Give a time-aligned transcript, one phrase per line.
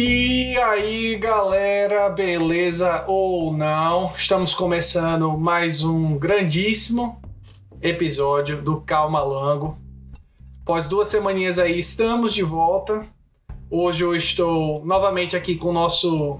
[0.00, 4.12] E aí, galera, beleza ou não?
[4.16, 7.20] Estamos começando mais um grandíssimo
[7.82, 9.76] episódio do Calma Lango.
[10.62, 13.08] Após duas semaninhas aí, estamos de volta.
[13.68, 16.38] Hoje eu estou novamente aqui com o nosso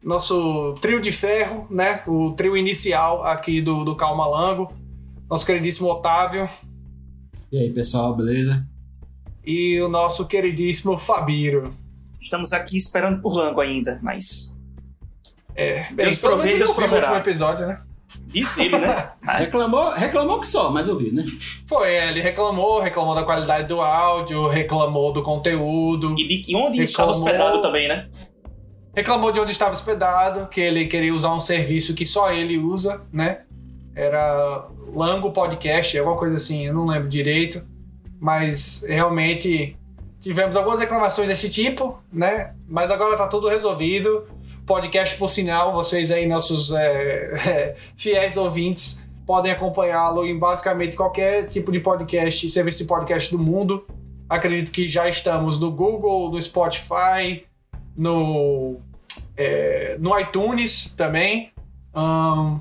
[0.00, 2.04] nosso trio de ferro, né?
[2.06, 4.72] O trio inicial aqui do, do Calma Lango.
[5.28, 6.48] Nosso queridíssimo Otávio.
[7.50, 8.64] E aí, pessoal, beleza?
[9.44, 11.74] E o nosso queridíssimo Fabiro.
[12.20, 14.60] Estamos aqui esperando por Lango ainda, mas.
[15.54, 17.08] É, Deus provê, Deus proverá.
[17.08, 17.78] último episódio, né?
[18.26, 19.10] Disse ele, né?
[19.22, 21.24] reclamou, reclamou que só, mas ouvi, né?
[21.66, 26.14] Foi, é, ele reclamou, reclamou da qualidade do áudio, reclamou do conteúdo.
[26.18, 27.10] E de onde estava Reclamou.
[27.10, 28.08] hospedado também, né?
[28.94, 33.02] Reclamou de onde estava hospedado, que ele queria usar um serviço que só ele usa,
[33.12, 33.42] né?
[33.94, 37.62] Era Lango Podcast, alguma coisa assim, eu não lembro direito.
[38.20, 39.76] Mas realmente
[40.20, 42.54] tivemos algumas reclamações desse tipo, né?
[42.68, 44.26] Mas agora tá tudo resolvido.
[44.66, 51.48] Podcast, por sinal, vocês aí, nossos é, é, fiéis ouvintes, podem acompanhá-lo em basicamente qualquer
[51.48, 53.86] tipo de podcast, serviço de podcast do mundo.
[54.28, 57.44] Acredito que já estamos no Google, no Spotify,
[57.96, 58.76] no,
[59.36, 61.50] é, no iTunes também.
[61.94, 62.60] Ahn,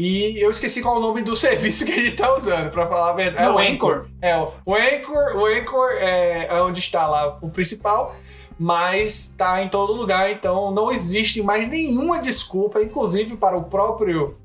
[0.00, 2.86] e eu esqueci qual é o nome do serviço que a gente tá usando, pra
[2.86, 3.44] falar a verdade.
[3.44, 4.06] É o Anchor.
[4.22, 8.14] É, o Anchor, o Anchor é é onde está lá o principal,
[8.56, 14.36] mas tá em todo lugar, então não existe mais nenhuma desculpa, inclusive para o próprio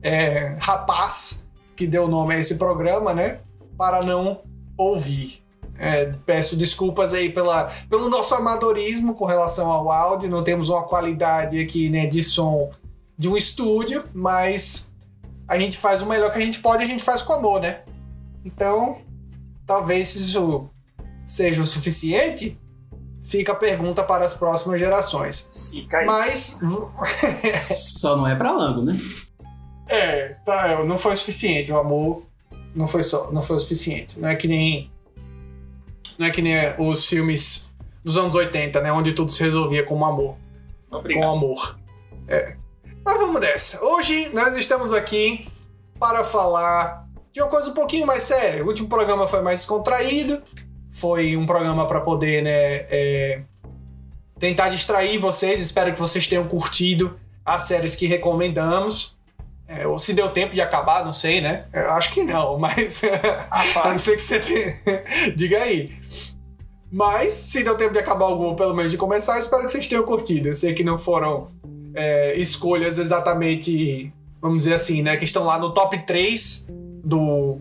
[0.00, 3.40] é, rapaz que deu nome a esse programa, né?
[3.76, 4.42] Para não
[4.76, 5.42] ouvir.
[5.76, 10.82] É, peço desculpas aí pela, pelo nosso amadorismo com relação ao áudio, não temos uma
[10.82, 12.70] qualidade aqui né, de som
[13.16, 14.89] de um estúdio, mas
[15.50, 17.60] a gente faz o melhor que a gente pode e a gente faz com amor,
[17.60, 17.80] né?
[18.44, 18.98] Então,
[19.66, 20.70] talvez isso
[21.24, 22.56] seja o suficiente.
[23.24, 25.50] Fica a pergunta para as próximas gerações.
[25.72, 26.06] Fica aí.
[26.06, 26.60] Mas,
[27.58, 28.96] Só não é pra Lango, né?
[29.88, 31.72] é, tá, não foi o suficiente.
[31.72, 32.24] O amor
[32.72, 34.20] não foi só, não foi o suficiente.
[34.20, 34.88] Não é que nem,
[36.16, 37.74] não é que nem os filmes
[38.04, 40.36] dos anos 80, né, onde tudo se resolvia com amor.
[40.88, 41.28] com Obrigado.
[41.28, 41.76] amor.
[42.28, 42.56] É.
[43.04, 43.84] Mas vamos nessa.
[43.84, 45.48] Hoje nós estamos aqui
[45.98, 48.62] para falar de uma coisa um pouquinho mais séria.
[48.62, 50.42] O último programa foi mais descontraído.
[50.92, 53.42] Foi um programa para poder, né, é,
[54.38, 55.60] tentar distrair vocês.
[55.60, 59.18] Espero que vocês tenham curtido as séries que recomendamos.
[59.66, 61.66] É, ou se deu tempo de acabar, não sei, né?
[61.72, 63.02] Eu acho que não, mas
[63.50, 64.80] a não ser que você tenha...
[65.36, 65.92] diga aí.
[66.90, 70.02] Mas, se deu tempo de acabar algum, pelo menos de começar, espero que vocês tenham
[70.02, 70.48] curtido.
[70.48, 71.48] Eu sei que não foram
[71.94, 75.16] é, escolhas exatamente, vamos dizer assim, né?
[75.16, 76.68] Que estão lá no top 3
[77.04, 77.58] do,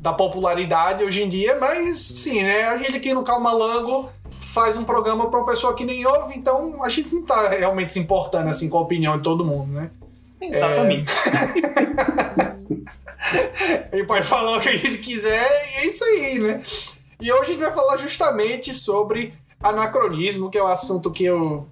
[0.00, 2.64] da popularidade hoje em dia, mas sim, né?
[2.64, 4.08] A gente aqui no Calma Lango
[4.40, 7.92] faz um programa para uma pessoa que nem ouve, então a gente não tá realmente
[7.92, 9.90] se importando assim com a opinião de todo mundo, né?
[10.40, 11.12] exatamente.
[13.92, 16.62] A gente pode falar o que a gente quiser e é isso aí, né?
[17.20, 21.68] E hoje a gente vai falar justamente sobre anacronismo, que é um assunto que eu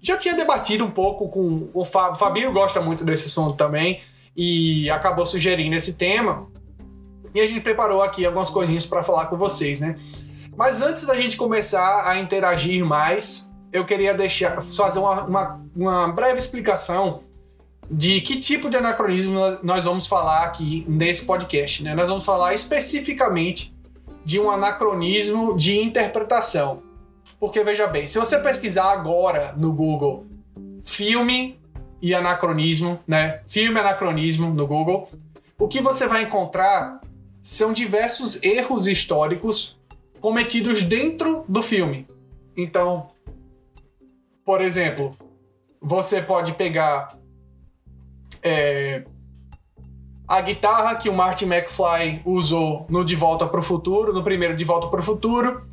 [0.00, 2.18] já tinha debatido um pouco com o Fábio.
[2.18, 4.00] Fabio gosta muito desse assunto também
[4.36, 6.46] e acabou sugerindo esse tema.
[7.34, 9.96] E a gente preparou aqui algumas coisinhas para falar com vocês, né?
[10.56, 16.08] Mas antes da gente começar a interagir mais, eu queria deixar fazer uma, uma, uma
[16.08, 17.22] breve explicação
[17.90, 21.82] de que tipo de anacronismo nós vamos falar aqui nesse podcast.
[21.82, 21.94] Né?
[21.94, 23.74] Nós vamos falar especificamente
[24.24, 26.82] de um anacronismo de interpretação.
[27.40, 30.26] Porque veja bem, se você pesquisar agora no Google
[30.84, 31.58] filme
[32.02, 33.40] e anacronismo, né?
[33.46, 35.08] Filme anacronismo no Google,
[35.58, 37.00] o que você vai encontrar
[37.42, 39.80] são diversos erros históricos
[40.20, 42.06] cometidos dentro do filme.
[42.54, 43.08] Então,
[44.44, 45.16] por exemplo,
[45.80, 47.18] você pode pegar
[48.42, 49.04] é,
[50.28, 54.54] a guitarra que o Martin McFly usou no De Volta para o Futuro, no primeiro
[54.54, 55.66] De Volta para o Futuro,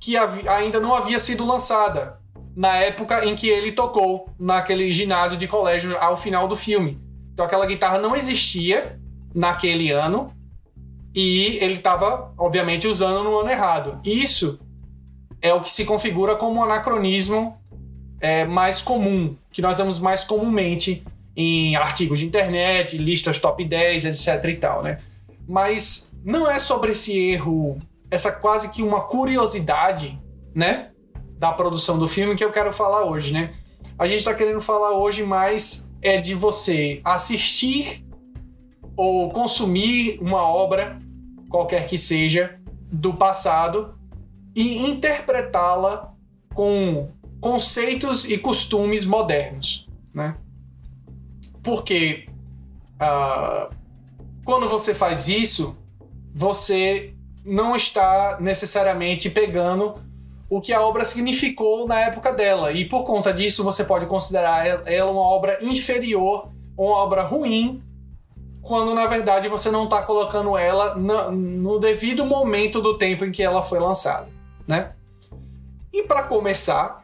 [0.00, 2.18] que ainda não havia sido lançada
[2.56, 6.98] na época em que ele tocou naquele ginásio de colégio ao final do filme.
[7.32, 8.98] Então aquela guitarra não existia
[9.34, 10.34] naquele ano
[11.14, 14.00] e ele estava, obviamente, usando no ano errado.
[14.04, 14.58] Isso
[15.42, 17.56] é o que se configura como um anacronismo
[18.20, 21.02] é, mais comum, que nós vemos mais comumente
[21.34, 24.98] em artigos de internet, listas top 10, etc e tal, né?
[25.48, 27.78] Mas não é sobre esse erro,
[28.10, 30.20] essa quase que uma curiosidade,
[30.54, 30.90] né?
[31.38, 33.54] Da produção do filme que eu quero falar hoje, né?
[33.98, 38.04] A gente tá querendo falar hoje mais é de você assistir
[38.96, 40.98] ou consumir uma obra,
[41.48, 42.58] qualquer que seja,
[42.90, 43.94] do passado
[44.54, 46.12] e interpretá-la
[46.54, 47.08] com
[47.40, 50.36] conceitos e costumes modernos, né?
[51.62, 52.28] Porque
[52.98, 53.70] ah,
[54.44, 55.78] quando você faz isso,
[56.34, 57.14] você
[57.44, 59.94] não está necessariamente pegando
[60.48, 62.72] o que a obra significou na época dela.
[62.72, 67.82] E por conta disso, você pode considerar ela uma obra inferior, uma obra ruim,
[68.60, 73.42] quando na verdade você não está colocando ela no, devido momento do tempo em que
[73.42, 74.28] ela foi lançada,
[74.66, 74.92] né?
[75.92, 77.02] E para começar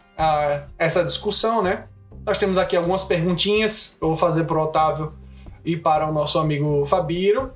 [0.78, 1.86] essa discussão, né?
[2.24, 3.96] Nós temos aqui algumas perguntinhas.
[4.00, 5.12] Eu vou fazer para o Otávio
[5.64, 7.52] e para o nosso amigo Fabiro.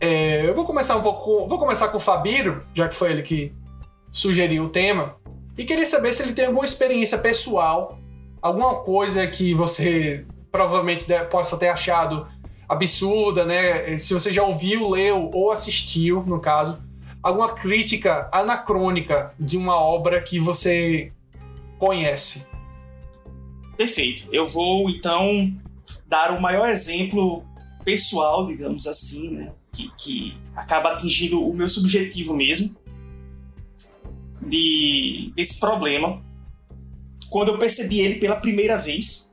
[0.00, 3.10] É, eu vou começar um pouco com, vou começar com o Fabiro, já que foi
[3.10, 3.52] ele que
[4.12, 5.16] sugeriu o tema.
[5.56, 7.98] E queria saber se ele tem alguma experiência pessoal,
[8.40, 12.28] alguma coisa que você provavelmente possa ter achado
[12.68, 13.98] absurda, né?
[13.98, 16.80] Se você já ouviu, leu ou assistiu, no caso,
[17.22, 21.12] alguma crítica anacrônica de uma obra que você
[21.78, 22.46] conhece.
[23.76, 24.28] Perfeito.
[24.32, 25.52] Eu vou então
[26.06, 27.44] dar o maior exemplo
[27.84, 29.52] pessoal, digamos assim, né?
[29.72, 32.74] Que, que acaba atingindo o meu subjetivo mesmo
[34.42, 36.22] de desse problema
[37.30, 39.32] quando eu percebi ele pela primeira vez.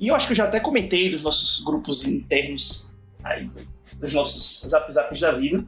[0.00, 3.48] E eu acho que eu já até comentei dos nossos grupos internos aí,
[3.98, 5.64] dos nossos zap zaps da vida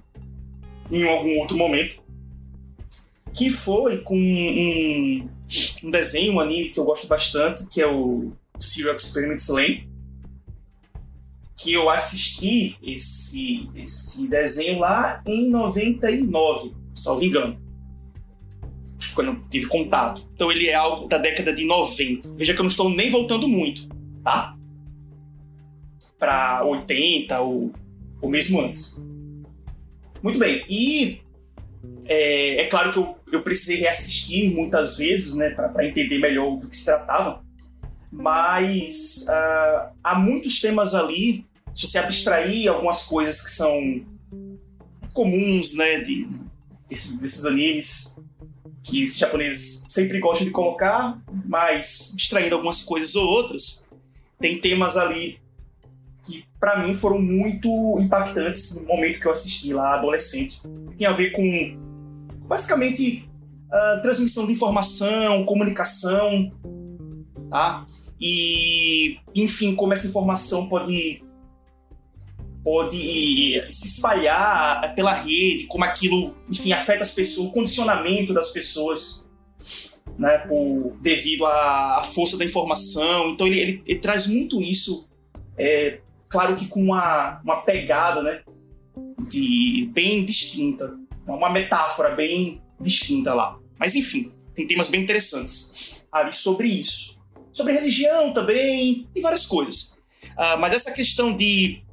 [0.90, 2.02] em algum outro momento.
[3.32, 5.28] Que foi com um,
[5.84, 9.88] um desenho, um anime que eu gosto bastante, que é o Serial Experiments Lane.
[11.64, 17.58] Que eu assisti esse, esse desenho lá em 99, salvo engano.
[19.14, 20.28] Quando eu tive contato.
[20.34, 22.34] Então ele é algo da década de 90.
[22.34, 23.88] Veja que eu não estou nem voltando muito,
[24.22, 24.54] tá?
[26.18, 27.72] Para 80 ou,
[28.20, 29.08] ou mesmo antes.
[30.22, 30.62] Muito bem.
[30.68, 31.22] E
[32.04, 36.68] é, é claro que eu, eu precisei reassistir muitas vezes, né, para entender melhor do
[36.68, 37.42] que se tratava.
[38.12, 44.04] Mas uh, há muitos temas ali, se você abstrair algumas coisas que são
[45.12, 46.28] comuns, né, de,
[46.88, 48.20] desses, desses animes
[48.82, 53.90] que os japoneses sempre gostam de colocar, mas distraindo algumas coisas ou outras,
[54.38, 55.42] tem temas ali
[56.64, 60.62] para mim foram muito impactantes no momento que eu assisti lá, adolescente.
[60.88, 61.42] Que tem a ver com
[62.48, 63.28] basicamente
[63.66, 66.50] uh, transmissão de informação, comunicação,
[67.50, 67.86] tá?
[68.18, 71.23] E enfim, como essa informação pode
[72.64, 79.30] pode se espalhar pela rede, como aquilo, enfim, afeta as pessoas, o condicionamento das pessoas,
[80.18, 83.30] né, por, devido à, à força da informação.
[83.30, 85.08] Então ele, ele, ele traz muito isso
[85.56, 88.42] é, claro que com uma, uma pegada, né?
[89.28, 90.96] De, bem distinta.
[91.26, 93.58] Uma metáfora bem distinta lá.
[93.78, 97.22] Mas enfim, tem temas bem interessantes ali sobre isso.
[97.52, 100.02] Sobre religião também, e várias coisas.
[100.32, 101.83] Uh, mas essa questão de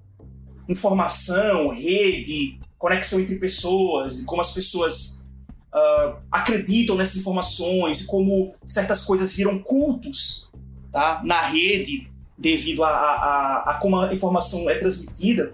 [0.67, 5.27] informação, rede, conexão entre pessoas, e como as pessoas
[5.73, 10.51] uh, acreditam nessas informações, e como certas coisas viram cultos
[10.91, 11.21] tá?
[11.25, 15.53] na rede, devido a, a, a, como a informação é transmitida,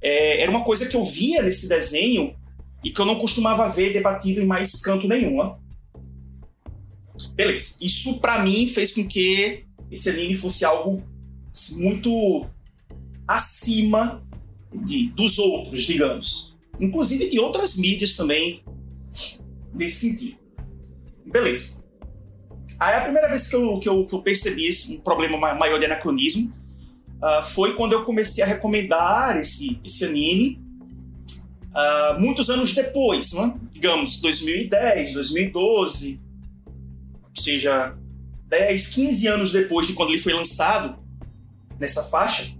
[0.00, 2.34] é, era uma coisa que eu via nesse desenho
[2.82, 5.54] e que eu não costumava ver debatido em mais canto nenhum.
[7.34, 7.76] Beleza.
[7.80, 11.02] Isso para mim fez com que esse anime fosse algo
[11.76, 12.46] muito
[13.26, 14.22] acima
[14.72, 16.56] de, dos outros, digamos.
[16.78, 18.62] Inclusive de outras mídias também
[19.72, 20.38] nesse sentido.
[21.26, 21.84] Beleza.
[22.78, 25.78] Aí a primeira vez que eu, que eu, que eu percebi esse um problema maior
[25.78, 26.54] de anacronismo
[27.18, 30.60] uh, foi quando eu comecei a recomendar esse, esse anime
[31.70, 33.54] uh, muitos anos depois, né?
[33.70, 36.22] digamos 2010, 2012,
[37.22, 37.96] ou seja,
[38.48, 40.98] 10, 15 anos depois de quando ele foi lançado
[41.78, 42.58] nessa faixa.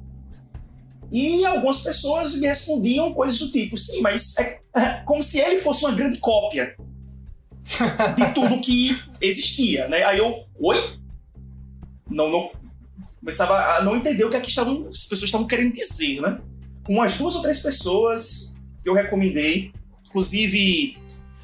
[1.10, 5.58] E algumas pessoas me respondiam coisas do tipo: sim, mas é, é como se ele
[5.58, 6.76] fosse uma grande cópia
[8.16, 10.04] de tudo que existia, né?
[10.04, 10.76] Aí eu, oi?
[12.08, 12.50] Não, não.
[13.18, 16.40] Começava a não entender o que, é que estavam, as pessoas estavam querendo dizer, né?
[16.88, 19.72] Umas duas ou três pessoas que eu recomendei,
[20.06, 20.96] inclusive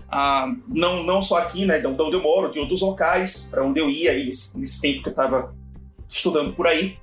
[0.08, 3.80] ah, não, não só aqui, né, de onde eu moro, de outros locais, para onde
[3.80, 5.54] eu ia nesse, nesse tempo que eu estava
[6.08, 6.96] estudando por aí.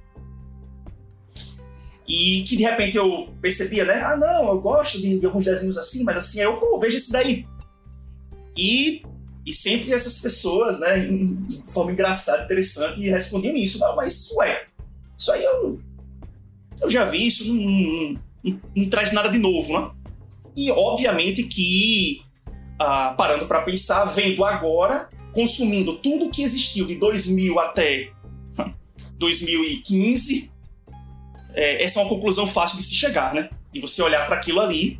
[2.07, 4.01] E que de repente eu percebia, né?
[4.01, 6.97] Ah, não, eu gosto de, de alguns desenhos assim, mas assim, aí eu, pô, vejo
[6.97, 7.45] esse daí.
[8.57, 9.03] E
[9.45, 13.77] e sempre essas pessoas, né, de forma engraçada, interessante, respondiam isso.
[13.79, 14.67] Não, mas ué,
[15.17, 15.81] isso aí eu,
[16.81, 19.91] eu já vi, isso não, não, não, não traz nada de novo, né?
[20.55, 22.21] E obviamente que,
[22.79, 28.11] ah, parando para pensar, vendo agora, consumindo tudo que existiu de 2000 até
[29.17, 30.52] 2015,
[31.53, 33.49] é, essa é uma conclusão fácil de se chegar, né?
[33.71, 34.99] De você olhar para aquilo ali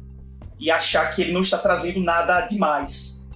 [0.60, 3.30] e achar que ele não está trazendo nada demais.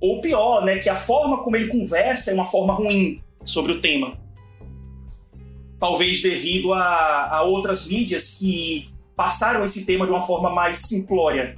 [0.00, 3.80] Ou pior, né, que a forma como ele conversa é uma forma ruim sobre o
[3.80, 4.18] tema.
[5.78, 11.54] Talvez devido a, a outras mídias que passaram esse tema de uma forma mais simplória,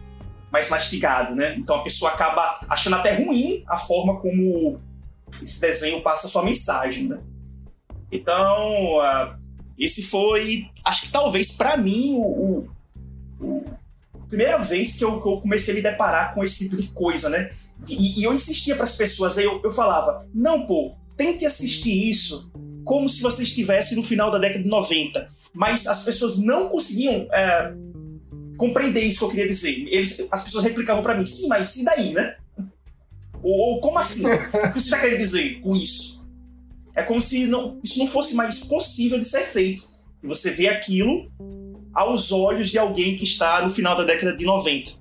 [0.50, 1.54] mais mastigado, né?
[1.56, 4.80] Então a pessoa acaba achando até ruim a forma como
[5.42, 7.20] esse desenho passa sua mensagem, né?
[8.10, 9.45] Então, uh,
[9.78, 12.68] esse foi, acho que talvez para mim, o,
[13.40, 13.64] o,
[14.14, 16.88] a primeira vez que eu, que eu, comecei a me deparar com esse tipo de
[16.88, 17.50] coisa, né?
[17.88, 22.08] E, e eu insistia para as pessoas, aí eu, eu falava: não, pô, tente assistir
[22.08, 22.50] isso
[22.84, 25.28] como se você estivesse no final da década de 90.
[25.52, 27.72] Mas as pessoas não conseguiam é,
[28.56, 29.86] compreender isso que eu queria dizer.
[29.88, 32.36] Eles, as pessoas replicavam para mim: sim, mas e daí, né?
[33.42, 34.26] Ou, ou como assim?
[34.26, 36.15] o que você está querendo dizer com isso?
[36.96, 39.84] É como se não, isso não fosse mais possível de ser feito.
[40.22, 41.30] E você vê aquilo
[41.92, 44.92] aos olhos de alguém que está no final da década de 90.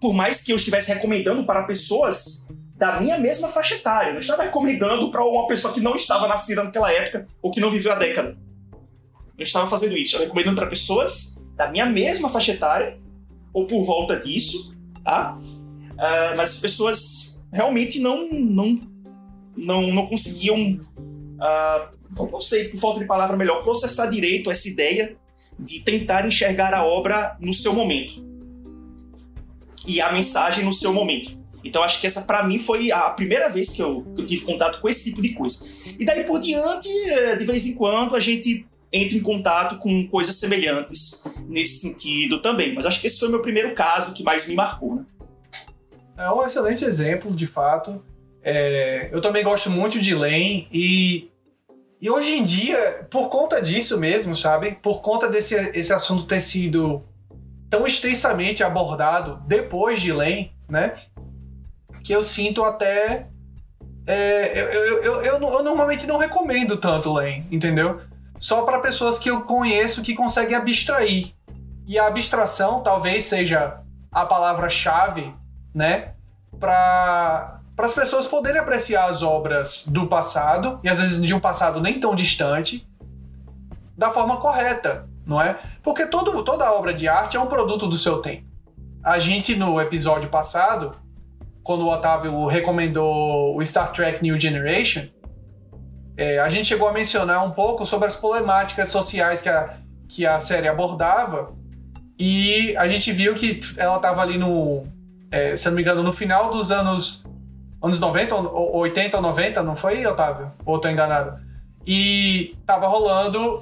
[0.00, 4.18] Por mais que eu estivesse recomendando para pessoas da minha mesma faixa etária, eu não
[4.18, 7.92] estava recomendando para uma pessoa que não estava nascida naquela época ou que não viveu
[7.92, 8.36] a década.
[9.38, 12.98] Eu estava fazendo isso, estava recomendando para pessoas da minha mesma faixa etária
[13.52, 15.38] ou por volta disso, tá?
[15.38, 18.80] Uh, mas as pessoas realmente não, não,
[19.56, 20.80] não, não conseguiam
[21.42, 25.16] uh, não sei, por falta de palavra melhor, processar direito essa ideia
[25.58, 28.24] de tentar enxergar a obra no seu momento
[29.86, 31.40] e a mensagem no seu momento.
[31.64, 34.44] Então acho que essa para mim foi a primeira vez que eu, que eu, tive
[34.44, 35.64] contato com esse tipo de coisa.
[35.98, 40.06] E daí por diante, eh, de vez em quando a gente entra em contato com
[40.08, 42.74] coisas semelhantes nesse sentido também.
[42.74, 44.96] Mas acho que esse foi o meu primeiro caso que mais me marcou.
[44.96, 45.04] Né?
[46.18, 48.02] É um excelente exemplo, de fato.
[48.42, 51.30] É, eu também gosto muito de Lane e
[52.02, 54.72] e hoje em dia, por conta disso mesmo, sabe?
[54.82, 57.00] Por conta desse esse assunto ter sido
[57.70, 60.96] tão extensamente abordado depois de Lane, né?
[62.02, 63.28] Que eu sinto até.
[64.04, 68.00] É, eu, eu, eu, eu, normalmente não recomendo tanto Lane, entendeu?
[68.36, 71.32] Só para pessoas que eu conheço que conseguem abstrair.
[71.86, 73.80] E a abstração talvez seja
[74.10, 75.32] a palavra-chave,
[75.72, 76.14] né?
[76.58, 81.40] Para para as pessoas poderem apreciar as obras do passado, e às vezes de um
[81.40, 82.86] passado nem tão distante,
[83.96, 85.58] da forma correta, não é?
[85.82, 88.46] Porque todo, toda obra de arte é um produto do seu tempo.
[89.02, 90.96] A gente, no episódio passado,
[91.62, 95.06] quando o Otávio recomendou o Star Trek New Generation,
[96.16, 99.76] é, a gente chegou a mencionar um pouco sobre as problemáticas sociais que a,
[100.08, 101.54] que a série abordava,
[102.18, 104.84] e a gente viu que ela estava ali no.
[105.30, 107.24] É, se não me engano, no final dos anos
[107.82, 110.52] anos 90, 80 ou 90, não foi, Otávio?
[110.64, 111.38] Ou tô enganado?
[111.86, 113.60] E tava rolando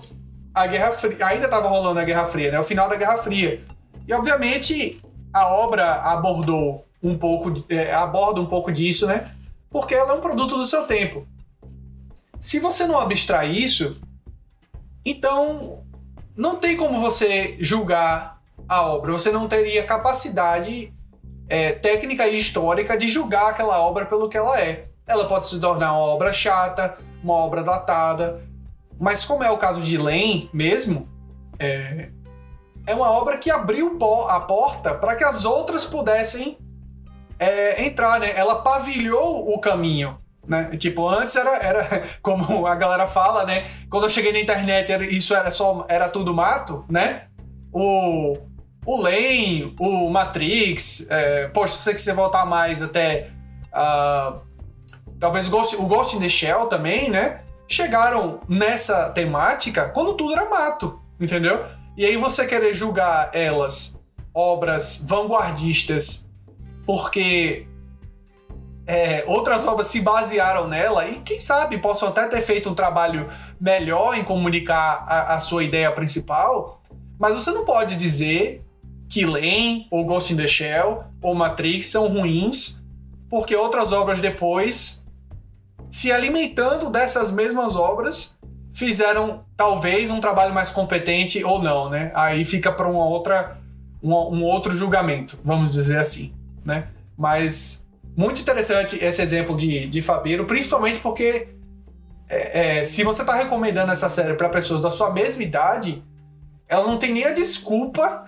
[0.55, 2.61] a Guerra Fria, ainda tava rolando a Guerra Fria, né?
[2.61, 3.65] O final da Guerra Fria.
[4.07, 5.01] E obviamente
[5.33, 9.31] a obra abordou um pouco, é, aborda um pouco disso, né?
[9.71, 11.27] Porque ela é um produto do seu tempo.
[12.41, 13.97] Se você não abstrai isso,
[15.05, 15.83] então
[16.37, 19.13] não tem como você julgar a obra.
[19.13, 20.93] Você não teria capacidade
[21.51, 24.85] é, técnica e histórica de julgar aquela obra pelo que ela é.
[25.07, 28.41] Ela pode se tornar uma obra chata, uma obra datada,
[28.99, 31.09] mas como é o caso de Len mesmo,
[31.59, 32.11] é,
[32.87, 36.57] é uma obra que abriu a porta para que as outras pudessem
[37.39, 38.33] é, entrar, né?
[38.37, 40.17] Ela pavilhou o caminho.
[40.47, 40.77] Né?
[40.77, 43.67] Tipo, antes era, era como a galera fala, né?
[43.91, 47.27] Quando eu cheguei na internet, era, isso era só era tudo mato, né?
[47.73, 48.37] O,
[48.91, 53.31] o Lane, o Matrix, é, poxa, se você voltar mais até.
[53.73, 54.41] Uh,
[55.21, 57.43] talvez o Ghost, o Ghost in the Shell também, né?
[57.69, 61.65] Chegaram nessa temática quando tudo era mato, entendeu?
[61.97, 64.03] E aí você querer julgar elas
[64.35, 66.29] obras vanguardistas
[66.85, 67.69] porque
[68.89, 73.29] é, outras obras se basearam nela e quem sabe possam até ter feito um trabalho
[73.61, 76.83] melhor em comunicar a, a sua ideia principal,
[77.21, 78.65] mas você não pode dizer
[79.19, 82.83] Lane, ou Ghost in the Shell, ou Matrix são ruins,
[83.29, 85.05] porque outras obras depois,
[85.91, 88.39] se alimentando dessas mesmas obras,
[88.73, 92.13] fizeram talvez um trabalho mais competente ou não, né?
[92.15, 93.59] Aí fica para uma outra
[94.03, 96.33] um, um, outro julgamento, vamos dizer assim,
[96.65, 96.89] né?
[97.19, 97.87] Mas
[98.17, 101.49] muito interessante esse exemplo de, de Fabiro, principalmente porque
[102.29, 106.03] é, é, se você está recomendando essa série para pessoas da sua mesma idade,
[106.69, 108.25] elas não têm nem a desculpa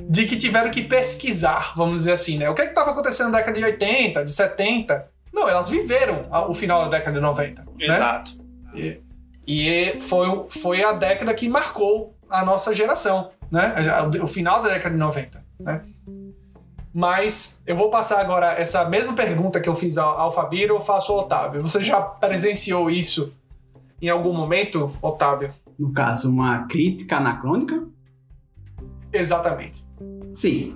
[0.00, 2.48] de que tiveram que pesquisar, vamos dizer assim, né?
[2.50, 5.08] O que é estava acontecendo na década de 80, de 70?
[5.32, 7.62] Não, elas viveram o final da década de 90.
[7.62, 7.68] né?
[7.80, 8.32] Exato.
[9.46, 13.74] E foi, foi a década que marcou a nossa geração, né?
[14.20, 15.82] O o final da década de 90, né?
[16.92, 20.80] Mas eu vou passar agora essa mesma pergunta que eu fiz ao, ao Fabiro, eu
[20.80, 21.60] faço ao Otávio.
[21.60, 23.34] Você já presenciou isso
[24.00, 25.52] em algum momento, Otávio?
[25.78, 27.84] No caso, uma crítica anacrônica?
[29.12, 29.85] Exatamente.
[30.36, 30.74] Sim.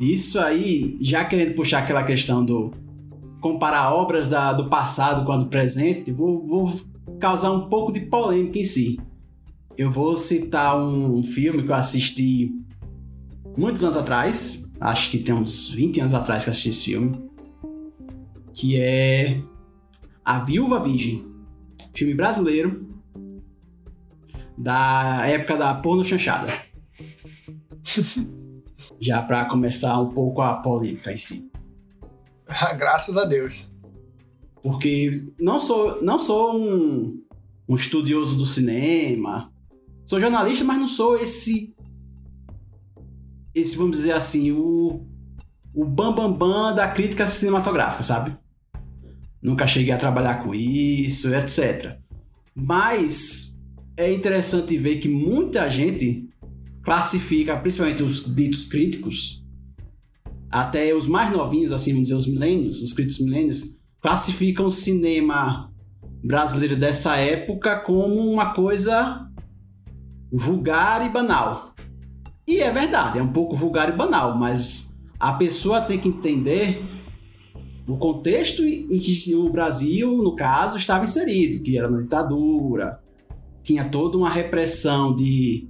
[0.00, 2.72] Isso aí, já querendo puxar aquela questão do
[3.40, 6.80] comparar obras da- do passado com a do presente, vou, vou
[7.20, 8.98] causar um pouco de polêmica em si.
[9.76, 12.50] Eu vou citar um filme que eu assisti
[13.58, 17.12] muitos anos atrás, acho que tem uns 20 anos atrás que eu assisti esse filme,
[18.54, 19.42] que é
[20.24, 21.26] A Viúva Virgem.
[21.92, 22.88] Filme brasileiro
[24.56, 26.48] da época da porno chanchada.
[29.00, 31.50] Já pra começar um pouco a polêmica em si.
[32.76, 33.70] Graças a Deus.
[34.62, 37.22] Porque não sou, não sou um,
[37.68, 39.52] um estudioso do cinema.
[40.06, 41.74] Sou jornalista, mas não sou esse.
[43.54, 45.06] Esse, vamos dizer assim, o.
[45.76, 48.36] O bambambam bam, bam da crítica cinematográfica, sabe?
[49.42, 51.98] Nunca cheguei a trabalhar com isso, etc.
[52.54, 53.60] Mas
[53.96, 56.28] é interessante ver que muita gente
[56.84, 59.42] classifica, principalmente os ditos críticos,
[60.50, 65.72] até os mais novinhos, assim, vamos dizer, os milênios, os críticos milênios, classificam o cinema
[66.22, 69.28] brasileiro dessa época como uma coisa
[70.30, 71.74] vulgar e banal.
[72.46, 76.84] E é verdade, é um pouco vulgar e banal, mas a pessoa tem que entender
[77.86, 83.00] o contexto em que o Brasil, no caso, estava inserido, que era na ditadura,
[83.62, 85.68] tinha toda uma repressão de,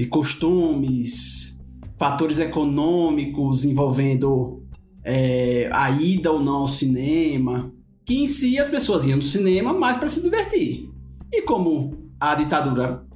[0.00, 1.60] de costumes,
[1.98, 4.62] fatores econômicos envolvendo
[5.04, 7.70] é, a ida ou não ao cinema,
[8.02, 10.90] que em si as pessoas iam no cinema mais para se divertir.
[11.30, 13.06] E como a ditadura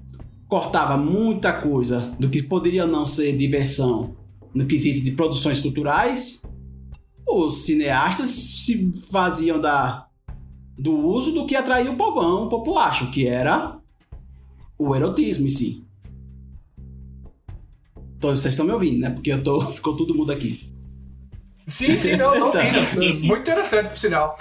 [0.47, 4.15] cortava muita coisa do que poderia não ser diversão
[4.55, 6.43] no quesito de produções culturais,
[7.27, 10.07] os cineastas se faziam da,
[10.79, 13.79] do uso do que atraía o povão populacho, que era
[14.79, 15.85] o erotismo em si.
[18.31, 19.11] Vocês estão me ouvindo, né?
[19.11, 20.73] Porque eu tô, ficou tudo mudo aqui.
[21.67, 22.93] Sim, sim, não, tô ouvindo.
[22.93, 23.27] Sim, sim.
[23.29, 24.37] Muito interessante, por sinal.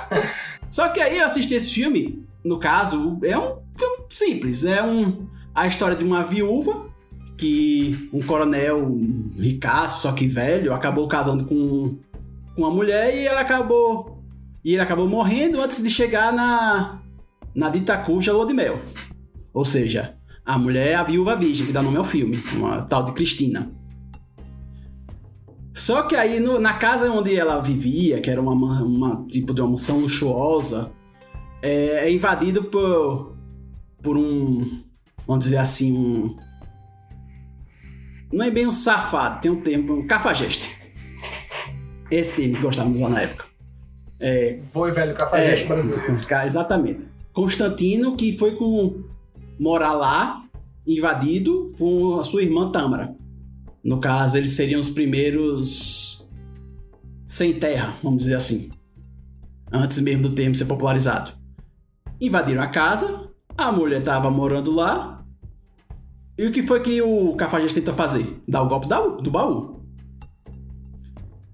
[0.70, 4.64] Só que aí eu assisti esse filme, no caso, é um filme simples.
[4.64, 6.90] É um, a história de uma viúva
[7.36, 8.94] que um coronel
[9.36, 11.98] ricaço, só que velho, acabou casando com,
[12.54, 14.22] com uma mulher e ela acabou.
[14.64, 17.02] E ele acabou morrendo antes de chegar na,
[17.54, 18.80] na dita cuja lua de mel.
[19.52, 23.04] Ou seja, a mulher é a viúva virgem, que dá nome ao filme, uma tal
[23.04, 23.70] de Cristina.
[25.74, 29.54] Só que aí no- na casa onde ela vivia, que era uma, ma- uma tipo
[29.54, 30.92] de uma mansão luxuosa,
[31.62, 33.34] é, é invadido por,
[34.02, 34.82] por um,
[35.26, 36.36] vamos dizer assim, um...
[38.32, 40.74] Não é bem um safado, tem um termo, um cafajeste.
[42.10, 43.44] Esse termo que gostávamos de usar na época.
[44.20, 46.18] É, Bom e velho cafajeste é, brasileiro.
[46.46, 47.06] Exatamente.
[47.32, 49.04] Constantino, que foi com
[49.58, 50.44] morar lá,
[50.86, 53.16] invadido com a sua irmã Tâmara.
[53.82, 56.28] No caso, eles seriam os primeiros
[57.26, 58.70] sem terra, vamos dizer assim.
[59.72, 61.32] Antes mesmo do termo ser popularizado.
[62.20, 65.24] Invadiram a casa, a mulher estava morando lá.
[66.36, 68.42] E o que foi que o Cafajeste tentou fazer?
[68.46, 68.86] Dar o golpe
[69.22, 69.80] do baú.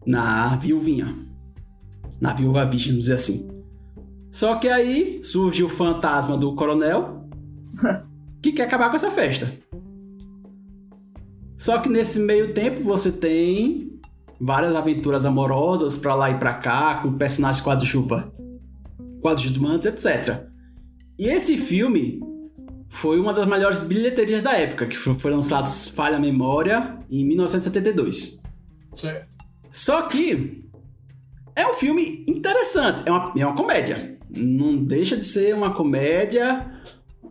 [0.06, 1.14] Na viuvinha.
[2.20, 3.48] Na viúva bicha, vamos dizer assim.
[4.30, 7.17] Só que aí surge o fantasma do coronel
[8.42, 9.52] que quer acabar com essa festa.
[11.56, 14.00] Só que nesse meio tempo você tem
[14.40, 18.32] várias aventuras amorosas pra lá e pra cá, com personagens coadjuva,
[19.20, 20.44] coadjuvantes, etc.
[21.18, 22.20] E esse filme
[22.88, 27.24] foi uma das melhores bilheterias da época, que foi, foi lançado, falha a memória, em
[27.24, 28.42] 1972.
[28.94, 29.26] Certo.
[29.70, 30.64] Só que
[31.54, 34.16] é um filme interessante, é uma, é uma comédia.
[34.30, 36.70] Não deixa de ser uma comédia,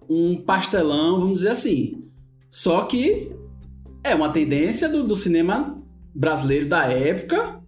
[0.10, 2.02] um pastelão, vamos dizer assim.
[2.50, 3.32] Só que
[4.04, 5.82] é uma tendência do, do cinema
[6.14, 7.62] brasileiro da época,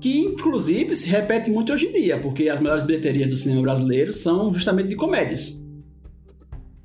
[0.00, 4.12] que inclusive se repete muito hoje em dia, porque as melhores bilheterias do cinema brasileiro
[4.12, 5.64] são justamente de comédias.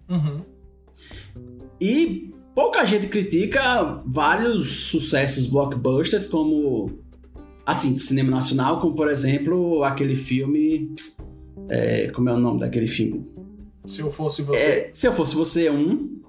[0.10, 0.42] Uhum.
[1.82, 7.00] E pouca gente critica vários sucessos blockbusters, como.
[7.66, 10.94] Assim, do cinema nacional, como por exemplo aquele filme.
[11.70, 13.28] é, como é o nome daquele filme?
[13.86, 14.66] Se eu fosse você.
[14.66, 16.22] É, Se eu fosse você, um.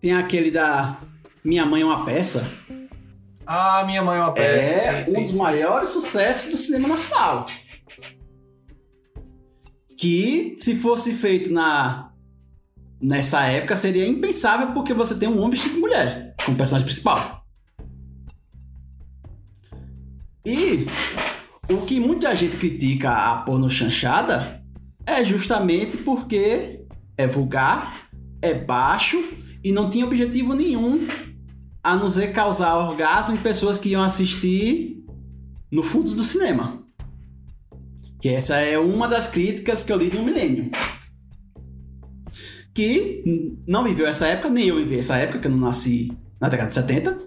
[0.00, 1.00] Tem aquele da
[1.44, 2.50] Minha Mãe é uma Peça.
[3.52, 4.74] Ah, minha mãe é uma peça.
[4.74, 5.42] é sim, sim, um dos sim.
[5.42, 7.46] maiores sucessos do cinema nacional.
[9.98, 12.12] Que se fosse feito na
[13.00, 17.44] nessa época seria impensável porque você tem um homem vestido de mulher como personagem principal.
[20.46, 20.86] E
[21.68, 24.59] o que muita gente critica a porno chanchada
[25.06, 26.84] é justamente porque
[27.16, 28.08] é vulgar,
[28.40, 29.22] é baixo
[29.62, 31.06] e não tinha objetivo nenhum
[31.82, 35.04] a não ser causar orgasmo em pessoas que iam assistir
[35.70, 36.84] no fundo do cinema.
[38.20, 40.70] Que essa é uma das críticas que eu li no Milênio.
[42.74, 43.24] Que
[43.66, 46.68] não viveu essa época, nem eu vivi essa época, que eu não nasci na década
[46.68, 47.18] de 70.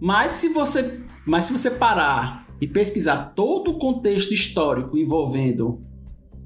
[0.00, 5.82] Mas se você, mas se você parar e pesquisar todo o contexto histórico envolvendo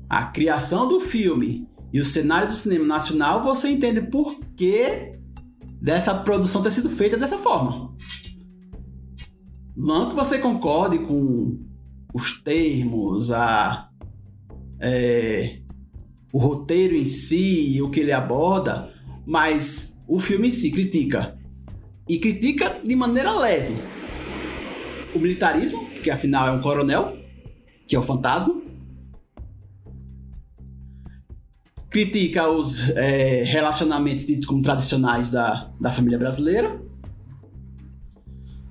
[0.09, 5.13] a criação do filme e o cenário do cinema nacional, você entende por que
[5.81, 7.95] dessa produção ter sido feita dessa forma.
[9.77, 11.59] Não que você concorde com
[12.15, 13.91] os termos, a,
[14.81, 15.59] é,
[16.33, 18.93] o roteiro em si, o que ele aborda,
[19.27, 21.39] mas o filme em si critica.
[22.09, 23.75] E critica de maneira leve.
[25.15, 27.17] O militarismo, que afinal é um coronel,
[27.87, 28.66] que é o fantasma.
[31.97, 36.79] Critica os é, relacionamentos ditos como tradicionais da, da família brasileira.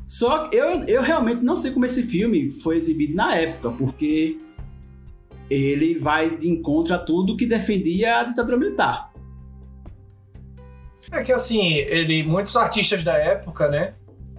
[0.07, 4.37] Só que eu, eu realmente não sei como esse filme foi exibido na época, porque
[5.49, 9.11] ele vai de encontro a tudo que defendia a ditadura militar.
[11.11, 13.95] É que assim, ele, muitos artistas da época, né?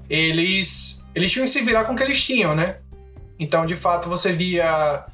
[0.09, 2.79] Eles, eles tinham que se virar com o que eles tinham, né?
[3.37, 5.05] Então, de fato, você via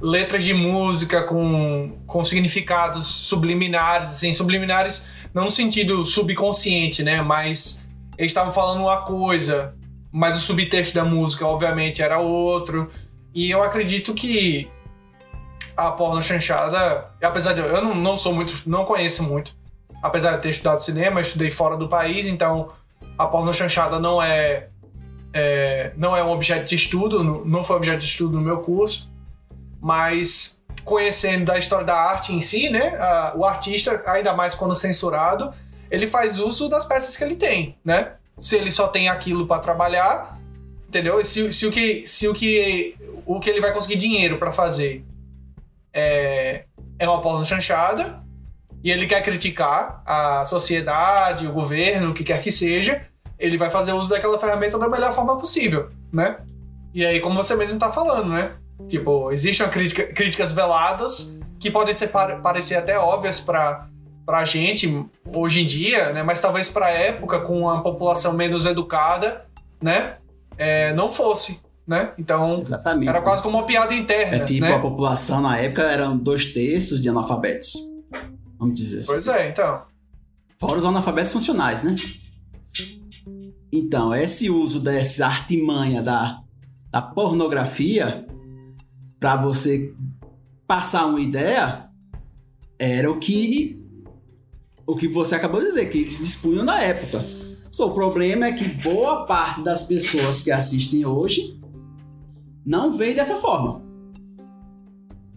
[0.00, 7.22] letras de música com, com significados subliminares, assim, subliminares não no sentido subconsciente, né?
[7.22, 9.74] Mas eles estavam falando uma coisa,
[10.10, 12.90] mas o subtexto da música, obviamente, era outro.
[13.34, 14.68] E eu acredito que
[15.76, 19.54] a porno chanchada, apesar de eu não, não sou muito, não conheço muito,
[20.02, 22.72] apesar de ter estudado cinema, estudei fora do país, então
[23.16, 24.68] a porno chanchada não é,
[25.32, 29.08] é não é um objeto de estudo, não foi objeto de estudo no meu curso,
[29.80, 34.74] mas conhecendo da história da arte em si, né, a, o artista, ainda mais quando
[34.74, 35.52] censurado,
[35.90, 38.12] ele faz uso das peças que ele tem, né?
[38.38, 40.38] se ele só tem aquilo para trabalhar,
[40.86, 41.22] entendeu?
[41.24, 42.94] Se, se, o que, se o que
[43.26, 45.04] o que ele vai conseguir dinheiro para fazer
[45.92, 46.64] é,
[46.98, 48.22] é uma porno chanchada
[48.82, 53.02] e ele quer criticar a sociedade, o governo, o que quer que seja,
[53.38, 56.38] ele vai fazer uso daquela ferramenta da melhor forma possível, né?
[56.94, 58.52] E aí, como você mesmo tá falando, né?
[58.86, 63.88] Tipo, existem crítica, críticas veladas que podem ser parecer até óbvias para
[64.24, 66.22] pra gente hoje em dia, né?
[66.22, 69.46] Mas talvez pra época, com a população menos educada,
[69.80, 70.16] né?
[70.58, 72.12] É, não fosse, né?
[72.18, 73.08] Então, Exatamente.
[73.08, 74.36] era quase como uma piada interna.
[74.36, 74.74] É tipo, né?
[74.74, 77.74] a população na época eram dois terços de analfabetos.
[78.58, 79.12] Vamos dizer assim.
[79.12, 79.82] Pois é, então.
[80.60, 81.94] Fora os analfabetos funcionais, né?
[83.72, 86.40] Então, esse uso dessa artimanha da,
[86.90, 88.26] da pornografia
[89.18, 89.94] para você
[90.66, 91.88] passar uma ideia
[92.78, 93.82] era o que
[94.86, 97.22] o que você acabou de dizer, que eles dispunham na época.
[97.70, 101.60] Só o problema é que boa parte das pessoas que assistem hoje
[102.64, 103.82] não veem dessa forma.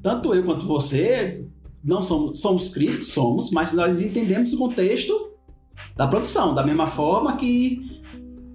[0.02, 1.46] Tanto eu quanto você
[1.84, 5.32] não somos, somos críticos, somos, mas nós entendemos o contexto
[5.98, 8.02] da produção, da mesma forma que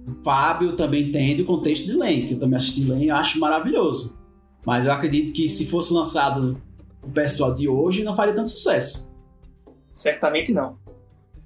[0.07, 3.39] o Fábio também entende o contexto de Len, que eu também assisti Len e acho
[3.39, 4.17] maravilhoso.
[4.67, 6.61] Mas eu acredito que se fosse lançado
[7.01, 9.09] o pessoal de hoje, não faria tanto sucesso.
[9.93, 10.77] Certamente não.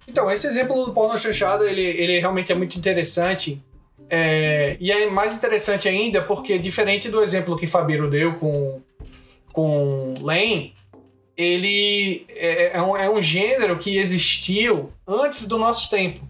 [0.07, 3.63] Então, esse exemplo do porno chanchada, ele, ele realmente é muito interessante.
[4.09, 8.81] É, e é mais interessante ainda porque, diferente do exemplo que Fabiro deu com,
[9.53, 10.73] com Len,
[11.37, 16.27] ele é, é, um, é um gênero que existiu antes do nosso tempo.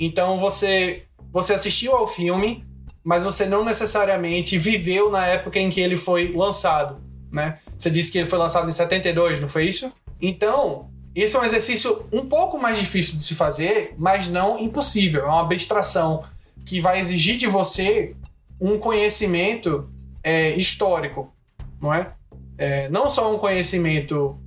[0.00, 2.64] Então, você, você assistiu ao filme,
[3.02, 6.98] mas você não necessariamente viveu na época em que ele foi lançado,
[7.32, 7.58] né?
[7.76, 9.92] Você disse que ele foi lançado em 72, não foi isso?
[10.20, 15.22] Então, isso é um exercício um pouco mais difícil de se fazer, mas não impossível.
[15.22, 16.24] É uma abstração
[16.64, 18.14] que vai exigir de você
[18.60, 19.88] um conhecimento
[20.22, 21.32] é, histórico,
[21.80, 22.12] não é?
[22.58, 22.88] é?
[22.90, 24.38] Não só um conhecimento,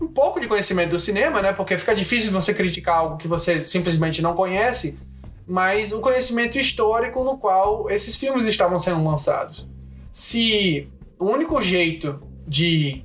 [0.00, 1.52] um pouco de conhecimento do cinema, né?
[1.52, 4.98] Porque fica difícil você criticar algo que você simplesmente não conhece,
[5.46, 9.68] mas um conhecimento histórico no qual esses filmes estavam sendo lançados.
[10.10, 13.04] Se o único jeito de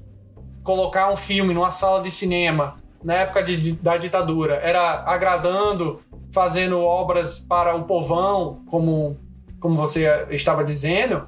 [0.63, 6.79] colocar um filme numa sala de cinema na época de, da ditadura era agradando, fazendo
[6.79, 9.17] obras para o povão, como,
[9.59, 11.27] como você estava dizendo,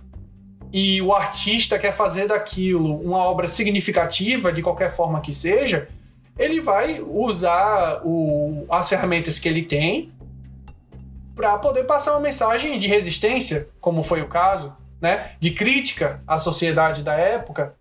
[0.72, 5.90] e o artista quer fazer daquilo uma obra significativa, de qualquer forma que seja,
[6.38, 10.12] ele vai usar o, as ferramentas que ele tem
[11.36, 16.38] para poder passar uma mensagem de resistência, como foi o caso, né, de crítica à
[16.38, 17.76] sociedade da época,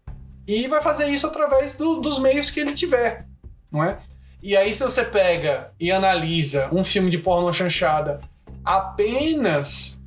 [0.46, 3.26] e vai fazer isso através do, dos meios que ele tiver,
[3.70, 3.98] não é?
[4.42, 8.20] E aí se você pega e analisa um filme de porno chanchada
[8.64, 10.00] apenas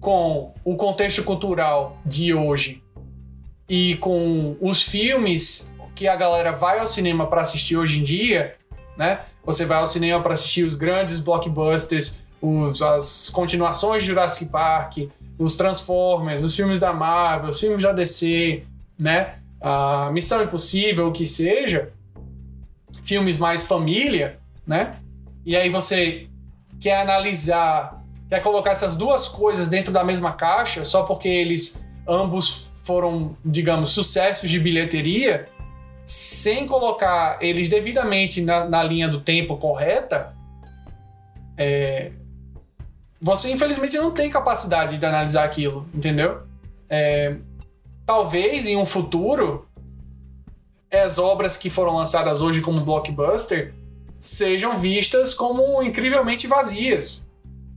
[0.00, 2.82] com o contexto cultural de hoje
[3.68, 8.56] e com os filmes que a galera vai ao cinema para assistir hoje em dia,
[8.96, 9.20] né?
[9.44, 14.98] Você vai ao cinema para assistir os grandes blockbusters, os, as continuações de Jurassic Park,
[15.38, 18.62] os Transformers, os filmes da Marvel, os filmes da DC,
[19.00, 19.36] né?
[19.60, 21.90] A Missão Impossível, o que seja,
[23.02, 24.96] filmes mais família, né?
[25.46, 26.26] E aí você
[26.78, 32.70] quer analisar, quer colocar essas duas coisas dentro da mesma caixa só porque eles ambos
[32.82, 35.48] foram, digamos, sucessos de bilheteria,
[36.04, 40.34] sem colocar eles devidamente na, na linha do tempo correta,
[41.56, 42.12] é,
[43.24, 46.42] você infelizmente não tem capacidade de analisar aquilo, entendeu?
[46.90, 47.36] É,
[48.04, 49.66] talvez em um futuro
[50.92, 53.72] as obras que foram lançadas hoje como blockbuster
[54.20, 57.26] sejam vistas como incrivelmente vazias,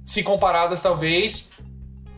[0.03, 1.51] se comparadas talvez.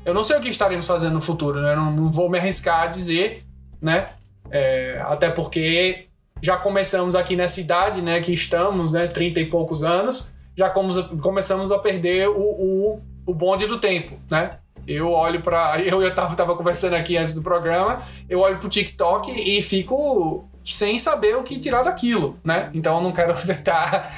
[0.03, 1.75] Eu não sei o que estaremos fazendo no futuro, né?
[1.75, 3.45] Não, não vou me arriscar a dizer,
[3.79, 4.09] né?
[4.49, 6.07] É, até porque
[6.41, 8.21] já começamos aqui nessa idade, né?
[8.21, 9.07] Que estamos, né?
[9.07, 14.59] 30 e poucos anos, já começamos a perder o, o, o bonde do tempo, né?
[14.87, 18.67] Eu olho para eu eu tava, tava conversando aqui antes do programa, eu olho pro
[18.67, 22.71] TikTok e fico sem saber o que tirar daquilo, né?
[22.73, 24.13] Então eu não quero tentar.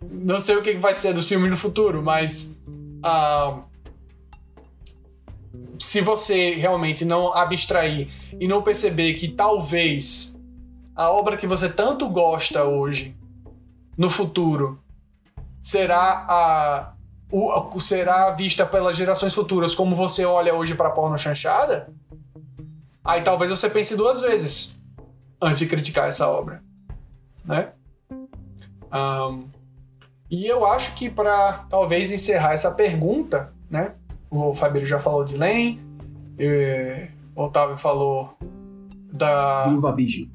[0.00, 2.58] Não sei o que vai ser dos filmes no futuro, mas.
[3.04, 3.62] Uh,
[5.78, 8.08] se você realmente não abstrair
[8.40, 10.38] e não perceber que talvez
[10.94, 13.16] a obra que você tanto gosta hoje,
[13.98, 14.78] no futuro,
[15.60, 16.93] será a.
[17.36, 21.88] O, será vista pelas gerações futuras como você olha hoje para porno chanchada,
[23.04, 24.80] aí talvez você pense duas vezes
[25.42, 26.62] antes de criticar essa obra,
[27.44, 27.70] né?
[28.92, 29.48] Um,
[30.30, 33.94] e eu acho que para talvez encerrar essa pergunta, né?
[34.30, 35.80] O Fabrício já falou de Len,
[37.34, 38.38] o Otávio falou
[39.12, 40.30] da Viva Virgem.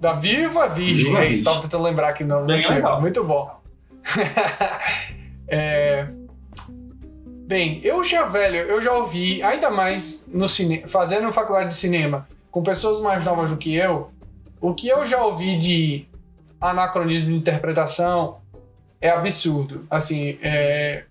[0.00, 1.34] Da Viva Virgem, Viva é isso.
[1.44, 2.44] Estava tentando lembrar que não.
[3.00, 3.56] Muito bom.
[5.46, 6.08] é...
[7.46, 12.26] Bem, eu já, velho, eu já ouvi, ainda mais no cinema, fazendo faculdade de cinema,
[12.50, 14.10] com pessoas mais novas do que eu,
[14.62, 16.08] o que eu já ouvi de
[16.58, 18.38] anacronismo de interpretação
[18.98, 19.86] é absurdo.
[19.90, 21.04] Assim, é...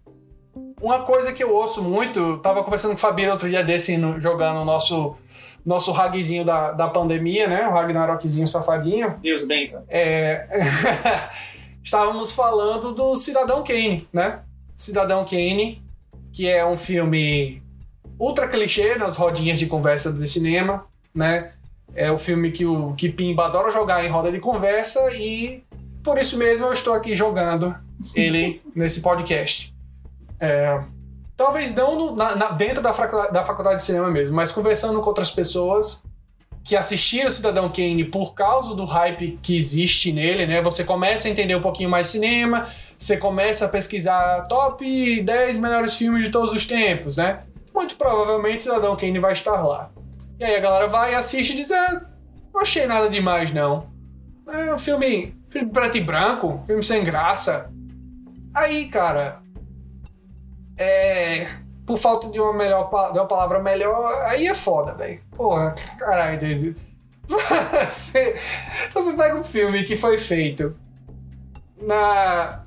[0.81, 4.19] uma coisa que eu ouço muito, tava conversando com o Fabio outro dia desse, no,
[4.19, 5.15] jogando o nosso
[5.63, 7.67] nosso ragzinho da, da pandemia, né?
[7.67, 9.17] O Ragnarokzinho safadinho.
[9.21, 9.85] Deus bença.
[9.87, 10.45] É...
[11.81, 14.41] Estávamos falando do Cidadão Kane, né?
[14.75, 15.82] Cidadão Kane,
[16.33, 17.61] que é um filme
[18.19, 21.51] ultra clichê nas rodinhas de conversa do cinema, né?
[21.95, 25.63] É o filme que o que Pimba adora jogar em roda de conversa e
[26.03, 27.75] por isso mesmo eu estou aqui jogando
[28.15, 29.73] ele nesse podcast.
[30.39, 30.81] É,
[31.37, 34.99] talvez não no, na, na, dentro da faculdade, da faculdade de cinema mesmo, mas conversando
[34.99, 36.03] com outras pessoas
[36.63, 40.61] que assistiram Cidadão Kane por causa do hype que existe nele, né?
[40.61, 42.67] Você começa a entender um pouquinho mais cinema,
[43.03, 47.43] você começa a pesquisar top 10 melhores filmes de todos os tempos, né?
[47.73, 49.91] Muito provavelmente Cidadão Kane vai estar lá.
[50.39, 52.05] E aí a galera vai, assiste e diz: ah,
[52.53, 53.91] não achei nada demais, não.
[54.47, 57.71] É um filme, filme preto e branco, filme sem graça.
[58.55, 59.41] Aí, cara.
[60.77, 61.47] É.
[61.85, 65.19] Por falta de uma, melhor, de uma palavra melhor, aí é foda, velho.
[65.31, 66.73] Porra, caralho.
[67.89, 68.35] Você,
[68.93, 70.75] você pega um filme que foi feito
[71.85, 72.63] na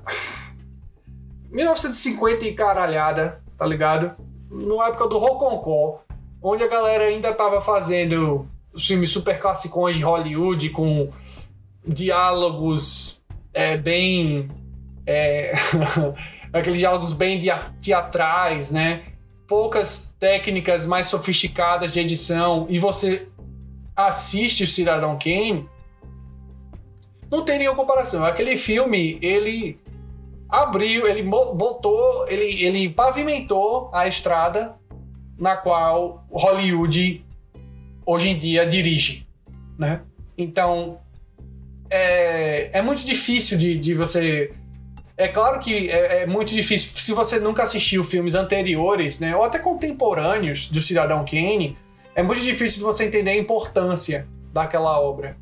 [1.49, 4.15] 1950 e caralhada, tá ligado?
[4.49, 6.01] Na época do Roconcó
[6.41, 11.11] onde a galera ainda tava fazendo os filmes super classicões de Hollywood com
[11.85, 14.49] diálogos é, bem.
[15.05, 15.53] É,
[16.53, 17.39] aqueles diálogos bem
[17.81, 19.03] teatrais, né?
[19.47, 23.27] Poucas técnicas mais sofisticadas de edição e você
[23.95, 25.67] assiste o Cidadão Kane,
[27.29, 28.23] não tem nenhuma comparação.
[28.23, 29.79] Aquele filme, ele
[30.49, 34.75] abriu, ele botou, ele, ele pavimentou a estrada
[35.37, 37.25] na qual Hollywood
[38.05, 39.27] hoje em dia dirige,
[39.77, 40.01] né?
[40.37, 40.99] Então
[41.89, 44.53] é, é muito difícil de, de você
[45.17, 49.43] é claro que é, é, muito difícil se você nunca assistiu filmes anteriores, né, ou
[49.43, 51.75] até contemporâneos do Cidadão Kane,
[52.15, 55.35] é muito difícil de você entender a importância daquela obra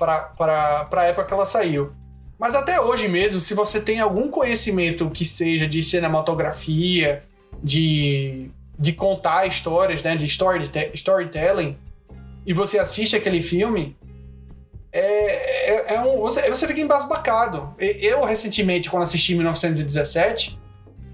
[0.00, 1.92] para a época que ela saiu.
[2.38, 7.22] Mas até hoje mesmo, se você tem algum conhecimento que seja de cinematografia,
[7.62, 11.76] de, de contar histórias, né, de story, storytelling,
[12.46, 13.94] e você assiste aquele filme,
[14.90, 17.74] é, é, é um, você, você fica embasbacado.
[17.78, 20.58] Eu, recentemente, quando assisti 1917,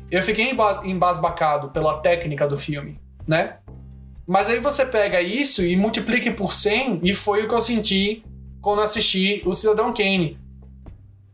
[0.09, 3.57] eu fiquei embasbacado pela técnica do filme, né?
[4.25, 8.25] Mas aí você pega isso e multiplica por 100, e foi o que eu senti
[8.67, 10.37] quando assisti o Cidadão Kane.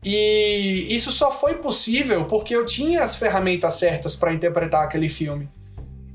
[0.05, 5.49] E isso só foi possível porque eu tinha as ferramentas certas para interpretar aquele filme.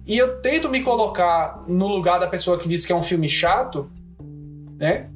[0.07, 3.28] E eu tento me colocar no lugar da pessoa que diz que é um filme
[3.28, 3.90] chato,
[4.76, 5.11] né?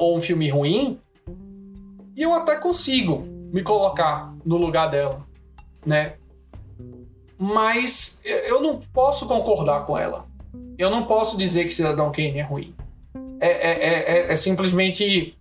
[0.00, 0.98] Ou um filme ruim.
[2.16, 3.22] E eu até consigo
[3.52, 5.24] me colocar no lugar dela,
[5.86, 6.14] né?
[7.38, 10.26] Mas eu não posso concordar com ela.
[10.76, 12.74] Eu não posso dizer que Cidadão Kane é ruim
[13.46, 15.36] é, é, é, é simplesmente.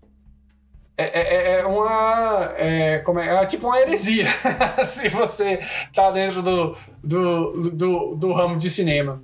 [0.97, 2.53] É, é, é uma.
[2.57, 4.27] É, como é, é tipo uma heresia
[4.85, 5.59] se você
[5.93, 9.21] tá dentro do, do, do, do ramo de cinema.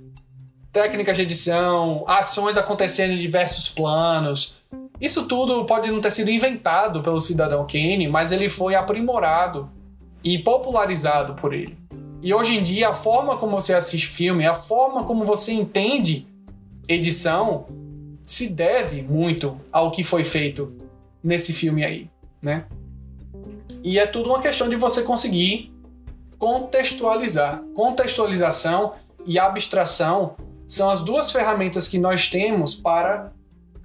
[0.72, 4.56] Técnicas de edição, ações acontecendo em diversos planos.
[5.00, 9.70] Isso tudo pode não ter sido inventado pelo cidadão Kane, mas ele foi aprimorado
[10.22, 11.76] e popularizado por ele.
[12.22, 16.26] E hoje em dia, a forma como você assiste filme, a forma como você entende
[16.86, 17.66] edição,
[18.30, 20.72] se deve muito ao que foi feito
[21.20, 22.08] nesse filme aí,
[22.40, 22.64] né?
[23.82, 25.74] E é tudo uma questão de você conseguir
[26.38, 27.60] contextualizar.
[27.74, 28.94] Contextualização
[29.26, 33.32] e abstração são as duas ferramentas que nós temos para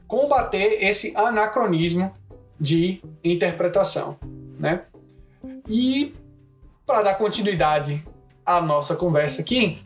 [0.06, 2.14] combater esse anacronismo
[2.60, 4.16] de interpretação,
[4.60, 4.84] né?
[5.68, 6.14] E
[6.86, 8.06] para dar continuidade
[8.46, 9.80] à nossa conversa aqui,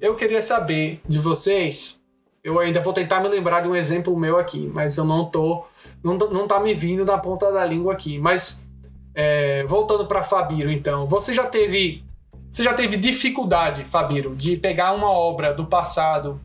[0.00, 1.99] eu queria saber de vocês
[2.42, 5.64] eu ainda vou tentar me lembrar de um exemplo meu aqui, mas eu não tô.
[6.02, 8.18] Não, não tá me vindo na ponta da língua aqui.
[8.18, 8.68] Mas
[9.14, 12.04] é, voltando para Fabiro, então, você já teve.
[12.50, 16.40] Você já teve dificuldade, Fabiro, de pegar uma obra do passado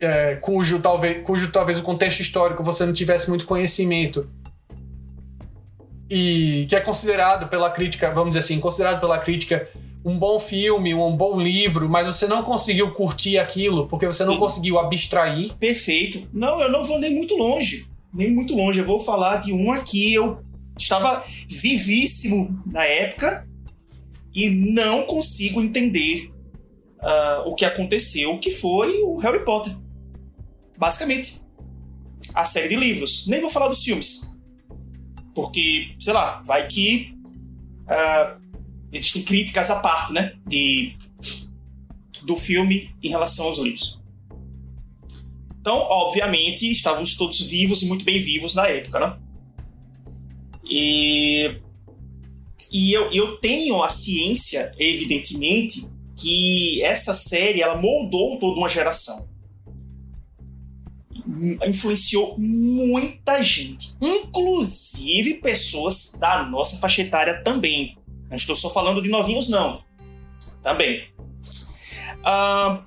[0.00, 4.26] é, cujo, talvez, cujo talvez o contexto histórico você não tivesse muito conhecimento
[6.10, 9.68] e que é considerado pela crítica, vamos dizer assim, considerado pela crítica
[10.04, 14.34] um bom filme, um bom livro, mas você não conseguiu curtir aquilo porque você não
[14.34, 14.38] Sim.
[14.38, 15.54] conseguiu abstrair.
[15.56, 16.28] Perfeito.
[16.32, 17.86] Não, eu não vou nem muito longe.
[18.14, 18.78] Nem muito longe.
[18.78, 20.14] Eu vou falar de um aqui.
[20.14, 20.42] Eu
[20.78, 23.46] estava vivíssimo na época
[24.34, 26.32] e não consigo entender
[26.98, 29.76] uh, o que aconteceu, que foi o Harry Potter.
[30.76, 31.46] Basicamente.
[32.34, 33.26] A série de livros.
[33.26, 34.38] Nem vou falar dos filmes.
[35.34, 37.14] Porque, sei lá, vai que.
[37.84, 38.37] Uh,
[38.92, 40.34] existem críticas à parte, né?
[40.46, 40.96] De,
[42.22, 44.00] do filme em relação aos livros.
[45.60, 49.18] Então, obviamente, estávamos todos vivos e muito bem vivos na época, né?
[50.64, 51.60] E,
[52.72, 55.86] e eu, eu tenho a ciência, evidentemente,
[56.18, 59.28] que essa série ela moldou toda uma geração.
[61.66, 67.97] Influenciou muita gente, inclusive pessoas da nossa faixa etária também.
[68.28, 69.82] Não estou só falando de novinhos, não.
[70.62, 71.08] Também.
[72.24, 72.82] Ah,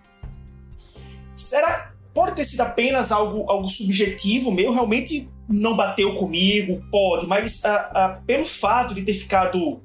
[1.35, 1.93] será?
[2.13, 7.91] Pode ter sido apenas algo, algo subjetivo meu, realmente não bateu comigo, pode, mas ah,
[7.93, 9.81] ah, pelo fato de ter ficado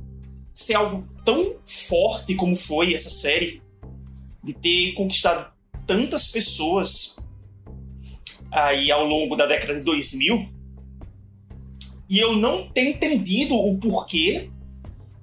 [0.52, 1.56] ser algo tão
[1.88, 3.62] forte como foi essa série,
[4.42, 5.52] de ter conquistado
[5.86, 7.16] tantas pessoas
[8.50, 10.48] aí ao longo da década de 2000,
[12.08, 14.50] e eu não ter entendido o porquê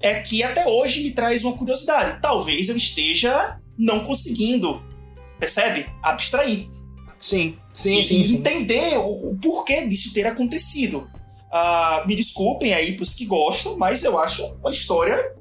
[0.03, 2.21] é que até hoje me traz uma curiosidade.
[2.21, 4.83] Talvez eu esteja não conseguindo,
[5.39, 5.87] percebe?
[6.03, 6.67] Abstrair.
[7.17, 8.21] Sim, sim, e, sim.
[8.21, 8.35] E sim.
[8.35, 11.09] entender o, o, porquê disso ter acontecido.
[11.53, 15.33] Uh, me desculpem aí pros que gostam, mas eu acho uma história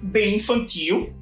[0.00, 1.12] bem infantil.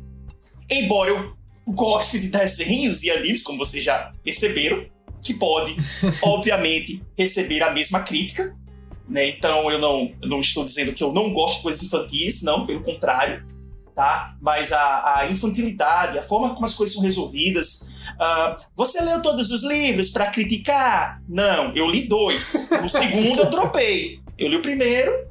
[0.71, 1.35] Embora eu
[1.67, 4.85] goste de desenhos e animes, como vocês já perceberam,
[5.23, 5.75] que pode,
[6.23, 8.55] obviamente, receber a mesma crítica.
[9.09, 9.29] Né?
[9.29, 12.67] Então eu não, eu não estou dizendo que eu não gosto de coisas infantis, não,
[12.67, 13.47] pelo contrário.
[13.95, 14.37] Tá?
[14.41, 17.95] Mas a, a infantilidade, a forma como as coisas são resolvidas.
[18.15, 21.23] Uh, você leu todos os livros para criticar?
[21.29, 22.71] Não, eu li dois.
[22.83, 24.21] O segundo eu dropei.
[24.37, 25.29] Eu li o primeiro.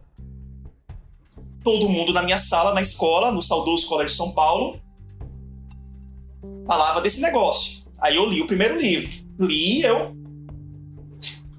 [1.61, 4.81] Todo mundo na minha sala, na escola, no saudoso Colégio de São Paulo,
[6.65, 7.83] falava desse negócio.
[7.99, 9.11] Aí eu li o primeiro livro.
[9.39, 10.15] Li, eu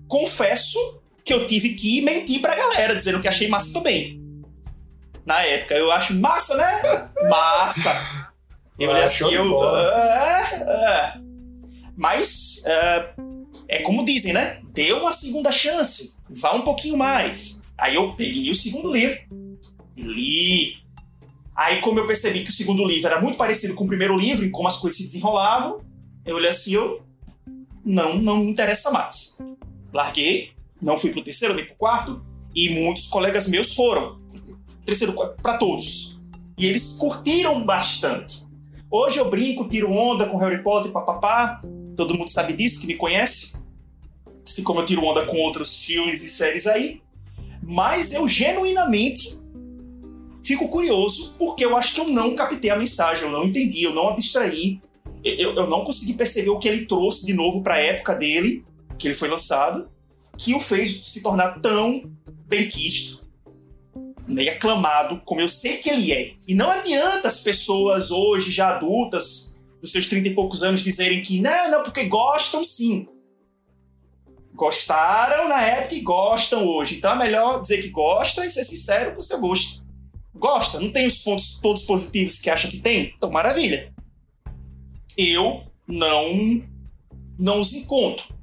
[0.09, 0.79] confesso
[1.25, 4.23] que eu tive que mentir pra galera, dizendo que achei massa também.
[5.25, 7.11] Na época, eu acho massa, né?
[7.31, 8.31] Massa!
[8.79, 9.77] Eu olhei assim, eu.
[9.79, 11.15] É, é.
[11.97, 13.15] Mas é,
[13.69, 14.61] é como dizem, né?
[14.75, 17.65] Dê uma segunda chance, vá um pouquinho mais.
[17.79, 19.19] Aí eu peguei o segundo livro
[19.97, 20.85] e li.
[21.57, 24.45] Aí, como eu percebi que o segundo livro era muito parecido com o primeiro livro
[24.45, 25.85] e como as coisas se desenrolavam,
[26.27, 27.01] eu olhei assim, eu
[27.85, 29.39] não, não me interessa mais.
[29.93, 34.21] Larguei, não fui pro terceiro nem pro quarto, e muitos colegas meus foram.
[34.85, 36.21] Terceiro, para todos.
[36.59, 38.45] E eles curtiram bastante.
[38.91, 41.59] Hoje eu brinco, tiro onda com Harry Potter, papapá.
[41.97, 43.67] Todo mundo sabe disso, que me conhece.
[44.47, 47.03] Assim como eu tiro onda com outros filmes e séries aí.
[47.63, 49.43] Mas eu genuinamente
[50.45, 53.95] fico curioso porque eu acho que eu não captei a mensagem, eu não entendi, eu
[53.95, 54.81] não abstraí,
[55.25, 58.65] eu, eu não consegui perceber o que ele trouxe de novo para a época dele,
[58.99, 59.89] que ele foi lançado,
[60.39, 62.11] que o fez se tornar tão
[62.47, 63.27] benquisto,
[64.27, 66.35] né, aclamado como eu sei que ele é.
[66.49, 71.23] E não adianta as pessoas hoje, já adultas, dos seus 30 e poucos anos, dizerem
[71.23, 73.09] que não, não, porque gostam sim.
[74.55, 76.97] Gostaram na época e gostam hoje.
[76.97, 79.85] Então é melhor dizer que gosta e ser sincero com o seu gosto.
[80.35, 83.13] Gosta, não tem os pontos todos positivos que acha que tem?
[83.17, 83.93] Então maravilha.
[85.17, 86.63] Eu não
[87.39, 88.34] não os encontro.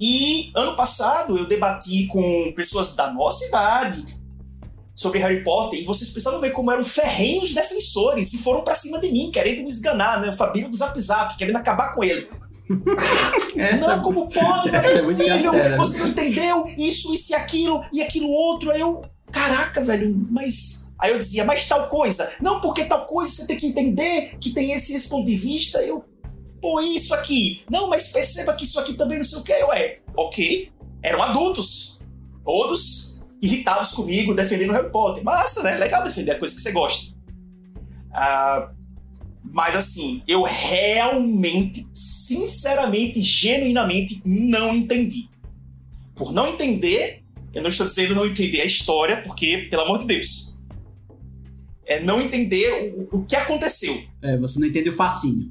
[0.00, 4.20] E ano passado eu debati com pessoas da nossa idade
[4.94, 8.98] sobre Harry Potter e vocês precisavam ver como eram ferrenhos defensores e foram para cima
[8.98, 10.30] de mim, querendo me esganar, né?
[10.30, 12.28] O Fabinho do Zap Zap, querendo acabar com ele.
[13.56, 14.70] Essa, não, como pode?
[14.70, 15.54] Não é, é possível.
[15.54, 18.70] É você não entendeu isso, isso e aquilo e aquilo outro.
[18.70, 20.92] Aí eu, caraca, velho, mas.
[20.98, 22.30] Aí eu dizia, mas tal coisa.
[22.40, 25.80] Não, porque tal coisa você tem que entender que tem esse, esse ponto de vista.
[25.82, 26.04] Eu,
[26.60, 27.62] pô, isso aqui.
[27.70, 29.52] Não, mas perceba que isso aqui também não sei o que.
[29.52, 30.70] Eu, é, ok.
[31.02, 32.00] Eram adultos.
[32.44, 35.24] Todos irritados comigo, defendendo Harry Potter.
[35.24, 35.76] Massa, né?
[35.76, 37.16] Legal defender a coisa que você gosta.
[38.12, 38.70] Ah.
[39.52, 45.28] Mas assim, eu realmente, sinceramente, genuinamente não entendi.
[46.14, 50.06] Por não entender, eu não estou dizendo não entender a história, porque, pelo amor de
[50.06, 50.60] Deus,
[51.84, 54.00] é não entender o, o que aconteceu.
[54.22, 55.50] É, você não entende o fascínio.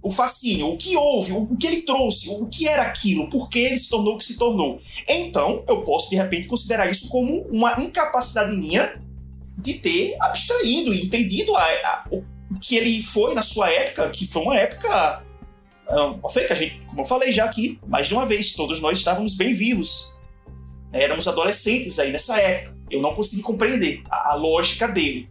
[0.00, 3.48] O fascínio, o que houve, o, o que ele trouxe, o que era aquilo, por
[3.48, 4.80] que ele se tornou o que se tornou.
[5.08, 9.00] Então, eu posso, de repente, considerar isso como uma incapacidade minha
[9.56, 12.04] de ter abstraído e entendido a, a,
[12.62, 15.24] que ele foi na sua época, que foi uma época.
[15.90, 18.80] Um, foi que a gente, como eu falei já aqui, mais de uma vez, todos
[18.80, 20.18] nós estávamos bem vivos.
[20.92, 22.76] Éramos adolescentes aí nessa época.
[22.90, 25.28] Eu não consegui compreender a, a lógica dele.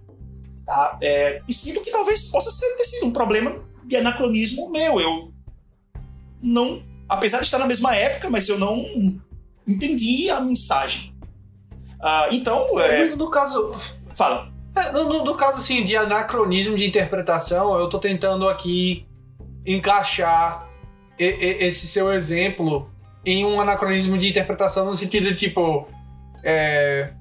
[0.66, 0.98] Tá?
[1.02, 5.00] É, e sinto que talvez possa ser, ter sido um problema de anacronismo meu.
[5.00, 5.34] Eu
[6.42, 6.84] não.
[7.10, 8.86] Apesar de estar na mesma época, mas eu não
[9.68, 11.16] entendi a mensagem.
[11.96, 12.80] Uh, então.
[12.80, 13.06] É...
[13.06, 13.72] No, no caso.
[14.16, 14.52] Fala.
[14.76, 19.08] É, no, no, no, caso assim de anacronismo de interpretação, eu tô tentando aqui
[19.66, 20.68] encaixar
[21.18, 22.88] e, e, esse seu exemplo
[23.26, 25.88] em um anacronismo de interpretação no sentido de tipo.
[26.44, 27.12] É,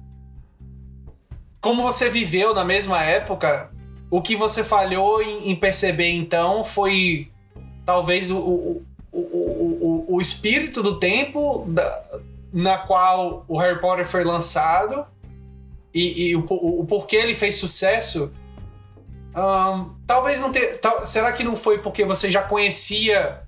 [1.59, 3.71] como você viveu na mesma época,
[4.09, 7.29] o que você falhou em, em perceber então foi
[7.85, 12.03] talvez o, o, o, o, o espírito do tempo da,
[12.53, 15.05] na qual o Harry Potter foi lançado
[15.93, 18.31] e, e o, o, o, porquê ele fez sucesso,
[19.35, 20.77] um, talvez não ter.
[20.79, 23.41] Tal, será que não foi porque você já conhecia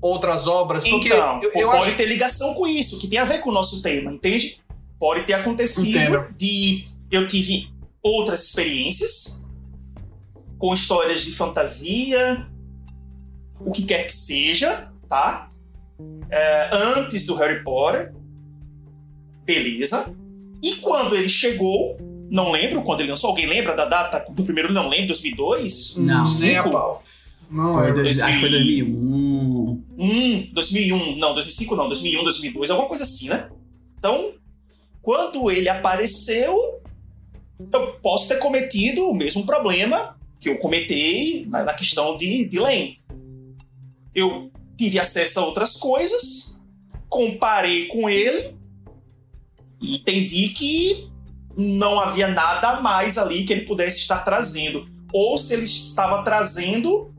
[0.00, 0.82] outras obras?
[0.82, 1.96] Porque então, eu, eu pode acho...
[1.96, 4.62] ter ligação com isso, que tem a ver com o nosso tema, entende?
[4.98, 6.34] Pode ter acontecido Entendo.
[6.36, 7.68] de eu tive
[8.02, 9.49] outras experiências
[10.60, 12.46] com histórias de fantasia,
[13.58, 15.50] o que quer que seja, tá?
[16.30, 18.12] É, antes do Harry Potter,
[19.42, 20.14] beleza.
[20.62, 21.96] E quando ele chegou,
[22.30, 25.96] não lembro quando ele lançou, alguém lembra da data do primeiro, não lembro, 2002?
[25.96, 27.02] Não, nem a pau.
[27.50, 29.84] Não, foi, dois, acho que foi 2001.
[29.98, 33.48] Hum, 2001, não, 2005 não, 2001, 2002, alguma coisa assim, né?
[33.98, 34.34] Então,
[35.00, 36.54] quando ele apareceu,
[37.72, 42.58] eu posso ter cometido o mesmo problema que eu cometei na, na questão de, de
[42.58, 43.00] Lane.
[44.14, 46.64] Eu tive acesso a outras coisas,
[47.08, 48.56] comparei com ele
[49.80, 51.10] e entendi que
[51.56, 54.88] não havia nada mais ali que ele pudesse estar trazendo.
[55.12, 57.12] Ou se ele estava trazendo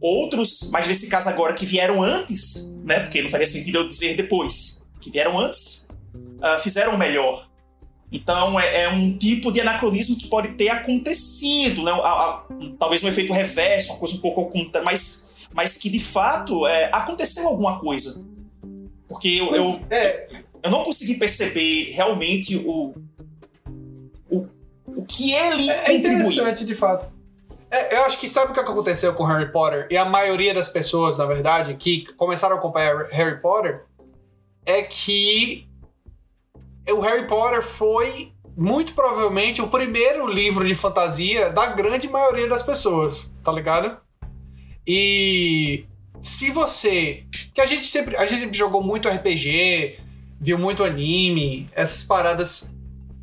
[0.00, 3.00] outros, mas nesse caso agora que vieram antes, né?
[3.00, 7.48] Porque não faria sentido eu dizer depois, que vieram antes, uh, fizeram melhor.
[8.10, 11.90] Então é, é, um tipo de anacronismo que pode ter acontecido, né?
[11.90, 12.42] A, a,
[12.78, 16.88] talvez um efeito reverso, uma coisa um pouco oculta, mas, mas que de fato é,
[16.92, 18.26] aconteceu alguma coisa.
[19.08, 22.92] Porque eu, eu, é eu não consegui perceber realmente o,
[24.28, 24.48] o,
[24.84, 27.06] o que ele é, é interessante, de fato.
[27.70, 29.86] É, eu acho que sabe o que aconteceu com Harry Potter?
[29.90, 33.84] E a maioria das pessoas, na verdade, que começaram a acompanhar Harry Potter,
[34.64, 35.68] é que
[36.92, 42.62] o Harry Potter foi muito provavelmente o primeiro livro de fantasia da grande maioria das
[42.62, 43.96] pessoas, tá ligado?
[44.86, 45.84] E
[46.20, 47.24] se você.
[47.52, 48.16] Que a gente sempre.
[48.16, 49.98] A gente sempre jogou muito RPG,
[50.40, 52.74] viu muito anime, essas paradas.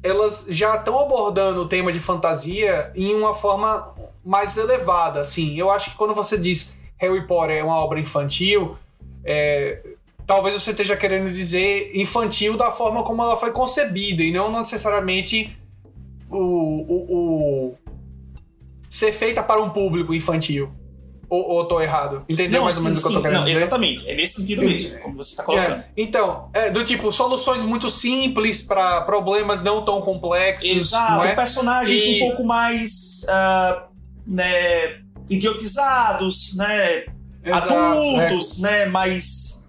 [0.03, 5.57] Elas já estão abordando o tema de fantasia em uma forma mais elevada, assim.
[5.57, 8.77] Eu acho que quando você diz Harry Potter é uma obra infantil,
[9.23, 9.92] é,
[10.25, 15.55] talvez você esteja querendo dizer infantil da forma como ela foi concebida e não necessariamente
[16.29, 17.75] o, o, o
[18.89, 20.71] ser feita para um público infantil.
[21.29, 22.23] Ou, ou tô errado?
[22.29, 23.57] Entendeu Não, mais ou sim, menos o que eu sim, tô querendo não, dizer?
[23.57, 24.07] exatamente.
[24.07, 25.79] É nesse sentido mesmo, como você está colocando.
[25.79, 30.69] É, então, é, do tipo, soluções muito simples para problemas não tão complexos.
[30.69, 31.33] Exato, não é?
[31.33, 33.87] personagens E- um pouco mais ah,
[34.27, 37.05] né, idiotizados, né,
[37.43, 39.62] Exato, adultos, né, mais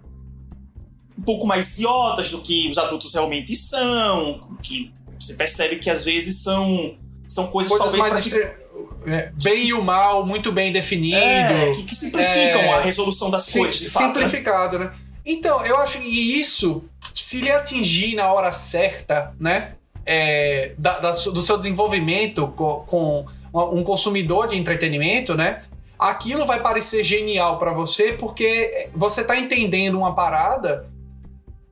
[1.25, 6.37] pouco mais idiotas do que os adultos realmente são, que você percebe que às vezes
[6.43, 6.95] são
[7.27, 8.65] são coisas, Coisas talvez mais entre-
[9.07, 11.17] é, bem e o mal, muito bem definido.
[11.17, 14.03] é, que, que simplificam É, a resolução das Sim, coisas, de fato.
[14.07, 14.13] né?
[14.13, 14.91] simplificado, né?
[15.25, 16.07] Então, eu acho que
[16.39, 16.83] isso,
[17.15, 19.71] se lhe atingir na hora certa, né?
[20.07, 25.61] é, da- da do seu desenvolvimento co- com, um consumidor de entretenimento, né?
[25.97, 30.85] Aquilo vai parecer genial pra você porque você tá entendendo uma parada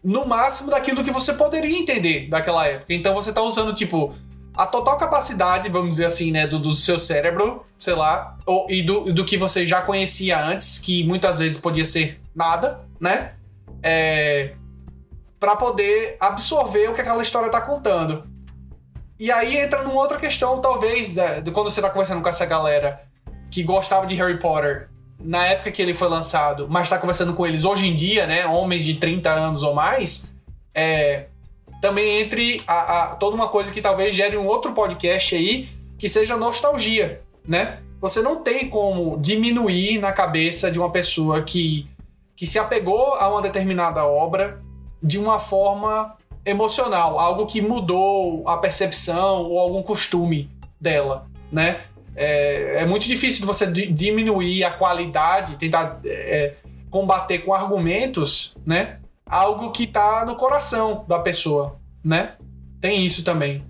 [0.04, 2.94] no máximo daquilo que você poderia entender daquela época.
[2.94, 4.14] Então você tá usando, tipo,
[4.56, 8.82] a total capacidade, vamos dizer assim, né, do, do seu cérebro, sei lá, ou, e
[8.84, 13.34] do, do que você já conhecia antes, que muitas vezes podia ser nada, né?
[13.82, 14.54] É,
[15.40, 18.24] para poder absorver o que aquela história tá contando.
[19.20, 22.46] E aí entra numa outra questão, talvez, da- de quando você tá conversando com essa
[22.46, 23.02] galera
[23.52, 24.90] que gostava de Harry Potter
[25.24, 28.46] na época que ele foi lançado, mas tá conversando com eles hoje em dia, né?
[28.46, 30.34] Homens de 30 anos ou mais,
[30.76, 31.26] é,
[31.82, 36.08] também entre a, a- toda uma coisa que talvez gere um outro podcast aí, que
[36.10, 37.80] seja nostalgia, né?
[38.02, 41.88] Você não tem como diminuir na cabeça de uma pessoa que,
[42.36, 44.62] que se apegou a uma determinada obra
[45.02, 46.16] de uma forma
[46.46, 50.50] emocional, algo que mudou a percepção ou algum costume
[50.80, 51.80] dela, né?
[52.16, 56.54] É, é muito difícil de você di- diminuir a qualidade, tentar é,
[56.90, 59.00] combater com argumentos, né?
[59.26, 62.34] Algo que tá no coração da pessoa, né?
[62.80, 63.64] Tem isso também.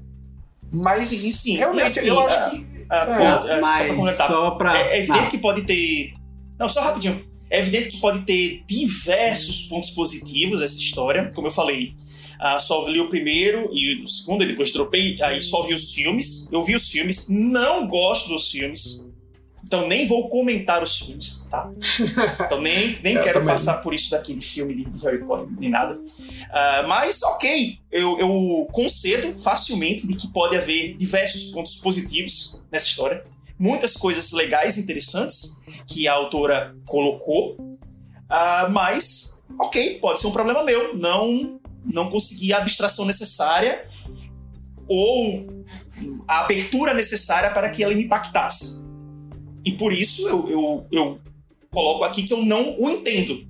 [0.72, 1.56] Mas Sim, sim.
[1.58, 4.78] realmente assim, eu acho ah, que Ah, É, pô, é, só pra Mas só pra.
[4.78, 5.30] É, é evidente Não.
[5.30, 6.14] que pode ter.
[6.60, 7.24] Não, só rapidinho.
[7.50, 11.32] É evidente que pode ter diversos pontos positivos essa história.
[11.36, 11.96] Como eu falei,
[12.40, 15.94] ah, só li o primeiro e o segundo, e depois dropei, aí só vi os
[15.94, 16.52] filmes.
[16.52, 19.10] Eu vi os filmes, não gosto dos filmes.
[19.66, 21.72] Então nem vou comentar os filmes, tá?
[22.46, 23.48] Então nem, nem quero também.
[23.48, 26.00] passar por isso daqui de filme de Harry Potter, nem nada.
[26.52, 32.88] Ah, mas, ok, eu, eu concedo facilmente de que pode haver diversos pontos positivos nessa
[32.88, 33.26] história.
[33.58, 37.78] Muitas coisas legais e interessantes que a autora colocou.
[38.30, 40.96] Ah, mas, ok, pode ser um problema meu.
[40.98, 43.84] Não, não consegui a abstração necessária
[44.88, 45.66] ou
[46.28, 48.86] a abertura necessária para que ela me impactasse.
[49.66, 51.20] E por isso eu, eu, eu
[51.72, 53.48] coloco aqui que eu não o entendo.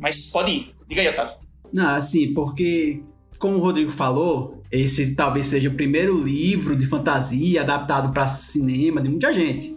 [0.00, 0.74] Mas pode ir.
[0.88, 1.34] Diga aí, Otávio.
[1.72, 3.02] Não, assim, porque,
[3.38, 9.00] como o Rodrigo falou, esse talvez seja o primeiro livro de fantasia adaptado para cinema
[9.00, 9.76] de muita gente.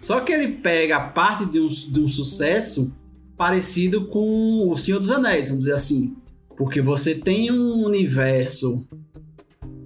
[0.00, 2.94] Só que ele pega parte de um, de um sucesso
[3.36, 6.16] parecido com O Senhor dos Anéis, vamos dizer assim.
[6.58, 8.86] Porque você tem um universo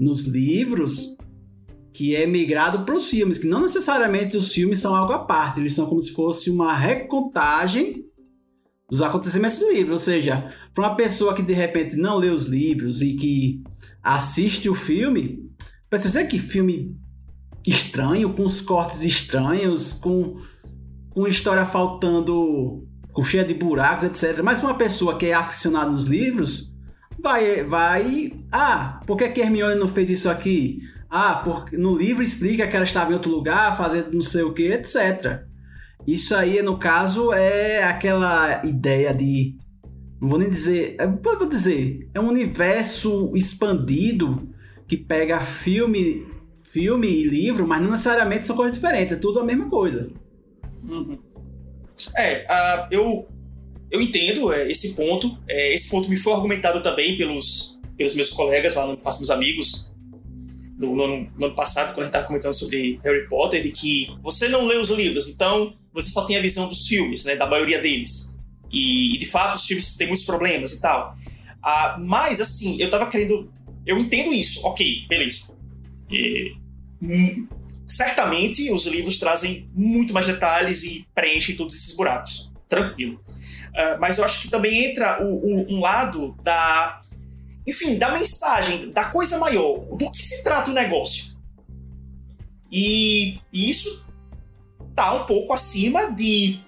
[0.01, 1.17] nos livros
[1.93, 5.61] que é migrado para os filmes, que não necessariamente os filmes são algo à parte,
[5.61, 8.07] eles são como se fosse uma recontagem
[8.91, 12.47] dos acontecimentos do livro, ou seja, para uma pessoa que de repente não lê os
[12.47, 13.63] livros e que
[14.03, 15.51] assiste o filme,
[15.89, 16.97] pensa, você que filme
[17.67, 20.37] estranho, com os cortes estranhos, com,
[21.11, 22.87] com história faltando,
[23.23, 24.43] cheia de buracos, etc.
[24.43, 26.75] Mas uma pessoa que é aficionada nos livros
[27.19, 30.83] vai, vai, ah, por que, que Hermione não fez isso aqui?
[31.11, 34.53] Ah, porque no livro explica que ela estava em outro lugar, fazendo não sei o
[34.53, 35.43] que, etc.
[36.07, 39.57] Isso aí, no caso, é aquela ideia de.
[40.21, 40.97] Não vou nem dizer.
[40.99, 42.09] é, Vou dizer.
[42.15, 44.49] É um universo expandido
[44.89, 46.27] que pega filme,
[46.63, 49.15] filme e livro, mas não necessariamente são coisas diferentes.
[49.15, 50.11] É tudo a mesma coisa.
[52.17, 52.47] É,
[52.91, 53.29] eu,
[53.91, 55.39] eu entendo é, esse ponto.
[55.49, 59.31] É, esse ponto me foi argumentado também pelos, pelos meus colegas lá, no, pelos meus
[59.31, 59.93] amigos
[60.79, 64.09] no, no, no ano passado, quando a gente tava comentando sobre Harry Potter, de que
[64.21, 67.37] você não lê os livros, então você só tem a visão dos filmes, né?
[67.37, 68.39] Da maioria deles.
[68.71, 71.17] E, e de fato os filmes têm muitos problemas e tal.
[71.63, 73.53] Ah, mas, assim, eu tava querendo.
[73.87, 75.57] Eu entendo isso, ok, beleza.
[76.11, 76.55] E,
[77.01, 77.47] hum,
[77.93, 82.51] certamente os livros trazem muito mais detalhes e preenchem todos esses buracos.
[82.69, 83.21] Tranquilo.
[83.69, 87.03] Uh, mas eu acho que também entra o, o, um lado da.
[87.67, 91.37] Enfim, da mensagem, da coisa maior, do que se trata o negócio.
[92.71, 94.11] E, e isso
[94.97, 96.59] tá um pouco acima de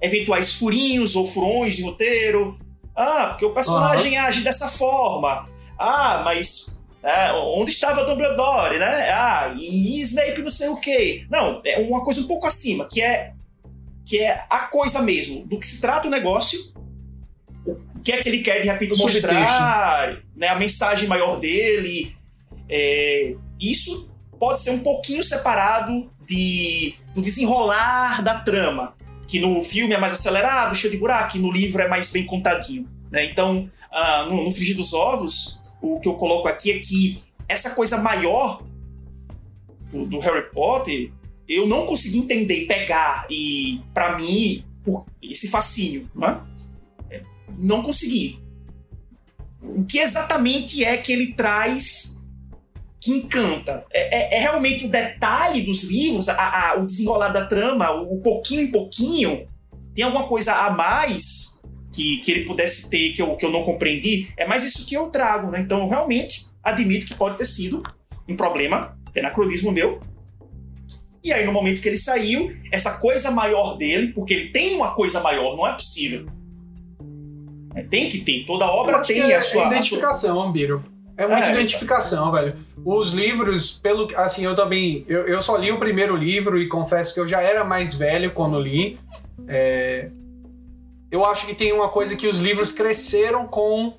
[0.00, 2.58] eventuais furinhos ou furões de roteiro.
[2.94, 4.24] Ah, porque o personagem uhum.
[4.24, 5.48] age dessa forma.
[5.78, 9.10] Ah, mas é, onde estava Dumbledore, né?
[9.10, 11.26] Ah, e Snape não sei o quê.
[11.30, 13.32] Não, é uma coisa um pouco acima, que é
[14.04, 16.58] que é a coisa mesmo, do que se trata o negócio,
[17.66, 22.16] o que é que ele quer de repente mostrar, né, a mensagem maior dele.
[22.70, 28.94] É, isso pode ser um pouquinho separado de, do desenrolar da trama,
[29.26, 32.24] que no filme é mais acelerado, cheio de buraco, e no livro é mais bem
[32.24, 32.88] contadinho.
[33.10, 33.26] Né?
[33.26, 37.74] Então, uh, no, no Frigir dos Ovos, o que eu coloco aqui é que essa
[37.74, 38.62] coisa maior
[39.90, 41.12] do, do Harry Potter
[41.48, 44.62] eu não consegui entender, pegar e, para mim,
[45.22, 46.40] esse fascínio, né?
[47.58, 48.38] não consegui.
[49.60, 52.26] O que exatamente é que ele traz
[53.00, 53.84] que encanta?
[53.90, 58.16] É, é, é realmente o detalhe dos livros, a, a, o desenrolar da trama, o,
[58.16, 59.48] o pouquinho em pouquinho?
[59.94, 61.57] Tem alguma coisa a mais
[61.98, 64.28] que, que ele pudesse ter que eu, que eu não compreendi?
[64.36, 65.60] É mais isso que eu trago, né?
[65.60, 67.82] Então, eu realmente admito que pode ter sido
[68.28, 70.00] um problema, anacronismo meu,
[71.24, 74.94] e aí, no momento que ele saiu, essa coisa maior dele, porque ele tem uma
[74.94, 76.26] coisa maior, não é possível.
[77.74, 79.64] É, tem que ter, toda obra tem é, a sua.
[79.64, 80.52] É identificação, sua...
[80.52, 80.84] Biro.
[81.16, 82.56] É muita é, identificação, velho.
[82.84, 84.08] Os livros, pelo.
[84.16, 85.04] Assim, eu também.
[85.08, 88.32] Eu, eu só li o primeiro livro e confesso que eu já era mais velho
[88.32, 88.98] quando li.
[89.48, 90.10] É,
[91.10, 93.94] eu acho que tem uma coisa que os livros cresceram com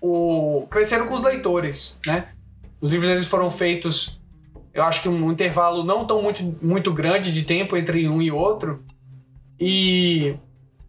[0.00, 0.66] o.
[0.70, 2.28] cresceram com os leitores, né?
[2.80, 4.20] Os livros eles foram feitos
[4.74, 8.30] eu acho que um intervalo não tão muito, muito grande de tempo entre um e
[8.30, 8.82] outro.
[9.60, 10.34] E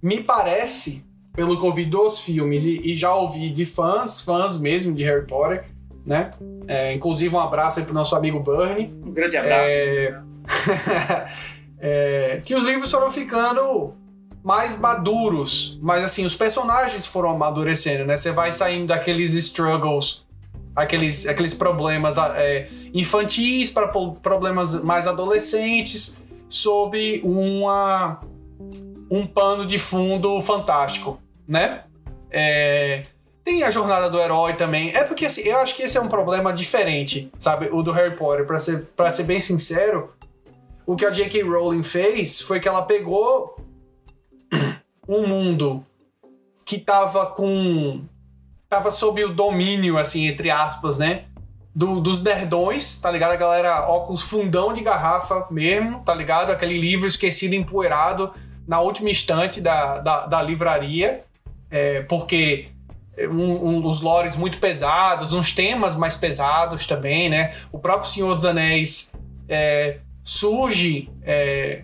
[0.01, 4.59] me parece, pelo que eu vi dos filmes e, e já ouvi de fãs, fãs
[4.59, 5.65] mesmo de Harry Potter,
[6.05, 6.31] né?
[6.65, 8.93] É, inclusive um abraço aí pro nosso amigo Bernie.
[9.05, 9.73] Um grande abraço.
[9.73, 10.21] É...
[11.79, 12.41] é...
[12.43, 13.93] que os livros foram ficando
[14.43, 18.17] mais maduros, mas assim, os personagens foram amadurecendo, né?
[18.17, 20.23] Você vai saindo daqueles struggles
[20.75, 28.21] aqueles, aqueles problemas é, infantis para problemas mais adolescentes sob uma,
[29.09, 31.83] um pano de fundo fantástico, né?
[32.29, 33.05] É,
[33.43, 34.95] tem a jornada do herói também.
[34.95, 37.69] É porque assim, eu acho que esse é um problema diferente, sabe?
[37.71, 38.45] O do Harry Potter.
[38.45, 40.13] Para ser, pra ser bem sincero,
[40.85, 41.43] o que a J.K.
[41.43, 43.55] Rowling fez foi que ela pegou
[45.07, 45.85] um mundo
[46.65, 48.01] que tava com
[48.69, 51.25] tava sob o domínio, assim, entre aspas, né?
[51.75, 53.31] Do, dos nerdões, tá ligado?
[53.31, 56.51] A galera óculos fundão de garrafa mesmo, tá ligado?
[56.51, 58.31] Aquele livro esquecido, empoeirado
[58.67, 61.23] na última instante da, da, da livraria,
[61.69, 62.69] é, porque
[63.29, 67.53] um, um, os lores muito pesados, uns temas mais pesados também, né?
[67.71, 69.13] O próprio Senhor dos Anéis
[69.47, 71.83] é, surge é,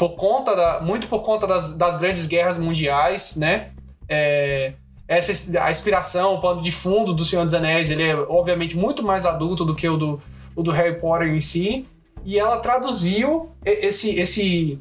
[0.00, 3.68] por conta da, muito por conta das, das grandes guerras mundiais, né?
[4.08, 4.72] É,
[5.06, 9.02] essa a inspiração, o pano de fundo do Senhor dos Anéis, ele é obviamente muito
[9.02, 10.22] mais adulto do que o do,
[10.56, 11.86] o do Harry Potter em si.
[12.24, 14.80] E ela traduziu esse esse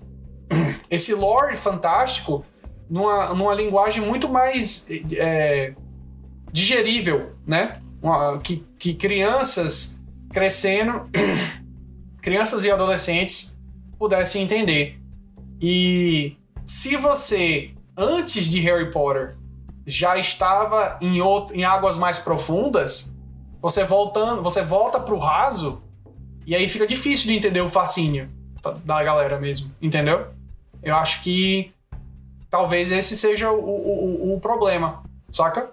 [0.89, 2.45] esse lore fantástico
[2.89, 5.73] numa, numa linguagem muito mais é,
[6.49, 7.81] digerível, né?
[8.01, 9.99] Uma, que, que crianças
[10.31, 11.09] crescendo,
[12.23, 13.59] crianças e adolescentes
[13.97, 14.98] pudessem entender.
[15.61, 19.35] E se você, antes de Harry Potter,
[19.85, 23.13] já estava em, outro, em águas mais profundas,
[23.61, 25.81] você voltando, você volta pro raso
[26.45, 28.29] e aí fica difícil de entender o fascínio
[28.83, 30.27] da galera mesmo, entendeu?
[30.81, 31.71] Eu acho que
[32.49, 35.71] talvez esse seja o, o, o problema, saca?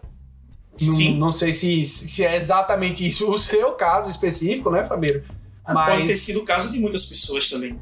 [0.78, 1.12] Sim.
[1.12, 5.24] Não, não sei se, se é exatamente isso o seu caso específico, né, Fabeiro?
[5.66, 5.94] Mas...
[5.94, 7.78] Pode ter sido o caso de muitas pessoas também.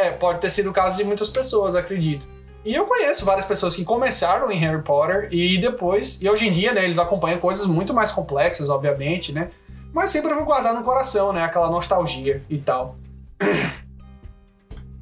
[0.00, 2.26] É, pode ter sido o caso de muitas pessoas, acredito.
[2.64, 6.52] E eu conheço várias pessoas que começaram em Harry Potter e depois, e hoje em
[6.52, 9.50] dia, né, eles acompanham coisas muito mais complexas, obviamente, né?
[9.92, 12.96] Mas sempre eu vou guardar no coração, né, aquela nostalgia e tal.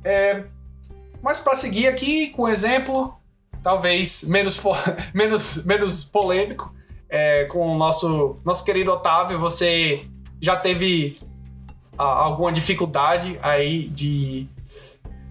[0.05, 0.45] É,
[1.21, 3.15] mas para seguir aqui com um exemplo,
[3.63, 4.59] talvez menos,
[5.13, 6.73] menos, menos polêmico,
[7.11, 10.07] é, com o nosso, nosso querido Otávio, você
[10.41, 11.19] já teve
[11.99, 14.47] a- alguma dificuldade aí de,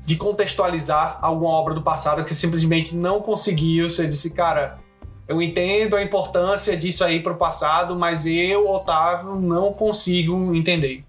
[0.08, 3.89] de contextualizar alguma obra do passado que você simplesmente não conseguiu.
[3.89, 4.80] Você disse, cara,
[5.28, 11.03] eu entendo a importância disso aí pro passado, mas eu, Otávio, não consigo entender.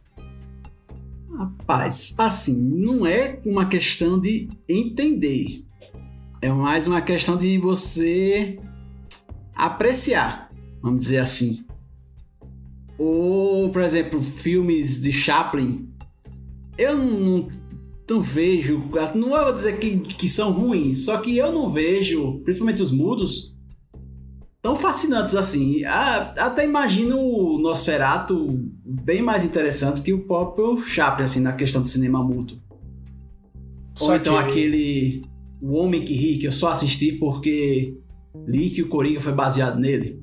[1.32, 5.64] Rapaz, assim, não é uma questão de entender.
[6.42, 8.58] É mais uma questão de você
[9.54, 10.50] apreciar,
[10.82, 11.64] vamos dizer assim.
[12.98, 15.88] Ou, por exemplo, filmes de Chaplin.
[16.76, 17.48] Eu não,
[18.08, 18.82] não vejo.
[19.14, 23.56] Não vou dizer que, que são ruins, só que eu não vejo, principalmente os mudos,
[24.62, 25.84] tão fascinantes assim.
[25.84, 31.88] Até imagino o Nosferatu bem mais interessante que o próprio Chaplin, assim, na questão do
[31.88, 32.60] cinema mudo.
[34.00, 35.22] Ou Só então que- aquele
[35.60, 37.98] O Homem que Ri, que eu só assisti porque
[38.46, 40.22] li que o Coringa foi baseado nele.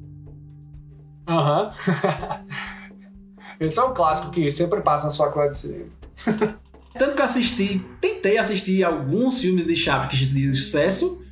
[1.27, 1.69] Aham.
[3.59, 5.86] Esse é um clássico que sempre passa na sua faculdade de cinema.
[6.97, 11.23] Tanto que eu assisti, tentei assistir alguns filmes de Chaplin que de sucesso,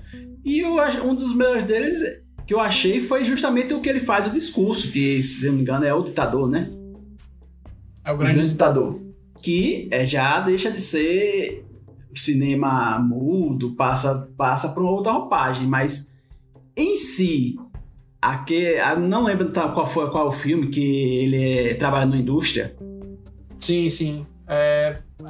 [0.43, 4.27] e eu, um dos melhores deles que eu achei foi justamente o que ele faz,
[4.27, 6.69] o discurso, que, se não me engano, é o ditador, né?
[8.03, 9.01] É o O grande Grande Ditador.
[9.41, 11.65] Que é, já deixa de ser
[12.13, 16.11] cinema mudo, passa, passa para uma outra roupagem, mas
[16.75, 17.55] em si,
[18.21, 22.17] aque, ah, não lembro tá, qual foi qual o filme que ele é, trabalha na
[22.17, 22.75] indústria.
[23.59, 24.25] Sim, sim.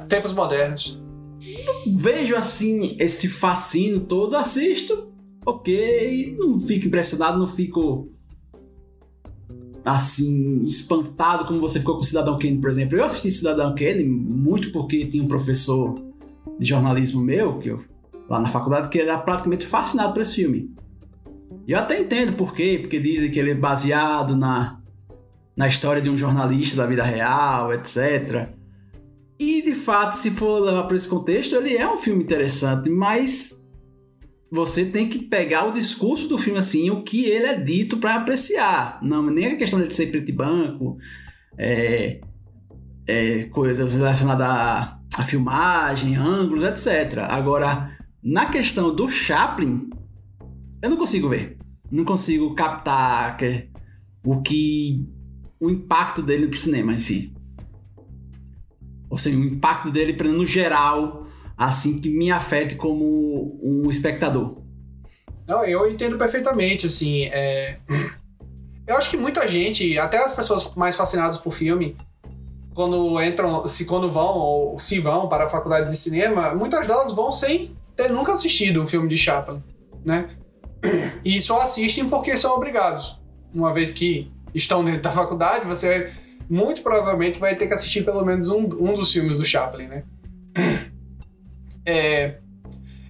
[0.08, 1.02] Tempos modernos.
[1.96, 5.12] Vejo assim esse fascínio todo, assisto,
[5.44, 8.08] ok, não fico impressionado, não fico
[9.84, 12.96] assim, espantado como você ficou com Cidadão Kane, por exemplo.
[12.96, 15.94] Eu assisti Cidadão Kane muito porque tinha um professor
[16.58, 17.84] de jornalismo meu, que eu,
[18.28, 20.74] lá na faculdade, que era praticamente fascinado por esse filme.
[21.66, 24.80] E eu até entendo por quê, porque dizem que ele é baseado na,
[25.56, 28.48] na história de um jornalista da vida real, etc.
[29.38, 33.60] E de fato, se for levar para esse contexto, ele é um filme interessante, mas
[34.50, 38.14] você tem que pegar o discurso do filme assim, o que ele é dito para
[38.14, 39.00] apreciar.
[39.02, 40.96] Não, nem a questão dele ser preto e branco,
[41.58, 42.20] é,
[43.06, 47.18] é, coisas relacionadas à, à filmagem, ângulos, etc.
[47.28, 49.90] Agora, na questão do Chaplin,
[50.80, 51.58] eu não consigo ver.
[51.90, 53.36] Não consigo captar
[54.24, 55.04] o que.
[55.60, 57.33] o impacto dele pro cinema em si.
[59.14, 61.24] Ou seja, o impacto dele pra- no geral,
[61.56, 64.56] assim, que me afete como um espectador.
[65.46, 67.26] Não, eu entendo perfeitamente, assim.
[67.26, 67.76] é,
[68.88, 71.96] Eu acho que muita gente, até as pessoas mais fascinadas por filme,
[72.74, 77.12] quando entram, se quando vão ou se vão para a faculdade de cinema, muitas delas
[77.12, 79.62] vão sem ter nunca assistido um filme de Chaplin,
[80.04, 80.28] né?
[81.24, 83.16] E só assistem porque são obrigados.
[83.54, 86.12] Uma vez que estão dentro da faculdade, você
[86.48, 90.02] muito provavelmente vai ter que assistir pelo menos um, um dos filmes do Chaplin, né?
[91.86, 92.36] É,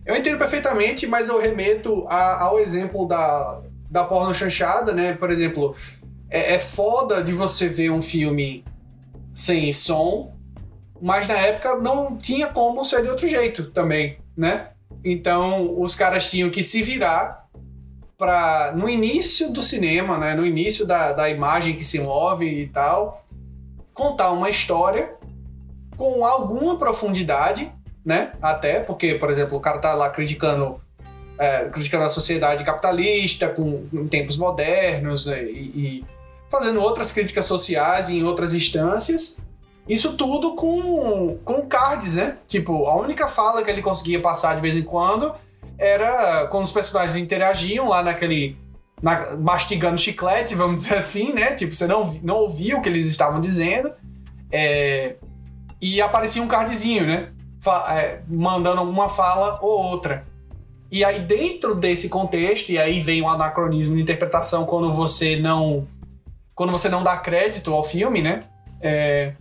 [0.04, 3.60] eu entendo perfeitamente, mas eu remeto a- ao exemplo da,
[3.90, 5.14] da porno chanchada, né?
[5.14, 5.76] Por exemplo,
[6.28, 8.64] é, é foda de você ver um filme
[9.32, 10.34] sem som,
[11.00, 14.70] mas na época não tinha como ser de outro jeito também, né?
[15.04, 17.44] Então os caras tinham que se virar
[18.18, 20.34] para no início do cinema, né?
[20.34, 23.23] No início da, da imagem que se move e tal,
[23.94, 25.14] contar uma história
[25.96, 27.72] com alguma profundidade
[28.04, 28.32] né?
[28.42, 30.80] Até porque, por exemplo, o cara tá lá criticando,
[31.38, 36.04] é, criticando a sociedade capitalista com, em tempos modernos né, e, e
[36.50, 39.42] fazendo outras críticas sociais em outras instâncias.
[39.88, 42.38] Isso tudo com, com cards, né?
[42.46, 45.32] Tipo, a única fala que ele conseguia passar de vez em quando
[45.78, 48.56] era quando os personagens interagiam lá naquele.
[49.04, 51.52] Na- mastigando chiclete, vamos dizer assim, né?
[51.52, 53.92] Tipo, você não, não ouvia o que eles estavam dizendo.
[54.50, 55.16] É,
[55.80, 57.28] e aparecia um cardzinho, né?
[57.60, 60.26] fa- é, mandando uma fala ou outra.
[60.90, 65.86] E aí, dentro desse contexto, e aí vem o anacronismo de interpretação quando você não.
[66.54, 68.44] Quando você não dá crédito ao filme, né?
[68.80, 69.34] É,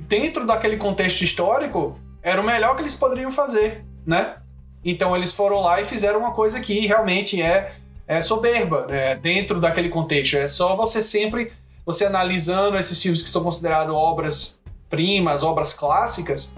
[0.00, 4.36] dentro daquele contexto histórico, era o melhor que eles poderiam fazer, né?
[4.84, 7.72] Então eles foram lá e fizeram uma coisa que realmente é,
[8.06, 9.16] é soberba, né?
[9.16, 10.36] Dentro daquele contexto.
[10.36, 11.52] É só você sempre,
[11.84, 16.54] você analisando esses filmes que são considerados obras primas, obras clássicas,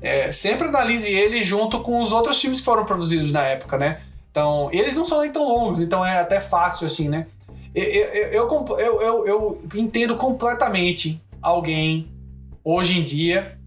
[0.00, 4.00] é, sempre analise ele junto com os outros filmes que foram produzidos na época, né?
[4.30, 7.26] Então, eles não são nem tão longos, então é até fácil, assim, né?
[7.74, 12.08] Eu, eu, eu, eu, eu, entendo completamente alguém,
[12.64, 13.58] hoje em dia,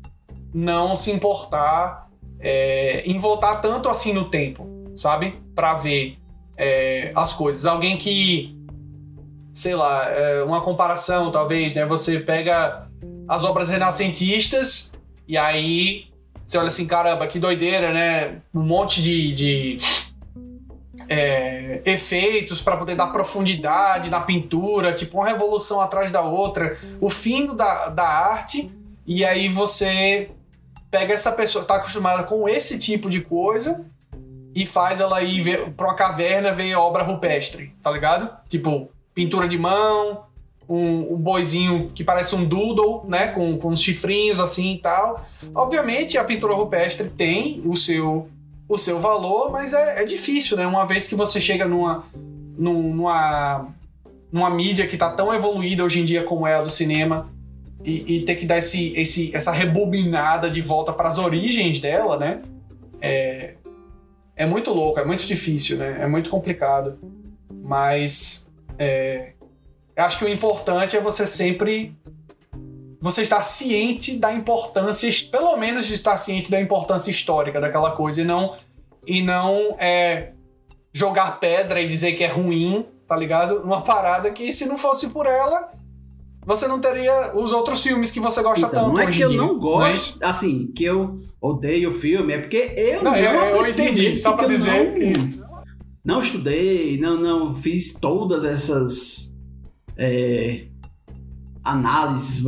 [0.53, 2.09] não se importar
[2.39, 5.39] é, em voltar tanto assim no tempo, sabe?
[5.53, 6.17] Pra ver
[6.61, 7.65] é, as coisas.
[7.65, 8.55] Alguém que,
[9.51, 11.87] sei lá, é, uma comparação, talvez, né?
[11.87, 12.87] Você pega
[13.27, 14.93] as obras renascentistas,
[15.27, 16.05] e aí
[16.45, 18.41] você olha assim, caramba, que doideira, né?
[18.53, 19.77] Um monte de, de
[21.09, 27.09] é, efeitos para poder dar profundidade na pintura, tipo uma revolução atrás da outra, o
[27.09, 28.71] fim da, da arte,
[29.07, 30.29] e aí você
[30.91, 33.83] pega essa pessoa, tá acostumada com esse tipo de coisa
[34.53, 38.29] e faz ela ir pra uma caverna ver obra rupestre, tá ligado?
[38.49, 40.23] Tipo, pintura de mão,
[40.67, 43.27] um, um boizinho que parece um doodle, né?
[43.27, 45.25] Com, com uns chifrinhos assim e tal.
[45.53, 48.29] Obviamente a pintura rupestre tem o seu,
[48.67, 50.65] o seu valor, mas é, é difícil, né?
[50.65, 52.05] Uma vez que você chega numa,
[52.57, 53.67] numa,
[54.31, 57.29] numa mídia que tá tão evoluída hoje em dia como é a do cinema
[57.83, 62.17] e, e ter que dar esse, esse, essa rebobinada de volta para as origens dela,
[62.17, 62.41] né?
[63.01, 63.55] É,
[64.41, 65.99] é muito louco, é muito difícil, né?
[66.01, 66.97] É muito complicado.
[67.63, 69.33] Mas é,
[69.95, 71.95] eu acho que o importante é você sempre
[72.99, 78.21] você estar ciente da importância, pelo menos de estar ciente da importância histórica daquela coisa
[78.21, 78.55] e não
[79.05, 80.31] e não é,
[80.91, 83.61] jogar pedra e dizer que é ruim, tá ligado?
[83.61, 85.71] Uma parada que se não fosse por ela,
[86.45, 89.31] você não teria os outros filmes que você gosta Então, tanto não é que eu
[89.33, 93.61] não gosto, assim, que eu odeio o filme, é porque eu Não, não, eu- eu
[93.69, 95.41] entendi, só pra dizer não, que-
[96.03, 99.37] não estudei, não, não fiz todas essas
[99.97, 100.65] é,
[101.63, 102.43] análises,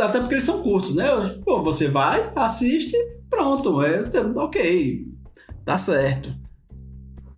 [0.00, 1.06] até porque eles são curtos, né?
[1.44, 2.96] Pô, você vai, assiste,
[3.30, 4.00] pronto, é,
[4.36, 5.06] ok,
[5.64, 6.34] tá certo.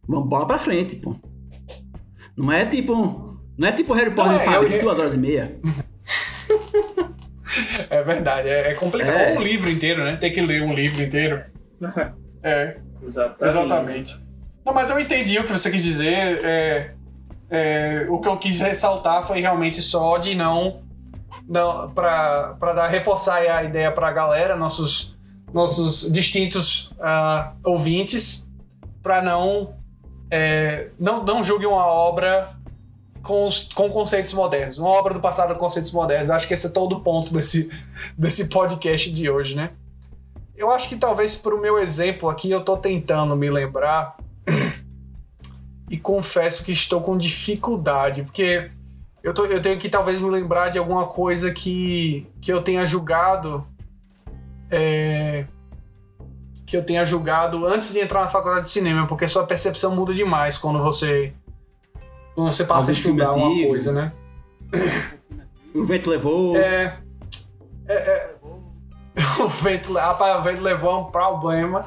[0.09, 1.15] Vamos bola pra frente, pô.
[2.37, 3.24] Não é tipo,
[3.57, 5.57] não é tipo Harry Potter Não, de é, Fábio, eu- de duas horas e meia.
[7.91, 9.15] É verdade, é, é complicado.
[9.15, 9.39] É.
[9.39, 10.17] Um livro inteiro, né?
[10.17, 11.43] Tem que ler um livro inteiro.
[12.47, 13.45] É, Exatamente.
[13.59, 14.25] exatamente.
[14.67, 16.45] Não, mas eu entendi o que você quis dizer.
[16.45, 16.91] É,
[17.51, 20.83] é, o que eu quis ressaltar foi realmente só de não.
[21.49, 25.17] não pra, pra dar, reforçar a ideia pra galera, nossos,
[25.55, 28.51] nossos distintos ah, ouvintes,
[29.03, 29.75] pra não,
[30.31, 31.25] é, não.
[31.25, 32.51] Não julguem uma obra
[33.25, 34.79] com, os, com conceitos modernos.
[34.79, 36.31] Uma obra do passado com conceitos modernos.
[36.31, 37.71] Acho que esse é todo o ponto desse,
[38.17, 39.71] desse podcast de hoje, né?
[40.55, 44.17] Eu acho que talvez pro meu exemplo aqui eu tô tentando me lembrar
[45.91, 48.71] e confesso que estou com dificuldade, porque
[49.23, 52.87] eu, tô, eu tenho que talvez me lembrar de alguma coisa que, que eu tenha
[52.87, 53.67] julgado
[54.71, 55.45] é,
[56.67, 60.15] que eu tenha julgado antes de entrar na faculdade de cinema, porque sua percepção muda
[60.15, 61.33] demais quando você
[62.35, 63.69] quando você passa a Algum filme estudar uma antigo.
[63.69, 64.13] coisa, né?
[65.75, 66.57] O vento levou.
[66.57, 66.97] É,
[67.89, 68.35] é, é,
[69.43, 71.85] o vento, rapaz, o vento levou a um problema.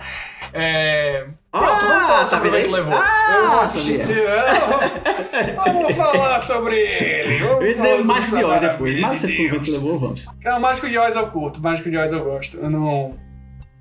[0.54, 2.94] É, Pronto, vamos falar sobre o vento levou.
[2.96, 4.24] Ah, eu não assisti sabia.
[4.24, 7.38] esse- Vamos, vamos falar sobre ele.
[7.40, 10.28] Vamos Eu ia dizer essa de maravilha depois, mas você ficou o vento levou, vamos.
[10.44, 12.58] Não, Mágico de Oz eu curto, Mágico de Oz eu gosto.
[12.58, 13.16] Eu não,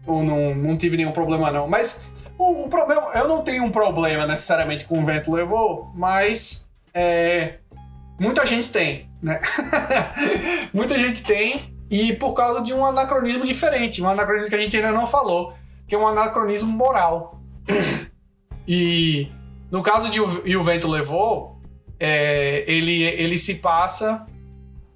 [0.09, 1.69] eu não, não tive nenhum problema, não.
[1.69, 6.69] Mas o, o problema, eu não tenho um problema necessariamente com o vento levou, mas
[6.93, 7.59] é,
[8.19, 9.41] muita gente tem, né?
[10.73, 14.77] muita gente tem, e por causa de um anacronismo diferente, um anacronismo que a gente
[14.77, 15.55] ainda não falou,
[15.87, 17.41] que é um anacronismo moral.
[18.67, 19.29] e
[19.71, 21.61] no caso de o, E o Vento Levou,
[21.99, 24.27] é, ele, ele se passa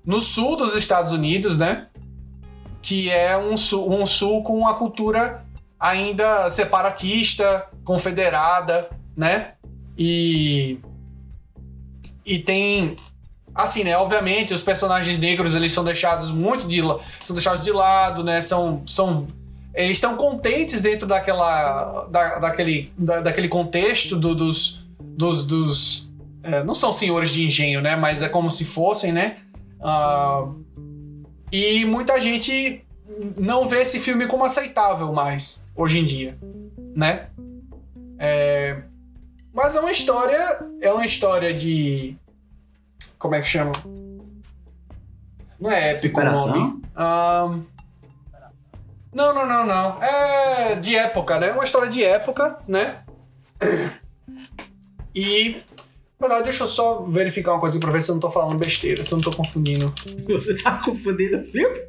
[0.04, 1.88] no sul dos Estados Unidos, né?
[2.82, 5.44] Que é um sul, um sul com uma cultura
[5.80, 9.52] ainda separatista, confederada, né?
[9.96, 10.78] E
[12.24, 12.96] e tem
[13.54, 16.80] assim, né, obviamente os personagens negros eles são deixados muito de
[17.22, 18.40] são deixados de lado, né?
[18.40, 19.26] São são
[19.74, 26.12] eles estão contentes dentro daquela da, daquele da, daquele contexto do- dos dos, dos
[26.42, 27.96] é, não são senhores de engenho, né?
[27.96, 29.36] Mas é como se fossem, né?
[29.82, 30.44] Ah,
[31.52, 32.84] e muita gente
[33.36, 36.38] não vê esse filme como aceitável mais hoje em dia,
[36.94, 37.30] né?
[38.18, 38.82] É,
[39.52, 42.16] mas é uma história, é uma história de
[43.18, 43.72] como é que chama?
[45.58, 46.80] Não é épico Superação?
[46.94, 47.62] Ahn,
[49.12, 50.02] não, não, não, não.
[50.02, 51.52] É de época, né?
[51.52, 53.02] Uma história de época, né?
[55.14, 55.56] E
[56.20, 58.58] na verdade, deixa eu só verificar uma coisa pra ver se eu não tô falando
[58.58, 59.92] besteira, se eu não tô confundindo.
[60.28, 61.80] Você tá confundindo o filme?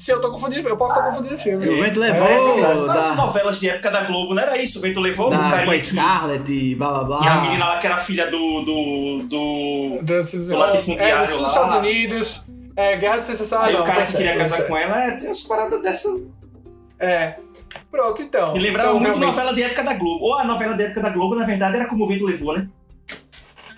[0.00, 1.68] Se eu tô confundindo, eu posso estar confundindo o filme.
[1.68, 4.78] O vento levou É, Essas, essas da- novelas de época da Globo, não era isso?
[4.78, 7.18] O Vento levou o Da, com a Scarlett e blá blá blá.
[7.18, 8.62] que a menina lá que era filha do.
[8.62, 9.18] do.
[9.28, 9.98] do.
[10.02, 11.46] Do latifundiário é, dos.
[11.48, 12.46] Estados Unidos.
[12.74, 13.60] É, Guerra de Secessão.
[13.60, 14.68] Aí não, o cara tá que queria certo, tá casar certo.
[14.68, 16.08] com ela, é, tem umas paradas dessa.
[16.98, 17.34] É.
[17.90, 18.52] Pronto, então.
[18.54, 20.24] Me lembrava então, muito realmente- novela de época da Globo.
[20.24, 22.66] Ou a novela de época da Globo, na verdade, era como o vento levou, né?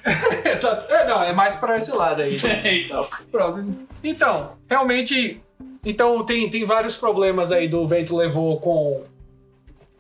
[0.45, 0.93] Exato.
[0.93, 2.37] É, não, é mais pra esse lado aí.
[2.87, 3.07] então.
[3.31, 3.65] Pronto.
[4.05, 5.43] Então, realmente.
[5.85, 9.03] Então, tem, tem vários problemas aí do Vento Levou com.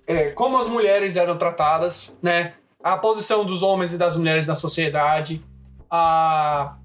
[0.06, 2.54] é, como as mulheres eram tratadas, né?
[2.82, 5.42] A posição dos homens e das mulheres na sociedade.
[5.90, 6.76] A,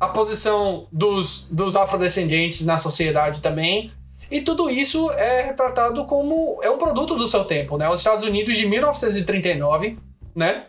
[0.00, 3.92] a posição dos, dos afrodescendentes na sociedade também.
[4.30, 6.58] E tudo isso é retratado como.
[6.62, 7.88] É um produto do seu tempo, né?
[7.90, 9.98] Os Estados Unidos de 1939,
[10.34, 10.64] né?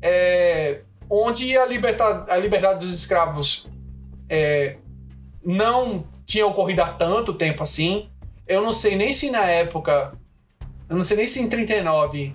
[0.00, 0.80] É,
[1.10, 3.66] onde a liberdade, a liberdade dos escravos
[4.28, 4.76] é,
[5.44, 8.06] não tinha ocorrido há tanto tempo assim.
[8.46, 10.12] Eu não sei nem se na época.
[10.88, 12.34] Eu não sei nem se em 39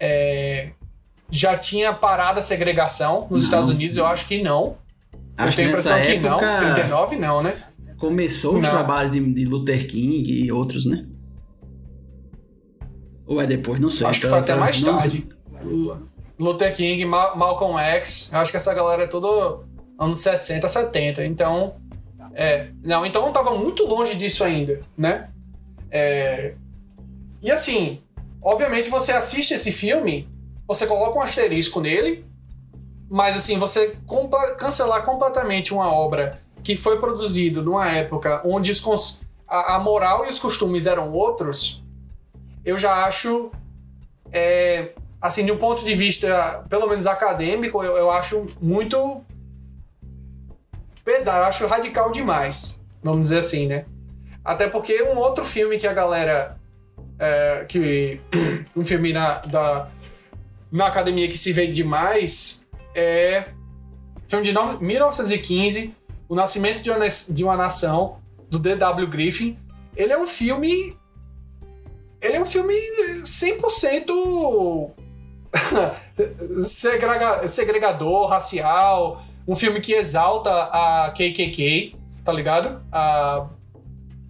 [0.00, 0.70] é,
[1.30, 3.38] já tinha parado a segregação nos Não.
[3.38, 3.96] Estados Unidos.
[3.98, 4.78] Eu acho que não.
[5.12, 6.40] eu Acho que tenho a impressão que não.
[6.40, 7.62] época 39 não, né?
[7.98, 8.70] começou os Não.
[8.70, 11.06] trabalhos de, de Luther King e outros, né?
[13.26, 14.06] Ou é depois, não sei.
[14.08, 15.28] acho que tá- foi até tá- mais não- tarde.
[16.38, 18.30] Luther King, Ma- Malcolm X.
[18.32, 19.64] Eu acho que essa galera é tudo
[19.98, 21.24] anos 60, 70.
[21.24, 21.76] Então.
[22.34, 22.68] É.
[22.82, 25.28] Não, então eu tava muito longe disso ainda, né?
[25.90, 26.54] É,
[27.42, 28.00] e assim,
[28.42, 30.28] obviamente você assiste esse filme,
[30.66, 32.24] você coloca um asterisco nele,
[33.10, 33.96] mas assim, você
[34.56, 38.80] cancelar completamente uma obra que foi produzida numa época onde os
[39.46, 41.82] a, a moral e os costumes eram outros,
[42.64, 43.50] eu já acho.
[44.32, 49.22] é, assim, de um ponto de vista, pelo menos acadêmico, eu, eu acho muito
[51.04, 53.84] pesado, eu acho radical demais, vamos dizer assim, né?
[54.44, 56.56] Até porque um outro filme que a galera.
[57.18, 58.20] é, que
[58.76, 59.88] um filme na, da,
[60.70, 63.44] na academia que se vê demais é.
[64.28, 65.94] Filme de no- 1915,
[66.28, 68.16] O Nascimento de uma, de uma Nação,
[68.48, 69.06] do D.W.
[69.08, 69.58] Griffin.
[69.94, 70.96] Ele é um filme.
[72.20, 72.72] Ele é um filme
[73.22, 74.90] 100%
[76.64, 79.22] segrega- segregador, racial.
[79.46, 82.80] Um filme que exalta a KKK, tá ligado?
[82.90, 83.46] A,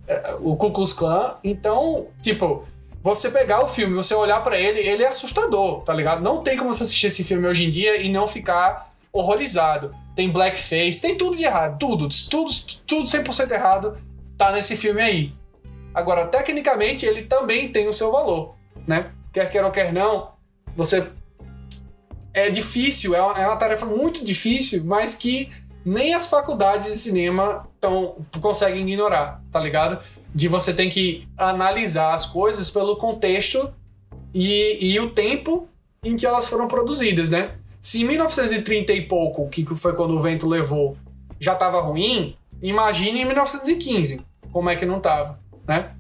[0.07, 1.37] é, o Ku Klux Klan.
[1.45, 2.65] Então, tipo,
[3.03, 6.23] você pegar o filme, você olhar pra ele, ele é assustador, tá ligado?
[6.23, 9.95] Não tem como você assistir esse filme hoje em dia e não ficar horrorizado.
[10.15, 12.51] Tem blackface, tem tudo de errado, tudo, tudo,
[12.87, 13.99] tudo 100% errado
[14.39, 15.33] tá nesse filme aí.
[15.95, 18.55] Agora, tecnicamente, ele também tem o seu valor,
[18.87, 19.11] né?
[19.33, 20.33] Quer queira ou quer não,
[20.77, 21.07] você
[22.35, 25.51] é difícil, é uma, é uma tarefa muito difícil, mas que
[25.85, 30.03] nem as faculdades de cinema tão, conseguem ignorar, tá ligado?
[30.35, 33.73] De você tem que analisar as coisas pelo contexto
[34.33, 35.69] e, e o tempo
[36.05, 37.57] em que elas foram produzidas, né?
[37.81, 40.97] Se em 1930 e pouco, que foi quando o vento levou,
[41.39, 45.91] já tava ruim, imagine em 1915, como é que não tava, né?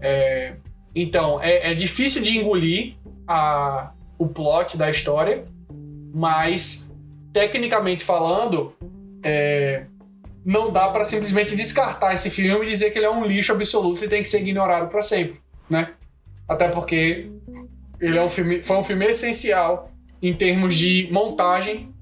[0.00, 0.56] É,
[0.94, 2.94] então, é, é difícil de engolir
[3.26, 5.44] a, o plot da história,
[6.12, 6.90] mas
[7.32, 8.74] tecnicamente falando,
[9.22, 9.84] é,
[10.44, 14.04] não dá pra simplesmente descartar esse filme e dizer que ele é um lixo absoluto
[14.04, 15.92] e tem que ser ignorado pra sempre, né?
[16.48, 17.30] Até porque
[18.00, 19.90] ele é um filme, foi um filme essencial
[20.22, 21.94] em termos de montagem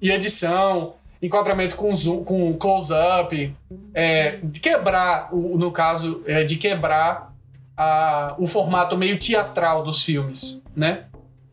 [0.00, 3.54] e edição, enquadramento com zoom, com close-up,
[3.94, 7.34] é, de quebrar, no caso, é, de quebrar
[7.76, 11.04] a, o formato meio teatral dos filmes, né?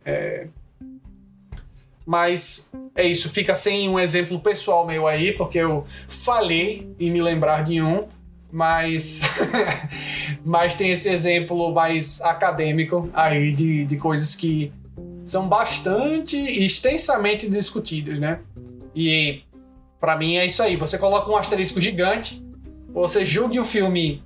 [0.05, 0.47] É,
[2.05, 7.21] mas é isso, fica sem um exemplo pessoal meu aí, porque eu falei em me
[7.21, 7.99] lembrar de um,
[8.51, 9.23] mas,
[10.45, 14.71] mas tem esse exemplo mais acadêmico aí de, de coisas que
[15.23, 18.39] são bastante extensamente discutidas, né?
[18.95, 19.41] E
[19.99, 20.75] pra mim é isso aí.
[20.75, 22.45] Você coloca um asterisco gigante,
[22.93, 24.21] você julgue o filme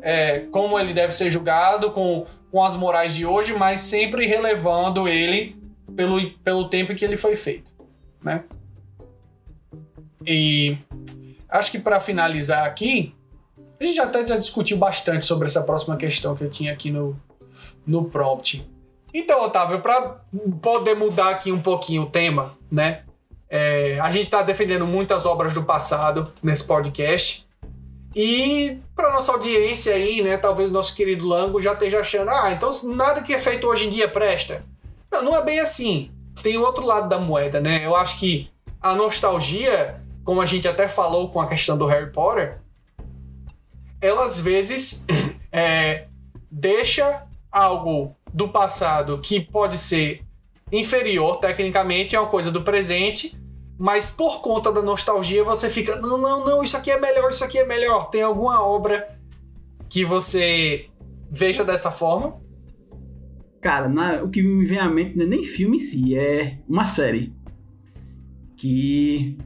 [0.00, 5.08] é, como ele deve ser julgado, com, com as morais de hoje, mas sempre relevando
[5.08, 5.56] ele
[5.96, 7.72] pelo, pelo tempo em que ele foi feito,
[8.22, 8.44] né?
[10.24, 10.76] E
[11.48, 13.14] acho que para finalizar aqui,
[13.80, 17.18] a gente até já discutiu bastante sobre essa próxima questão que eu tinha aqui no,
[17.86, 18.68] no prompt.
[19.14, 20.20] Então, Otávio, para
[20.60, 23.02] poder mudar aqui um pouquinho o tema, né?
[23.48, 27.46] É, a gente está defendendo muitas obras do passado nesse podcast.
[28.14, 30.36] E para nossa audiência aí, né?
[30.36, 33.90] Talvez nosso querido Lango já esteja achando, ah, então nada que é feito hoje em
[33.90, 34.64] dia presta.
[35.16, 36.10] Não, não é bem assim.
[36.42, 37.84] Tem o outro lado da moeda, né?
[37.84, 38.50] Eu acho que
[38.80, 42.58] a nostalgia, como a gente até falou com a questão do Harry Potter,
[44.00, 45.06] ela às vezes
[45.50, 46.06] é,
[46.50, 50.22] deixa algo do passado que pode ser
[50.70, 53.38] inferior tecnicamente a uma coisa do presente,
[53.78, 57.44] mas por conta da nostalgia você fica, não, não, não, isso aqui é melhor, isso
[57.44, 58.10] aqui é melhor.
[58.10, 59.08] Tem alguma obra
[59.88, 60.90] que você
[61.30, 62.40] veja dessa forma?
[63.66, 66.60] Cara, na- o que me vem à mente não é nem filme em si, é
[66.68, 67.34] uma série.
[68.56, 69.36] que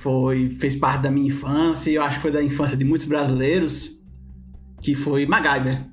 [0.00, 3.06] foi fez parte da minha infância e eu acho que foi da infância de muitos
[3.06, 4.02] brasileiros,
[4.80, 5.86] que foi MacGyver.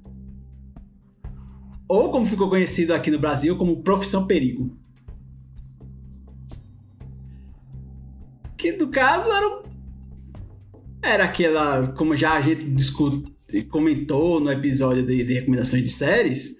[1.90, 4.76] Ou como ficou conhecido aqui no Brasil como Profissão Perigo.
[8.58, 9.64] Que no caso era
[11.04, 13.36] era aquela, como já a gente discute,
[13.70, 16.58] comentou no episódio de, de recomendações de séries,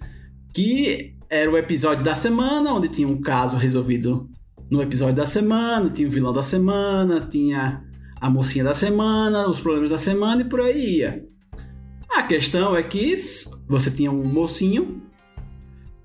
[0.56, 4.26] que era o episódio da semana, onde tinha um caso resolvido
[4.70, 7.84] no episódio da semana, tinha o vilão da semana, tinha
[8.18, 11.26] a mocinha da semana, os problemas da semana e por aí ia.
[12.08, 13.14] A questão é que
[13.68, 15.02] você tinha um mocinho,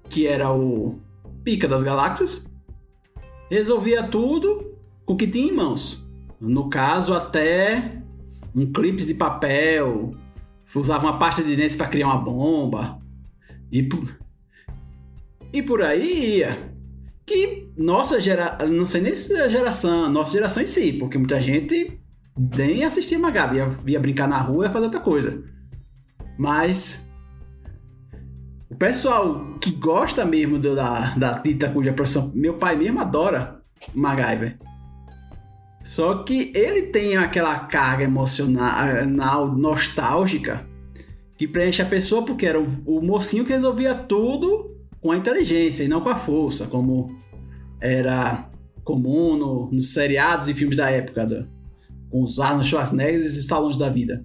[0.10, 1.00] que era o
[1.46, 2.46] pica das galáxias,
[3.50, 4.76] resolvia tudo
[5.06, 6.06] com o que tinha em mãos.
[6.42, 8.04] No caso, até
[8.54, 10.14] um clipe de papel,
[10.76, 13.00] usava uma pasta de dentes para criar uma bomba.
[13.72, 13.88] E,
[15.54, 16.72] e por aí ia.
[17.26, 21.18] Que nossa geração, não sei nem se é a geração, nossa geração em si, porque
[21.18, 22.00] muita gente
[22.58, 25.44] nem assistia Magabi, ia, ia brincar na rua e ia fazer outra coisa.
[26.38, 27.12] Mas
[28.72, 32.32] o pessoal que gosta mesmo da, da dita cuja profissão.
[32.34, 33.62] Meu pai mesmo adora
[33.94, 34.58] MacGyver.
[35.84, 40.66] Só que ele tem aquela carga emocional, nostálgica,
[41.38, 44.71] que preenche a pessoa porque era o, o mocinho que resolvia tudo
[45.02, 47.20] com a inteligência e não com a força, como
[47.82, 48.50] era
[48.84, 51.50] comum no, nos seriados e filmes da época, do,
[52.10, 54.24] com os Arnold Schwarzenegger e os Stallone da vida.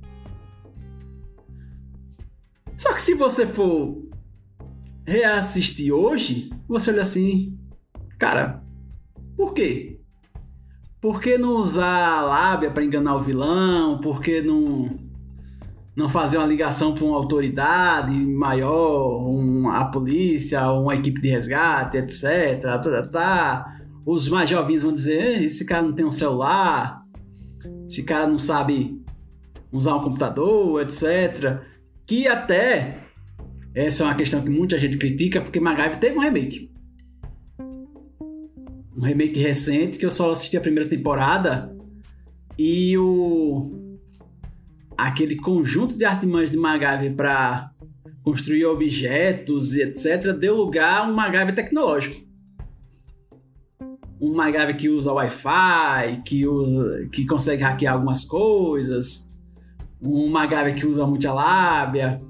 [2.77, 4.07] Só que se você for
[5.07, 7.59] reassistir hoje, você olha assim,
[8.18, 8.62] cara,
[9.35, 10.01] por quê?
[11.01, 14.01] Por que não usar a lábia para enganar o vilão?
[14.01, 15.05] Por que não
[15.97, 21.97] não fazer uma ligação para uma autoridade maior, um, a polícia, uma equipe de resgate,
[21.97, 22.61] etc.
[22.61, 23.78] Tá, tá, tá.
[24.05, 27.03] Os mais jovens vão dizer: esse cara não tem um celular,
[27.88, 29.03] esse cara não sabe
[29.72, 31.61] usar um computador, etc.
[32.07, 32.99] Que até
[33.74, 36.70] essa é uma questão que muita gente critica, porque MacGyver teve um remake.
[38.94, 41.74] Um remake recente que eu só assisti a primeira temporada
[42.59, 43.86] e o
[44.97, 47.70] aquele conjunto de artimanhas de MacGyver para
[48.22, 52.26] construir objetos e etc., deu lugar a um MacGyver tecnológico.
[54.20, 59.28] Um MacGyver que usa Wi-Fi, que, usa, que consegue hackear algumas coisas,
[60.01, 62.20] um MacGyver que usa muita lábia.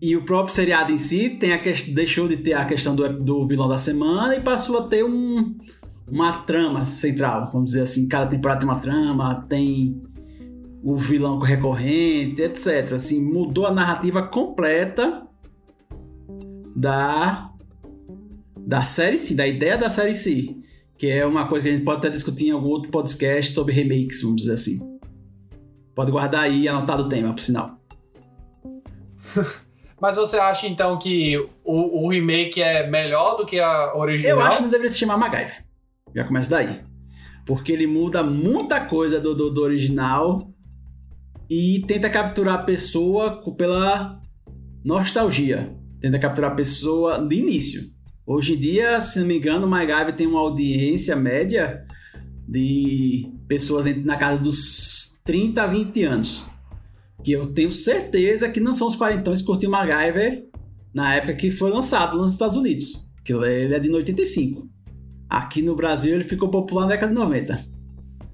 [0.00, 1.72] E o próprio seriado em si tem a que...
[1.92, 5.58] deixou de ter a questão do, do vilão da semana e passou a ter um,
[6.08, 8.08] uma trama central, vamos dizer assim.
[8.08, 10.00] Cada temporada tem uma trama, tem
[10.82, 12.92] o vilão recorrente, etc.
[12.94, 15.26] Assim, mudou a narrativa completa
[16.74, 17.50] da
[18.56, 20.54] da série C, da ideia da série C,
[20.96, 23.74] que é uma coisa que a gente pode até discutir em algum outro podcast sobre
[23.74, 24.78] remakes, vamos dizer assim.
[25.94, 27.80] Pode guardar aí e anotar o tema, por sinal.
[30.00, 34.38] Mas você acha então que o, o, remake é melhor do que a original?
[34.38, 35.64] Eu acho que não deveria se chamar MacGyver.
[36.14, 36.80] Já começa daí.
[37.44, 40.49] Porque ele muda muita coisa do, do, do original
[41.50, 44.22] e tenta capturar a pessoa pela
[44.84, 45.76] nostalgia.
[46.00, 47.82] Tenta capturar a pessoa de início.
[48.24, 51.84] Hoje em dia, se não me engano, o MacGyver tem uma audiência média
[52.46, 56.48] de pessoas na casa dos 30 a 20 anos.
[57.24, 60.44] Que eu tenho certeza que não são os quarentões que curtiam MacGyver
[60.94, 63.08] na época que foi lançado nos Estados Unidos.
[63.24, 64.68] Que ele é de 85.
[65.28, 67.64] Aqui no Brasil ele ficou popular na década de 90.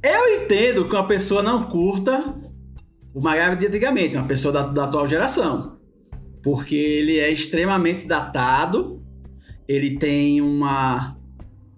[0.03, 2.46] Eu entendo que uma pessoa não curta
[3.17, 5.79] o MacGyver de antigamente, uma pessoa da, da atual geração.
[6.43, 9.03] Porque ele é extremamente datado,
[9.67, 11.17] ele tem uma,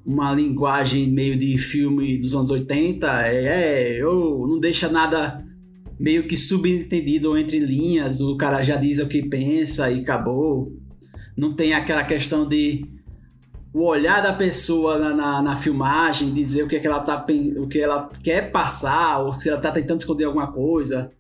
[0.04, 5.46] uma linguagem meio de filme dos anos 80, é, é oh, não deixa nada
[5.96, 10.72] meio que subentendido ou entre linhas, o cara já diz o que pensa e acabou.
[11.36, 12.84] Não tem aquela questão de
[13.72, 17.24] o olhar da pessoa na, na, na, filmagem, dizer o que, é que ela tá
[17.58, 21.12] o que ela quer passar, ou se ela tá tentando esconder alguma coisa.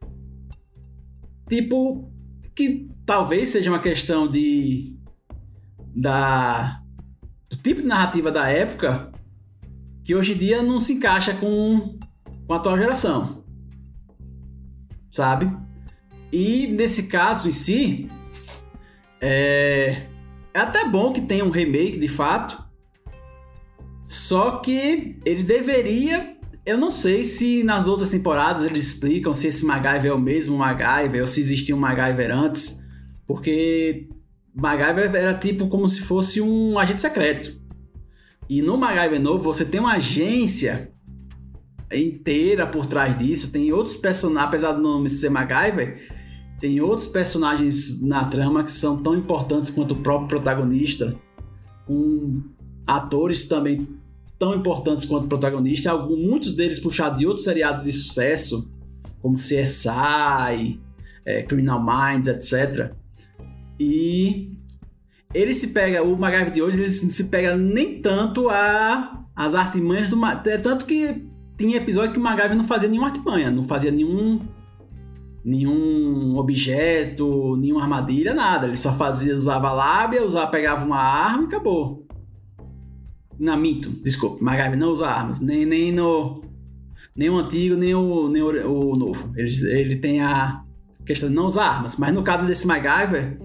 [1.48, 2.12] Tipo,
[2.54, 4.96] que talvez seja uma questão de.
[5.94, 6.82] da.
[7.48, 9.12] do tipo de narrativa da época
[10.08, 11.98] que hoje em dia não se encaixa com,
[12.46, 13.44] com a atual geração.
[15.12, 15.54] Sabe?
[16.32, 18.08] E nesse caso em si,
[19.20, 20.06] é,
[20.54, 22.66] é até bom que tenha um remake de fato.
[24.06, 26.37] Só que ele deveria
[26.68, 30.58] eu não sei se nas outras temporadas eles explicam se esse MacGyver é o mesmo
[30.58, 32.84] MacGyver ou se existia um MacGyver antes,
[33.26, 34.06] porque
[34.54, 37.58] MacGyver era tipo como se fosse um agente secreto.
[38.50, 40.92] E no MacGyver novo você tem uma agência
[41.90, 46.06] inteira por trás disso, tem outros personagens, apesar do nome ser MacGyver,
[46.60, 51.16] tem outros personagens na trama que são tão importantes quanto o próprio protagonista,
[51.86, 52.42] com
[52.86, 53.88] atores também
[54.38, 58.72] tão importantes quanto o protagonista, alguns, muitos deles puxados de outros seriados de sucesso,
[59.20, 60.80] como CSI,
[61.24, 62.92] é, Criminal Minds, etc.
[63.80, 64.52] E
[65.34, 70.08] ele se pega, o MacGyver de hoje, ele se pega nem tanto a as artimanhas
[70.08, 71.24] do é tanto que
[71.56, 74.40] tinha episódio que o MacGyver não fazia nenhuma artimanha, não fazia nenhum
[75.44, 78.66] nenhum objeto, nenhuma armadilha, nada.
[78.66, 82.07] Ele só fazia, usava lábia, usava, pegava uma arma e acabou.
[83.38, 86.42] Na mito, desculpe, MacGyver não usa armas, nem, nem no
[87.14, 89.32] nem o antigo, nem o, nem o, o novo.
[89.36, 90.62] Ele, ele tem a
[91.04, 93.38] questão de não usar armas, mas no caso desse MacGyver,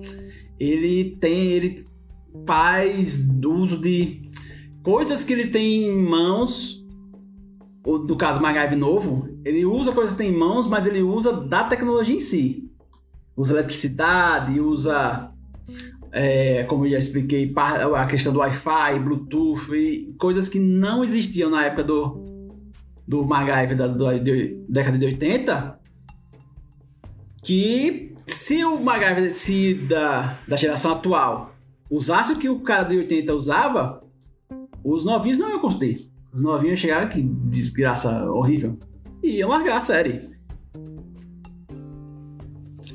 [0.59, 1.85] ele tem ele
[2.45, 4.31] faz uso de
[4.83, 6.83] coisas que ele tem em mãos
[7.83, 11.65] do caso MacGyver novo, ele usa coisas que tem em mãos, mas ele usa da
[11.65, 12.71] tecnologia em si.
[13.35, 15.31] Usa eletricidade, usa,
[16.13, 21.65] é, como eu já expliquei, a questão do Wi-Fi, Bluetooth, coisas que não existiam na
[21.65, 22.53] época do,
[23.07, 24.31] do MacGyver da, da, da
[24.69, 25.79] década de 80,
[27.41, 31.55] que se o MacGyver se da, da geração atual
[31.89, 34.03] usasse o que o cara de 80 usava,
[34.83, 36.11] os novinhos não iam construir.
[36.31, 38.77] Os novinhos chegaram, que desgraça horrível.
[39.21, 40.32] E iam largar a série.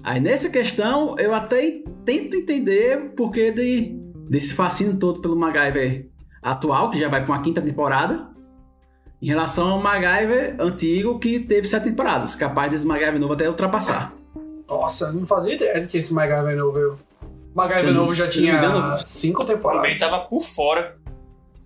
[0.09, 3.95] Aí nessa questão, eu até tento entender por que de,
[4.27, 6.09] desse fascínio todo pelo MacGyver
[6.43, 8.27] atual, que já vai para uma quinta temporada,
[9.21, 14.15] em relação ao MacGyver antigo, que teve sete temporadas, capaz desse MacGyver novo até ultrapassar.
[14.67, 16.99] Nossa, não fazia ideia de que esse MacGyver novo...
[17.21, 19.83] O MacGyver novo já tinha engano, cinco temporadas.
[19.83, 20.97] Também tava por fora.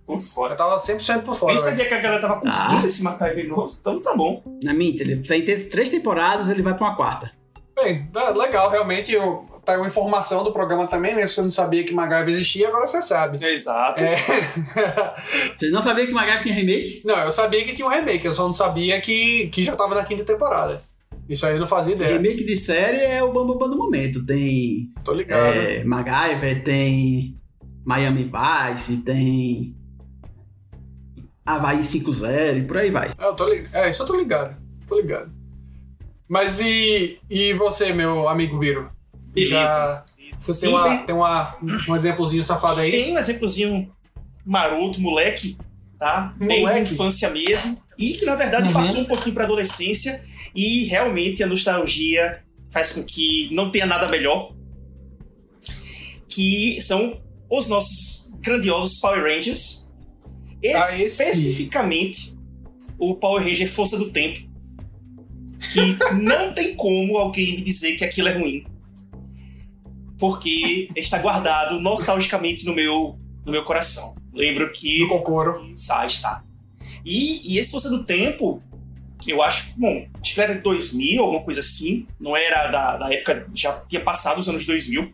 [0.04, 0.54] Por fora.
[0.54, 1.54] Eu tava 100% por fora.
[1.54, 2.86] Nem sabia que a galera tava curtindo ah.
[2.86, 4.42] esse MacGyver novo, então tá bom.
[4.64, 7.40] Na minha, ele tem três temporadas, ele vai pra uma quarta.
[7.74, 9.12] Bem, é legal, realmente.
[9.12, 11.26] Eu, tá uma informação do programa também, né?
[11.26, 13.44] Se você não sabia que MacGyver existia, agora você sabe.
[13.44, 14.02] Exato.
[14.02, 14.16] É...
[15.56, 17.02] você não sabia que MacGyver tinha remake?
[17.04, 19.94] Não, eu sabia que tinha um remake, eu só não sabia que, que já tava
[19.94, 20.82] na quinta temporada.
[21.28, 22.12] Isso aí eu não fazia ideia.
[22.12, 24.24] Remake de série é o Bambam do momento.
[24.26, 24.88] Tem.
[25.04, 25.56] Tô ligado.
[25.56, 27.40] É, MacGyver, tem
[27.84, 29.76] Miami Vice, tem
[31.46, 33.10] Havaí 5-0 e por aí vai.
[33.18, 33.74] É, eu tô ligado.
[33.74, 34.56] É, isso eu tô ligado.
[34.86, 35.41] Tô ligado.
[36.32, 38.90] Mas e, e você, meu amigo Biro?
[39.34, 39.52] Beleza.
[39.54, 40.02] Já,
[40.38, 42.90] você Sim, tem, uma, tem uma, um exemplozinho safado aí?
[42.90, 43.94] Tem um exemplozinho
[44.42, 45.58] maroto, moleque,
[45.98, 46.34] tá?
[46.40, 46.64] Moleque.
[46.64, 47.82] Bem de infância mesmo.
[47.98, 48.72] E que na verdade uhum.
[48.72, 50.18] passou um pouquinho pra adolescência.
[50.54, 54.54] E realmente a nostalgia faz com que não tenha nada melhor.
[56.30, 59.92] Que são os nossos grandiosos Power Rangers
[60.62, 62.38] especificamente
[62.98, 64.50] o Power Ranger Força do Tempo.
[65.70, 68.66] Que não tem como alguém me dizer que aquilo é ruim.
[70.18, 74.14] Porque está guardado nostalgicamente no meu, no meu coração.
[74.32, 75.00] Lembro que.
[75.00, 75.70] No Cocoro.
[75.74, 76.44] Sai, está.
[77.04, 78.62] E, e esse Força do Tempo,
[79.26, 82.06] eu acho, bom, acho que era de 2000, alguma coisa assim.
[82.20, 85.12] Não era da, da época, já tinha passado os anos 2000.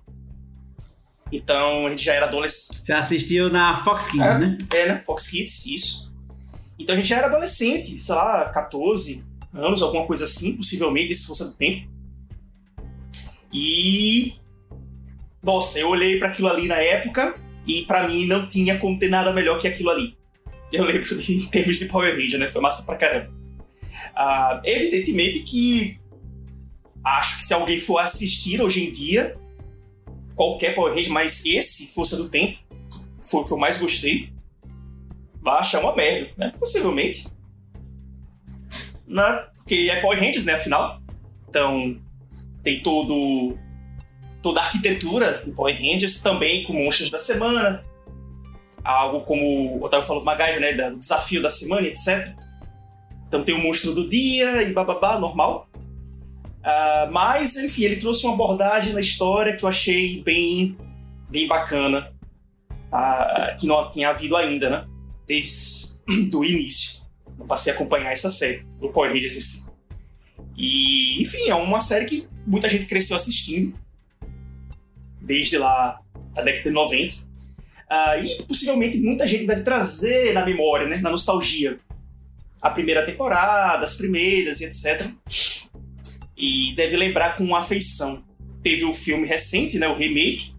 [1.31, 2.87] Então a gente já era adolescente.
[2.87, 4.59] Você assistiu na Fox Kids, é, né?
[4.73, 5.03] É, né?
[5.05, 6.15] Fox Kids, isso.
[6.79, 9.28] Então a gente já era adolescente, sei lá, 14
[9.59, 11.89] anos, alguma coisa assim, possivelmente, se fosse do tempo.
[13.53, 14.35] E.
[15.43, 19.09] Nossa, eu olhei para aquilo ali na época e para mim não tinha como ter
[19.09, 20.17] nada melhor que aquilo ali.
[20.73, 22.49] Eu lembro de, em termos de Power Ranger, né?
[22.49, 23.33] Foi massa pra caramba.
[24.15, 25.99] Uh, evidentemente que
[27.05, 29.39] acho que se alguém for assistir hoje em dia,
[30.35, 32.59] qualquer Power Ranger, mas esse, Força do Tempo,
[33.21, 34.33] foi o que eu mais gostei.
[35.41, 36.53] Vai achar uma merda, né?
[36.59, 37.27] Possivelmente.
[39.09, 39.45] Né?
[39.57, 40.55] Porque é Power Rangers, né?
[40.55, 41.01] Afinal.
[41.49, 41.99] Então,
[42.63, 43.57] tem todo
[44.43, 47.85] toda a arquitetura do Power Rangers, também com monstros da semana.
[48.85, 50.91] Algo como o Otávio falou do MacGyver, né?
[50.91, 52.35] Do desafio da semana, etc.
[53.27, 55.69] Então tem o monstro do dia e bababá, normal.
[55.75, 60.77] Uh, mas, enfim, ele trouxe uma abordagem na história que eu achei bem,
[61.31, 62.13] bem bacana,
[62.91, 63.55] tá?
[63.59, 64.87] que não tinha havido ainda, né?
[65.27, 65.99] Desde
[66.35, 67.03] o início.
[67.39, 69.71] Eu passei a acompanhar essa série, do Power Rangers em si.
[70.57, 73.79] E, enfim, é uma série que muita gente cresceu assistindo,
[75.21, 76.01] desde lá
[76.37, 77.15] a década de 90.
[77.15, 77.19] Uh,
[77.91, 81.79] ah, e possivelmente muita gente deve trazer na memória, né, na nostalgia,
[82.61, 85.11] a primeira temporada, as primeiras e etc
[86.39, 88.23] e deve lembrar com afeição.
[88.63, 90.53] Teve o filme recente, né, o remake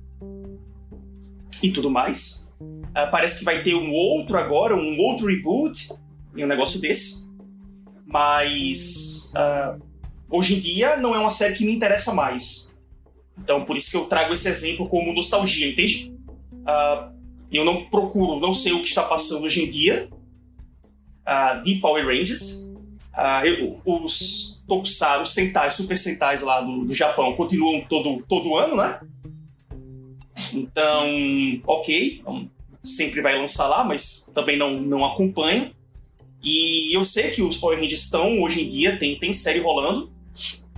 [1.64, 2.54] e tudo mais.
[2.94, 5.94] Ah, parece que vai ter um outro agora, um outro reboot,
[6.36, 7.29] e um negócio desse.
[8.11, 9.77] Mas ah,
[10.30, 12.80] hoje em dia não é uma série que me interessa mais.
[13.38, 16.14] Então por isso que eu trago esse exemplo como nostalgia, entende?
[16.65, 17.11] Ah,
[17.52, 20.10] eu não procuro, não sei o que está passando hoje em dia
[21.26, 22.72] uh, de Power Rangers.
[23.14, 28.56] Uh, eu, os Tokusatsu, os Sentai, Super Sentais lá do, do Japão continuam todo, todo
[28.56, 28.99] ano, né?
[30.53, 31.07] Então,
[31.65, 32.23] ok,
[32.81, 35.72] sempre vai lançar lá, mas também não, não acompanho.
[36.41, 40.11] E eu sei que os Power Rangers estão, hoje em dia, tem, tem série rolando,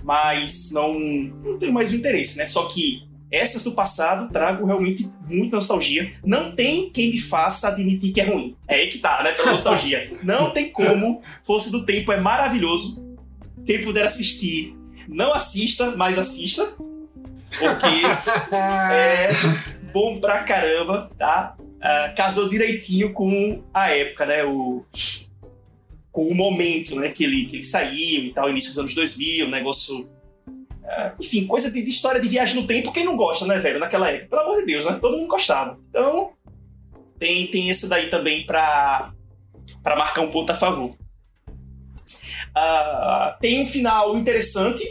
[0.02, 2.46] mas não, não tenho mais o interesse, né?
[2.46, 6.12] Só que essas do passado trago realmente muita nostalgia.
[6.22, 8.54] Não tem quem me faça admitir que é ruim.
[8.68, 9.32] É aí que tá, né?
[9.32, 10.10] Pela nostalgia.
[10.22, 11.22] Não tem como.
[11.42, 13.08] Força do Tempo é maravilhoso.
[13.64, 14.76] Quem puder assistir,
[15.08, 16.64] não assista, mas assista.
[17.58, 18.04] Porque
[18.92, 19.30] é
[19.92, 21.56] bom pra caramba, tá?
[21.60, 24.44] Uh, casou direitinho com a época, né?
[24.44, 24.84] O,
[26.12, 27.08] com o momento né?
[27.08, 30.12] que, ele, que ele saiu e tal, início dos anos 2000, negócio
[31.18, 34.10] enfim, coisa de, de, história de viagem no tempo, quem não gosta, né, velho, naquela
[34.10, 34.28] época?
[34.28, 34.98] Pelo amor de Deus, né?
[35.00, 35.78] Todo mundo gostava.
[35.88, 36.32] Então,
[37.18, 39.12] tem, tem esse daí também pra,
[39.82, 40.90] pra marcar um ponto a favor.
[42.50, 44.82] Uh, tem um final interessante,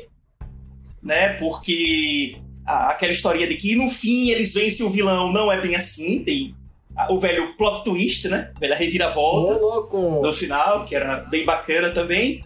[1.04, 1.34] né?
[1.34, 6.24] Porque aquela historinha de que no fim eles vencem o vilão não é bem assim.
[6.24, 6.56] Tem
[7.10, 8.52] o velho plot twist, né?
[8.56, 9.54] A velha reviravolta
[9.94, 12.42] no final, que era bem bacana também.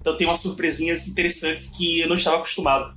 [0.00, 2.96] Então tem umas surpresinhas interessantes que eu não estava acostumado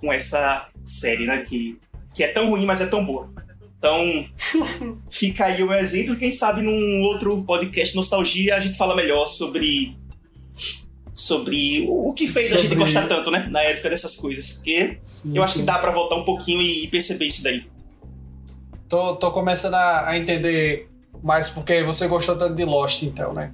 [0.00, 1.42] com essa série, né?
[1.42, 1.78] Que,
[2.14, 3.32] que é tão ruim, mas é tão boa.
[3.78, 4.26] Então,
[5.10, 6.16] fica aí o meu exemplo.
[6.16, 9.96] Quem sabe num outro podcast Nostalgia a gente fala melhor sobre
[11.12, 12.58] sobre o que fez sobre...
[12.58, 13.46] a gente gostar tanto, né?
[13.50, 14.54] Na época dessas coisas.
[14.54, 15.60] Porque sim, eu acho sim.
[15.60, 17.64] que dá para voltar um pouquinho e perceber isso daí.
[18.94, 20.88] Tô, tô começando a, a entender
[21.20, 23.50] mais porque você gostou tanto de Lost, então, né?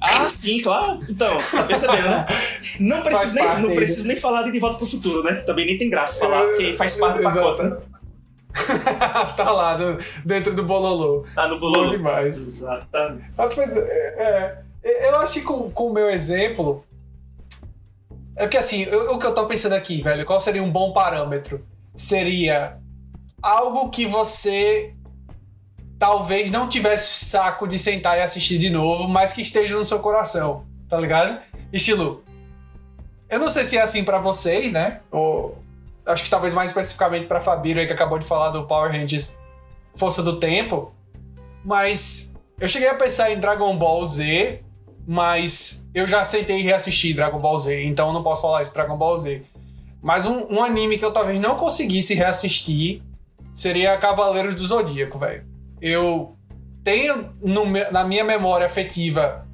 [0.00, 1.00] Ah, sim, claro.
[1.10, 2.26] Então, tá percebendo, né?
[2.78, 5.34] Não preciso, nem, não preciso nem falar de De Volta pro Futuro, né?
[5.34, 7.76] Que também nem tem graça falar, porque faz parte do pacote, né?
[9.36, 11.26] tá lá no, dentro do bololô.
[11.34, 11.86] Tá no bololô.
[11.86, 12.36] Bom demais.
[12.36, 13.32] Exatamente.
[13.36, 16.84] Mas, é, é, eu acho que com, com o meu exemplo.
[18.36, 20.92] É porque assim, eu, o que eu tô pensando aqui, velho, qual seria um bom
[20.92, 21.66] parâmetro?
[21.96, 22.78] Seria
[23.42, 24.94] algo que você
[25.98, 29.98] talvez não tivesse saco de sentar e assistir de novo, mas que esteja no seu
[29.98, 31.40] coração, tá ligado?
[31.72, 32.22] Estilo.
[33.28, 35.00] Eu não sei se é assim para vocês, né?
[35.10, 35.58] Ou
[36.06, 39.36] acho que talvez mais especificamente para Fabiro aí que acabou de falar do Power Rangers
[39.94, 40.92] Força do Tempo,
[41.64, 44.62] mas eu cheguei a pensar em Dragon Ball Z,
[45.06, 49.18] mas eu já aceitei reassistir Dragon Ball Z, então não posso falar isso Dragon Ball
[49.18, 49.42] Z.
[50.00, 53.02] Mas um, um anime que eu talvez não conseguisse reassistir
[53.58, 56.36] seria Cavaleiros do Zodíaco, velho eu
[56.82, 59.46] tenho no, na minha memória afetiva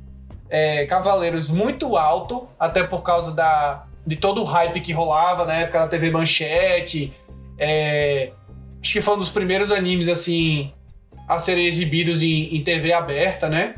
[0.49, 5.55] é, Cavaleiros muito alto, até por causa da, de todo o hype que rolava na
[5.55, 7.13] época da TV Manchete.
[7.59, 8.33] É,
[8.81, 10.73] acho que foi um dos primeiros animes assim
[11.27, 13.75] a serem exibidos em, em TV aberta, né?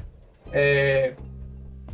[0.52, 1.14] É,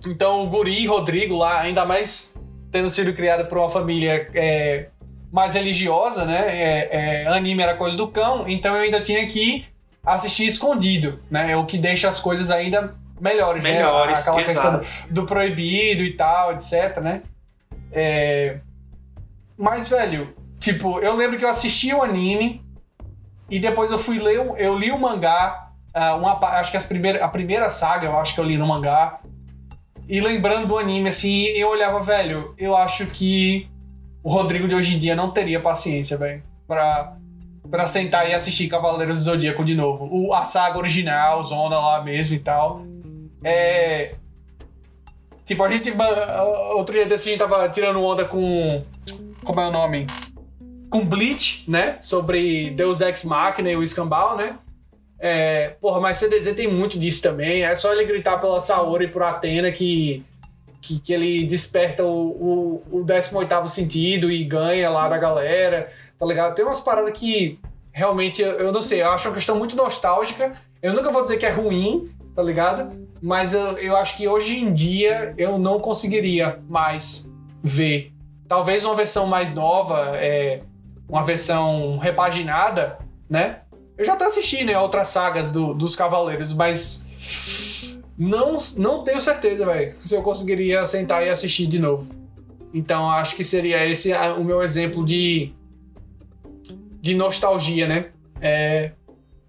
[0.07, 2.35] então o Guri Rodrigo lá, ainda mais
[2.71, 4.89] tendo sido criado por uma família é,
[5.33, 6.45] mais religiosa, né?
[6.47, 9.65] É, é, anime era coisa do cão, então eu ainda tinha que
[10.05, 11.53] assistir escondido, né?
[11.53, 14.31] É o que deixa as coisas ainda melhores, melhores né?
[14.31, 14.81] Aquela exato.
[14.81, 17.23] questão do proibido e tal, etc, né?
[17.91, 18.59] É...
[19.57, 22.63] Mas, velho, tipo, eu lembro que eu assisti o anime
[23.49, 27.25] e depois eu fui ler, eu li o mangá, uh, uma, acho que as primeira,
[27.25, 29.21] a primeira saga eu acho que eu li no mangá.
[30.09, 33.71] E lembrando do anime, assim, eu olhava, velho, eu acho que
[34.23, 37.17] o Rodrigo de hoje em dia não teria paciência, velho, pra
[37.73, 40.07] para sentar e assistir Cavaleiros do Zodíaco de novo.
[40.13, 42.85] O, a saga original, Zona lá mesmo e tal.
[43.43, 44.15] É.
[45.43, 45.91] Tipo, a gente.
[46.75, 48.85] Outro dia desse a gente tava tirando onda com.
[49.43, 50.07] Como é o nome?
[50.91, 51.97] Com Bleach, né?
[52.03, 54.59] Sobre Deus Ex Machina e o Escambau, né?
[55.19, 57.65] É, porra, mas CDZ tem muito disso também.
[57.65, 60.23] É só ele gritar pela Saori e por Atena que,
[60.83, 65.89] que, que ele desperta o, o, o 18 sentido e ganha lá da galera
[66.23, 66.55] tá ligado?
[66.55, 67.59] Tem umas paradas que
[67.91, 70.53] realmente eu, eu, não sei, eu acho uma questão muito nostálgica.
[70.81, 72.93] Eu nunca vou dizer que é ruim, tá ligado?
[73.21, 77.29] Mas eu, eu acho que hoje em dia eu não conseguiria mais
[77.61, 78.13] ver.
[78.47, 80.61] Talvez uma versão mais nova, é,
[81.09, 82.99] uma versão repaginada,
[83.29, 83.63] né?
[83.99, 87.05] Eu já até assisti, né, outras sagas do, dos Cavaleiros, mas
[88.29, 92.07] não, não tenho certeza, velho, se eu conseguiria sentar e assistir de novo.
[92.75, 95.53] Então acho que seria esse o meu exemplo de
[97.01, 98.07] de nostalgia, né?
[98.41, 98.93] É,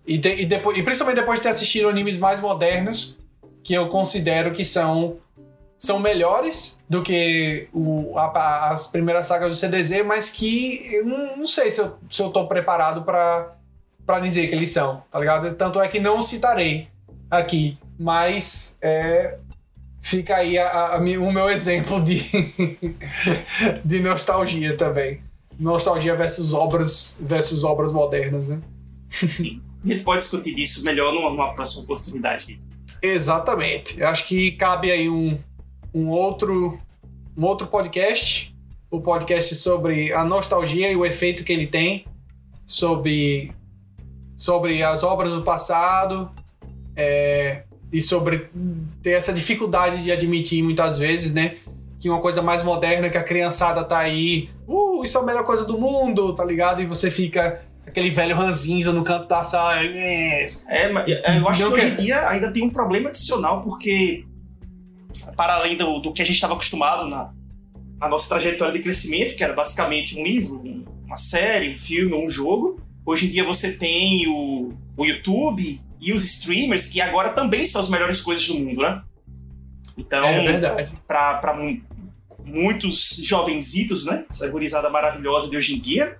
[0.06, 3.18] E, e depois, e principalmente depois de ter assistido animes mais modernos,
[3.64, 5.16] que eu considero que são,
[5.78, 11.38] são melhores do que o- a- as primeiras sagas do CDZ, mas que eu não,
[11.38, 15.54] não sei se eu, se eu tô preparado pra dizer que eles são, tá ligado?
[15.56, 16.90] Tanto é que não citarei
[17.38, 19.38] aqui, mas é,
[20.02, 22.24] fica aí a- a o meu exemplo de,
[23.84, 25.22] de nostalgia também.
[25.60, 28.60] Nostalgia versus obras versus obras modernas, né?
[29.10, 29.62] Sim.
[29.84, 32.60] A gente pode discutir disso melhor numa, numa próxima oportunidade.
[33.02, 34.00] Exatamente.
[34.00, 35.38] Eu acho que cabe aí um,
[35.94, 36.78] um outro
[37.38, 38.56] um outro podcast,
[38.90, 42.06] o podcast sobre a nostalgia e o efeito que ele tem
[42.66, 43.52] sobre
[44.36, 46.30] sobre as obras do passado
[46.96, 48.50] é, e sobre
[49.02, 51.56] ter essa dificuldade de admitir muitas vezes, né?
[52.00, 55.46] Que uma coisa mais moderna que a criançada tá aí, uh, isso é a melhor
[55.46, 56.82] coisa do mundo, tá ligado?
[56.82, 61.48] E você fica aquele velho ranzinza no canto da sala, é, É, mas é, eu
[61.48, 64.26] acho que hoje em dia ainda tem um problema adicional, porque
[65.36, 67.32] para além do, do que a gente estava acostumado na,
[68.00, 72.16] na nossa trajetória de crescimento, que era basicamente um livro, um- uma série, um filme
[72.16, 77.30] um jogo, hoje em dia você tem o, o YouTube e os streamers, que agora
[77.30, 79.02] também são as melhores coisas do mundo, né?
[79.98, 80.94] Então, é verdade.
[81.08, 81.56] para
[82.44, 84.26] muitos jovenzitos, né?
[84.30, 86.18] Essa gurizada maravilhosa de hoje em dia,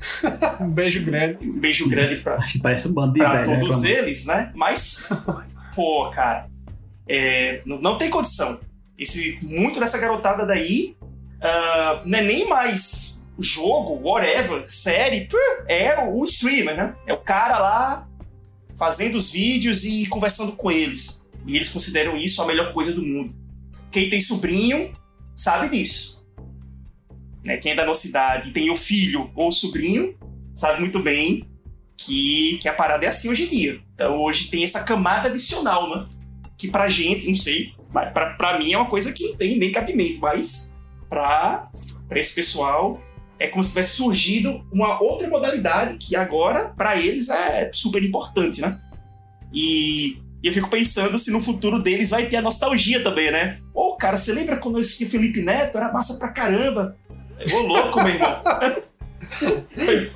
[0.60, 1.46] Um beijo grande.
[1.46, 3.60] um beijo grande para Parece um bando de pra velho.
[3.60, 4.06] todos reclamando.
[4.06, 4.50] eles, né?
[4.54, 5.08] Mas,
[5.74, 6.48] pô, cara,
[7.08, 8.60] é, não, não tem condição.
[8.98, 10.96] Esse, muito dessa garotada daí
[11.40, 15.26] ah, não é nem mais jogo, whatever, série,
[15.66, 16.94] é o streamer, né?
[17.06, 18.08] É o cara lá
[18.80, 21.28] fazendo os vídeos e conversando com eles.
[21.46, 23.34] E eles consideram isso a melhor coisa do mundo.
[23.92, 24.94] Quem tem sobrinho
[25.36, 26.26] sabe disso.
[27.44, 27.58] Né?
[27.58, 30.18] Quem é da nossa idade tem o filho ou o sobrinho
[30.54, 31.46] sabe muito bem
[31.94, 33.80] que, que a parada é assim hoje em dia.
[33.94, 36.06] Então hoje tem essa camada adicional, né?
[36.56, 39.70] Que pra gente, não sei, pra, pra mim é uma coisa que não tem nem
[39.70, 41.70] cabimento, mas pra,
[42.08, 42.98] pra esse pessoal
[43.40, 48.60] é como se tivesse surgido uma outra modalidade que agora, pra eles, é super importante,
[48.60, 48.78] né?
[49.52, 53.58] E, e eu fico pensando se no futuro deles vai ter a nostalgia também, né?
[53.74, 55.78] Ô, cara, você lembra quando eu assisti Felipe Neto?
[55.78, 56.96] Era massa pra caramba.
[57.52, 58.40] Ô, louco, meu irmão.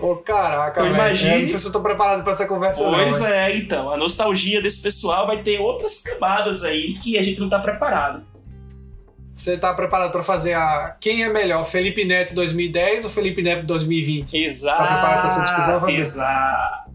[0.01, 0.95] Ô, caraca, Então, velho.
[0.97, 3.27] imagine- Eu não sei se eu tô preparado pra essa conversa, Pois não.
[3.27, 3.91] é, então.
[3.91, 8.23] A nostalgia desse pessoal vai ter outras camadas aí que a gente não tá preparado.
[9.35, 10.97] Você tá preparado pra fazer a.
[11.01, 14.33] Quem é melhor, Felipe Neto 2010 ou Felipe Neto 2020?
[14.37, 14.79] Exato.
[14.79, 15.89] Tá preparado pra essa discussão?
[15.91, 16.91] Exato.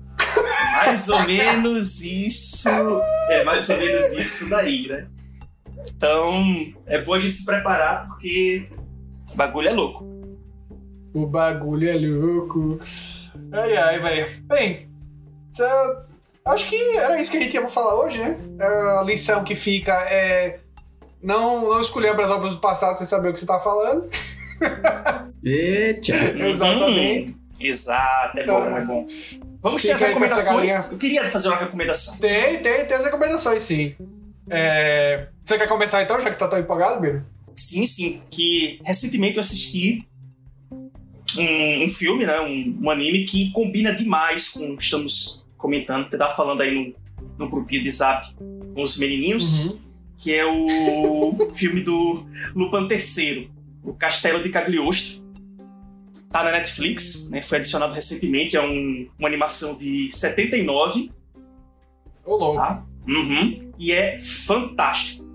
[0.77, 2.69] Mais ou menos isso.
[3.29, 5.07] É mais ou menos isso daí, né?
[5.95, 6.33] Então,
[6.85, 8.69] é bom a gente se preparar porque
[9.33, 10.05] o bagulho é louco.
[11.13, 12.79] O bagulho é louco.
[13.51, 14.43] Ai, ai, velho.
[14.47, 14.89] Bem,
[16.45, 18.39] acho que era isso que a gente ia falar hoje, né?
[18.99, 20.59] A lição que fica é.
[21.21, 24.09] Não, não escolher as obras do passado sem saber o que você tá falando.
[25.43, 26.13] Eita.
[26.37, 27.31] Exatamente.
[27.31, 27.39] Uhum.
[27.59, 29.07] Exato, é bom, é bom.
[29.61, 30.93] Vamos ter as recomendações.
[30.93, 32.17] Eu queria fazer uma recomendação.
[32.19, 33.93] Tem, tem, tem as recomendações, sim.
[34.49, 37.25] É, Você quer começar então, já que você tá tão empolgado, Biro?
[37.55, 38.21] Sim, sim.
[38.31, 40.07] Que recentemente eu assisti
[41.37, 42.39] um, um filme, né?
[42.39, 46.09] Um, um anime que combina demais com o que estamos comentando.
[46.09, 46.95] Você tava falando aí no,
[47.37, 48.33] no grupinho de zap
[48.73, 49.77] com os menininhos,
[50.19, 53.49] que é o filme do Lupin III,
[53.81, 55.25] O Castelo de Cagliostro.
[56.29, 57.41] Tá na Netflix, né?
[57.41, 61.09] Foi adicionado recentemente, é um, uma animação de 79.
[62.25, 62.57] Ô, louco.
[62.57, 62.85] Tá?
[63.07, 63.71] Uhum.
[63.79, 65.27] E é fantástico.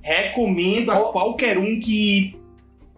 [0.00, 1.12] Recomendo a Oh.
[1.12, 2.34] qualquer um que,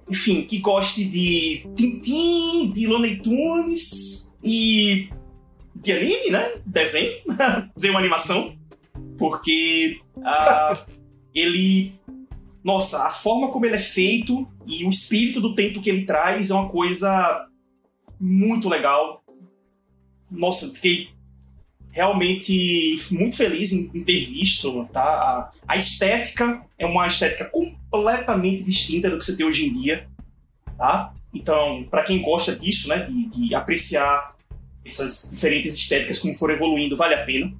[0.09, 5.09] enfim, que goste de Tintin, de Looney Tunes e
[5.75, 6.53] de anime, né?
[6.65, 7.13] Desenho.
[7.77, 8.57] Ver uma animação.
[9.19, 10.87] Porque ah,
[11.35, 11.93] ele.
[12.63, 16.51] Nossa, a forma como ele é feito e o espírito do tempo que ele traz
[16.51, 17.47] é uma coisa
[18.19, 19.23] muito legal.
[20.31, 21.11] Nossa, fiquei
[21.91, 25.03] realmente muito feliz em, ter visto, tá?
[25.03, 30.09] A, a estética é uma estética completamente distinta do que você tem hoje em dia,
[30.77, 31.15] tá?
[31.33, 34.35] Então, para quem gosta disso, né, de, de apreciar
[34.85, 37.53] essas diferentes estéticas como foram evoluindo, vale a pena.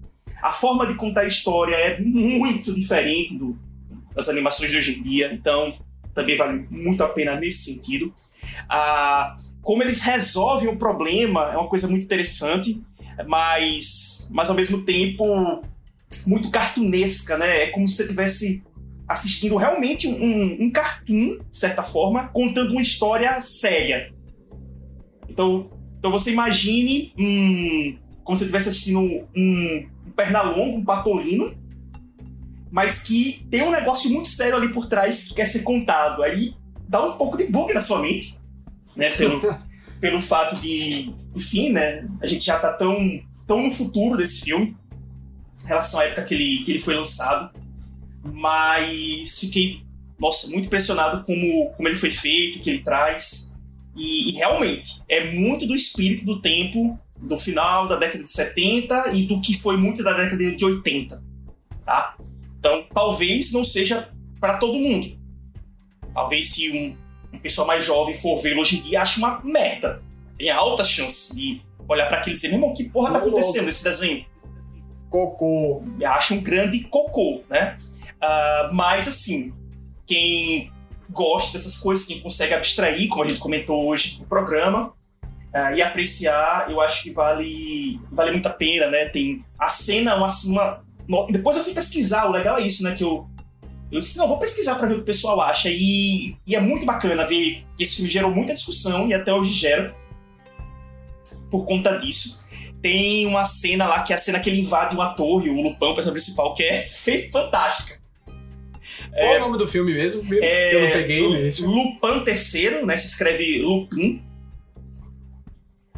[0.43, 3.59] A forma de contar a história é muito diferente do,
[4.15, 5.73] das animações de hoje em dia, então
[6.15, 8.13] também vale muito a pena nesse sentido.
[8.69, 12.85] Ah, como eles resolvem o problema é uma coisa muito interessante
[13.27, 15.63] mas, mas ao mesmo tempo
[16.27, 17.65] muito cartunesca, né?
[17.65, 18.65] É como se você estivesse
[19.07, 24.13] assistindo realmente um, um cartoon, de certa forma, contando uma história séria.
[25.29, 31.55] Então, então você imagine um, como se você estivesse assistindo um, um Pernalongo, um Patolino,
[32.75, 36.25] mas que tem um negócio muito sério ali por trás que quer ser contado.
[36.25, 36.55] Aí
[36.89, 38.41] dá um pouco de bug na sua mente,
[38.97, 39.11] né?
[39.11, 39.41] Pelo,
[40.01, 42.05] pelo fato de, enfim, né?
[42.21, 42.97] A gente já tá tão,
[43.47, 44.77] tão no futuro desse filme,
[45.63, 47.57] em relação à época que ele, que ele foi lançado.
[48.25, 49.81] Mas fiquei,
[50.19, 53.57] nossa, muito impressionado como, como ele foi feito, o que ele traz.
[53.95, 59.13] E, e realmente, é muito do espírito do tempo do final da década de 70
[59.13, 61.23] e do que foi muito da década de 80,
[61.87, 62.14] tá?
[62.65, 64.09] Então, talvez não seja
[64.41, 65.07] para todo mundo.
[66.15, 66.97] Talvez se um,
[67.31, 70.03] uma pessoa mais jovem for ver hoje em dia, ache uma merda.
[70.39, 73.67] Tem alta chance de olhar para aquilo e dizer, meu irmão, que porra tá acontecendo
[73.67, 74.25] nesse desenho?
[75.11, 75.83] Cocô.
[76.07, 77.77] Acho um grande cocô, né?
[78.15, 79.53] Uh, mas, assim,
[80.07, 80.73] quem
[81.11, 85.83] gosta dessas coisas, quem consegue abstrair, como a gente comentou hoje no programa, uh, e
[85.83, 89.05] apreciar, eu acho que vale, vale muito a pena, né?
[89.11, 90.85] Tem a cena, uma, uma,
[91.31, 92.95] Depois eu fui pesquisar, o legal é isso, né?
[92.95, 93.29] Que eu,
[93.91, 95.69] eu disse, não, vou pesquisar para ver o que o pessoal acha.
[95.71, 99.53] E, e é muito bacana ver que esse filme gerou muita discussão e até hoje
[99.53, 99.95] gera
[101.51, 102.45] por conta disso.
[102.83, 105.87] Tem uma cena lá que é a cena que ele invade uma torre, o Lupin,
[105.87, 106.87] o personagem principal, que é
[107.33, 108.03] fantástica.
[109.11, 110.23] Qual é o nome do filme mesmo?
[110.43, 111.63] É, eu não peguei nesse.
[111.63, 112.97] Lupin III, né?
[112.97, 114.23] Se escreve Lupin.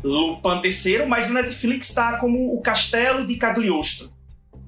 [0.04, 4.15] Lupin III, mas na Netflix tá como O Castelo de Cagliostro.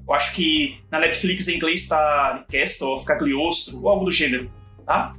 [0.08, 4.50] Eu acho que na Netflix em inglês tá Castle of Cagliostro, ou algo do gênero,
[4.86, 5.14] tá?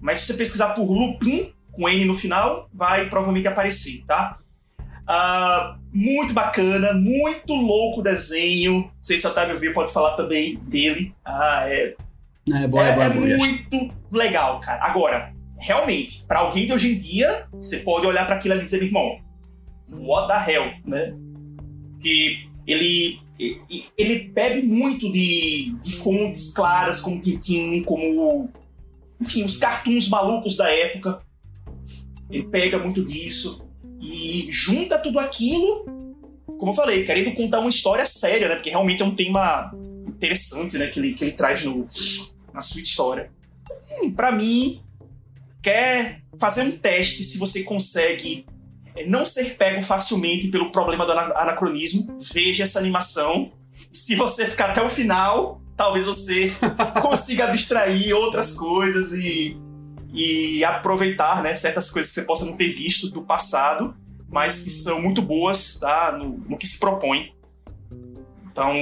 [0.00, 4.38] Mas se você pesquisar por Lupin, com N no final, vai provavelmente aparecer, tá?
[5.02, 8.82] Uh, muito bacana, muito louco o desenho.
[8.82, 11.12] Não sei se o Otávio viu, pode falar também dele.
[11.24, 11.94] Ah, é.
[12.52, 13.36] É, boa, é, é, boa, é boa.
[13.38, 14.84] muito legal, cara.
[14.84, 18.64] Agora, realmente, para alguém de hoje em dia, você pode olhar para aquilo ali e
[18.64, 19.18] dizer, irmão,
[19.90, 21.12] what the hell, né?
[22.00, 23.20] Que ele
[23.98, 28.48] ele bebe muito de, de fontes claras como Tintin, como
[29.20, 31.20] enfim, os cartoons malucos da época.
[32.30, 33.68] Ele pega muito disso
[34.00, 35.84] e junta tudo aquilo,
[36.58, 38.54] como eu falei, querendo contar uma história séria, né?
[38.54, 39.72] Porque realmente é um tema
[40.06, 40.86] interessante, né?
[40.88, 41.86] Que ele, que ele traz no,
[42.52, 43.30] na sua história.
[43.90, 44.80] Hum, para mim,
[45.62, 48.46] quer fazer um teste se você consegue
[49.06, 53.50] não ser pego facilmente pelo problema do anacronismo, veja essa animação.
[53.90, 56.52] Se você ficar até o final, talvez você
[57.00, 59.60] consiga abstrair outras coisas e,
[60.12, 63.94] e aproveitar né, certas coisas que você possa não ter visto do passado,
[64.28, 67.34] mas que são muito boas tá, no, no que se propõe.
[68.50, 68.72] Então,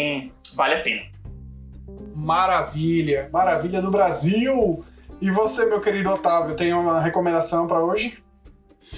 [0.55, 1.03] vale a pena.
[2.15, 4.85] Maravilha, maravilha do Brasil!
[5.21, 8.19] E você, meu querido Otávio, tem uma recomendação para hoje?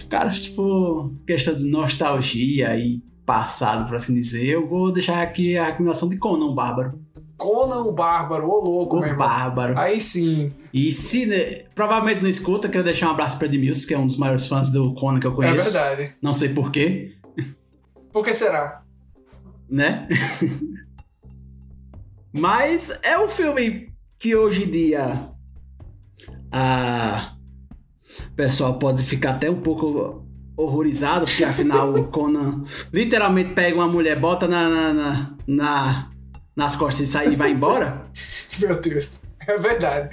[0.08, 5.56] Cara, se for questão de nostalgia e passado, por assim dizer, eu vou deixar aqui
[5.56, 7.00] a recomendação de Conan o Bárbaro.
[7.36, 9.16] Conan o Bárbaro, ô louco, O.
[9.16, 9.76] Bárbaro.
[9.78, 13.94] Aí sim, E se né, provavelmente não escuta, quero deixar um abraço para Edmilson, que
[13.94, 15.72] é um dos maiores fãs do Conan que eu é conheço.
[15.72, 16.14] verdade.
[16.22, 17.16] não sei porquê,
[18.12, 18.82] Por que será?
[19.68, 20.06] né?
[22.32, 25.28] Mas é um filme que hoje em dia
[26.50, 27.34] a
[28.28, 30.24] o pessoal pode ficar até um pouco
[30.56, 36.10] horrorizado, porque afinal o Conan literalmente pega uma mulher, bota na, na, na- na-
[36.54, 38.06] nas costas e sai e vai embora.
[38.60, 40.10] Meu Deus, é verdade.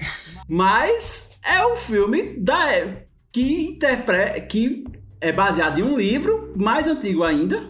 [0.48, 4.86] Mas é um filme da é- que interpreta que
[5.22, 7.70] é baseado em um livro mais antigo ainda,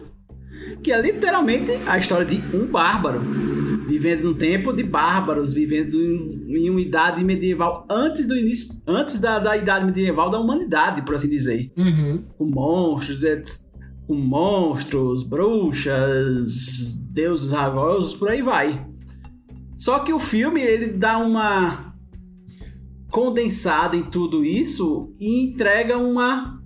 [0.82, 3.20] que é literalmente a história de um bárbaro
[3.90, 9.18] vivendo num tempo de bárbaros, vivendo em, em uma idade medieval antes do início, antes
[9.20, 12.22] da, da idade medieval da humanidade, por assim dizer, Uhum.
[12.38, 13.66] com monstros,
[14.06, 18.86] com monstros, bruxas, deuses ragosos, por aí vai.
[19.76, 21.92] Só que o filme ele dá uma
[23.10, 26.60] condensada em tudo isso e entrega uma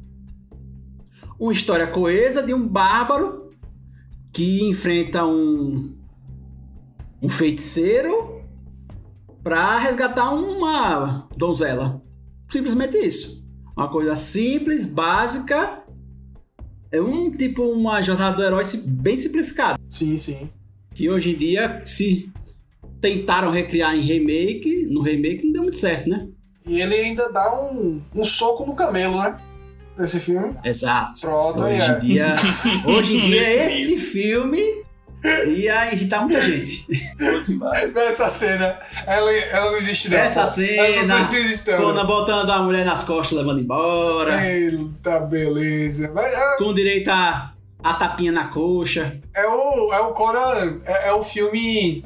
[1.41, 3.51] uma história coesa de um bárbaro
[4.33, 5.97] que enfrenta um
[7.25, 8.45] um feiticeiro
[9.43, 12.03] para resgatar uma donzela.
[12.51, 13.43] Simplesmente isso.
[13.75, 15.83] Uma coisa simples, básica.
[16.93, 19.81] É um tipo uma jornada do herói bem simplificada.
[19.89, 20.51] Sim, sim.
[20.95, 22.31] Que hoje em dia, se
[23.01, 26.29] tentaram recriar em remake, no remake não deu muito certo, né?
[26.67, 29.37] E ele ainda dá um, um soco no camelo, né?
[29.99, 30.55] Nesse filme.
[30.63, 31.23] Exato.
[31.23, 31.99] Pronto, Hoje em é.
[31.99, 32.35] dia,
[32.87, 33.41] hoje em dia
[33.81, 34.84] esse filme
[35.49, 36.87] ia irritar muita gente.
[38.11, 40.19] Essa cena, ela, ela não existe não.
[40.19, 40.49] Essa pô.
[40.49, 41.79] cena, cena existe não.
[41.79, 44.47] Conan botando a mulher nas costas, levando embora.
[44.47, 46.11] Eita, beleza.
[46.15, 47.53] Mas, ah, Com direito a,
[47.83, 49.19] a tapinha na coxa.
[49.35, 52.05] É o, é o Conan, é, é o filme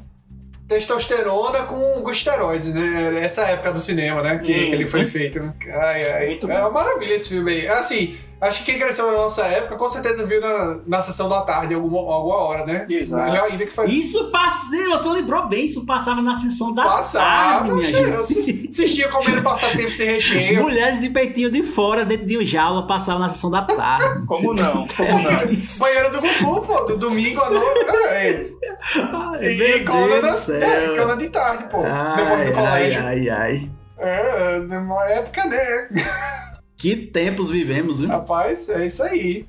[0.69, 3.21] testosterona com com esteroides, né?
[3.23, 4.39] Essa época do cinema, né?
[4.39, 4.67] Que, Hum.
[4.67, 5.55] que ele foi feito, né?
[5.73, 6.27] Ai, ai.
[6.27, 6.61] Muito é bom.
[6.61, 7.69] uma maravilha esse filme aí.
[7.69, 11.43] Assim, acho que quem cresceu na nossa época com certeza viu na, na sessão da
[11.43, 12.87] tarde alguma, alguma hora, né?
[12.89, 13.31] Exato.
[13.33, 13.93] Melhor ainda que faz.
[13.93, 14.69] Isso passa.
[14.91, 18.69] Você lembrou bem, isso passava na sessão da Passava, tarde, gente.
[18.69, 20.63] assistia comendo passatempo sem recheio.
[20.63, 24.27] Mulheres de peitinho de fora, dentro de um jaula, passavam na sessão da tarde.
[24.27, 24.87] Como não?
[24.97, 25.45] Como não?
[25.53, 25.81] Isso.
[25.81, 27.87] Banheira do Gugu, pô, do domingo à noite.
[28.11, 28.47] É,
[28.95, 30.55] Ai, e Deus da-
[31.13, 31.83] é, de tarde, pô.
[31.83, 33.05] depois do Ai, colégio.
[33.05, 33.71] ai, ai, ai.
[33.99, 35.89] É, de uma época, né?
[36.79, 38.09] Que tempos vivemos, viu?
[38.09, 39.47] Rapaz, é isso aí.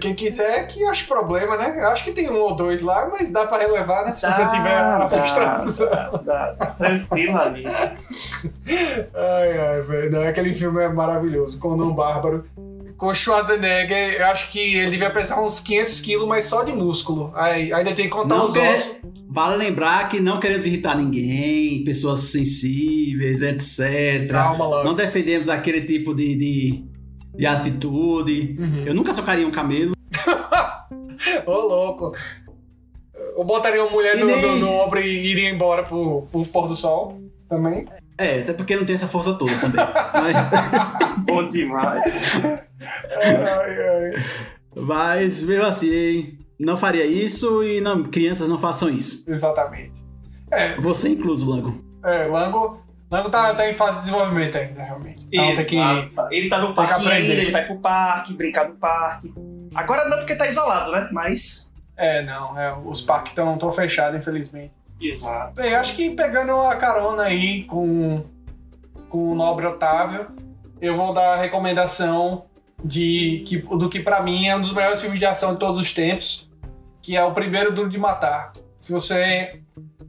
[0.00, 1.76] Quem quiser que ache problema, né?
[1.80, 4.12] Eu acho que tem um ou dois lá, mas dá pra relevar, né?
[4.14, 5.90] Se você tiver a Dá, frustração.
[6.24, 6.66] dá, dá.
[6.78, 7.66] Tranquilamente.
[9.14, 10.10] Ai, ai, velho.
[10.12, 11.58] Não, Aquele filme é maravilhoso.
[11.58, 12.44] Conan Bárbaro.
[12.96, 16.72] Com o Schwarzenegger, eu acho que ele devia pesar uns 500 quilos, mas só de
[16.72, 17.32] músculo.
[17.34, 18.96] Aí, ainda tem que contar Não os quer- ossos.
[19.28, 24.30] Vale lembrar que não queremos irritar ninguém, pessoas sensíveis, etc.
[24.30, 24.84] Calma logo.
[24.84, 26.84] Não defendemos aquele tipo de, de,
[27.34, 28.56] de atitude.
[28.58, 28.84] Uhum.
[28.86, 29.94] Eu nunca socaria um camelo.
[31.46, 32.12] Ô, louco.
[33.36, 36.68] Eu botaria uma mulher no, nem- no, no ombro e iria embora pro, pro pôr
[36.68, 37.86] do sol também.
[38.18, 39.80] É, até porque não tem essa força toda também.
[40.12, 40.50] Mas,
[41.24, 42.44] Bom demais.
[42.84, 44.24] Ai, ai.
[44.74, 49.24] mas mesmo assim, não faria isso e não, crianças não façam isso.
[49.28, 50.02] Exatamente.
[50.50, 51.82] É, Você incluso, Lango.
[52.04, 55.26] é Lango, Lango tá, tá em fase de desenvolvimento ainda, realmente.
[55.30, 56.34] Então que.
[56.34, 59.32] Ele tá no parque ainda, ele vai pro parque, brincar no parque.
[59.74, 61.08] Agora não porque tá isolado, né?
[61.12, 61.72] Mas.
[61.94, 64.72] É, não, é, os parques estão tão fechados, infelizmente.
[64.98, 65.54] Exato.
[65.56, 68.24] Bem, acho que pegando a carona aí com,
[69.10, 70.28] com o Nobre Otávio,
[70.80, 72.46] eu vou dar a recomendação
[72.84, 75.78] de que, do que pra mim é um dos melhores filmes de ação de todos
[75.78, 76.50] os tempos,
[77.00, 78.52] que é o primeiro Duro de Matar.
[78.78, 79.60] Se você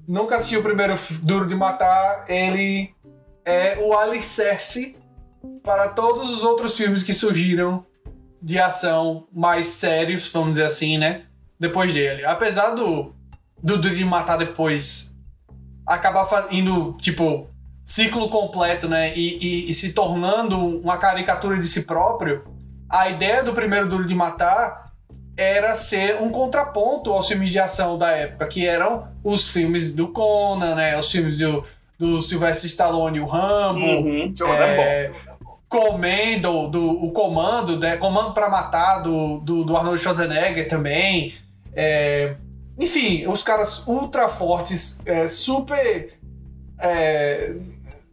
[0.07, 2.93] nunca assistiu o primeiro Duro de Matar, ele
[3.45, 4.95] é o alicerce
[5.63, 7.85] para todos os outros filmes que surgiram
[8.41, 11.23] de ação mais sérios, vamos dizer assim, né?
[11.59, 12.25] Depois dele.
[12.25, 13.13] Apesar do,
[13.61, 15.15] do Duro de Matar depois
[15.85, 17.47] acabar indo, tipo,
[17.85, 19.15] ciclo completo, né?
[19.17, 22.43] E, e- e se tornando uma caricatura de si próprio,
[22.93, 24.93] a ideia do primeiro Duro de Matar
[25.35, 30.09] era ser um contraponto aos filmes de ação da época, que eram os filmes do
[30.09, 30.95] Conan, né?
[30.95, 31.65] Os filmes do,
[31.97, 33.79] do Sylvester Stallone e o Rambo.
[33.83, 34.31] Uhum.
[34.47, 34.53] É,
[34.83, 35.11] É,
[35.67, 37.97] Comando, do, o Comando, né?
[37.97, 41.33] Comando pra Matar, do, do, do Arnold Schwarzenegger também.
[41.75, 42.35] É,
[42.77, 46.13] enfim, os caras ultra fortes, é, super.
[46.79, 47.55] é,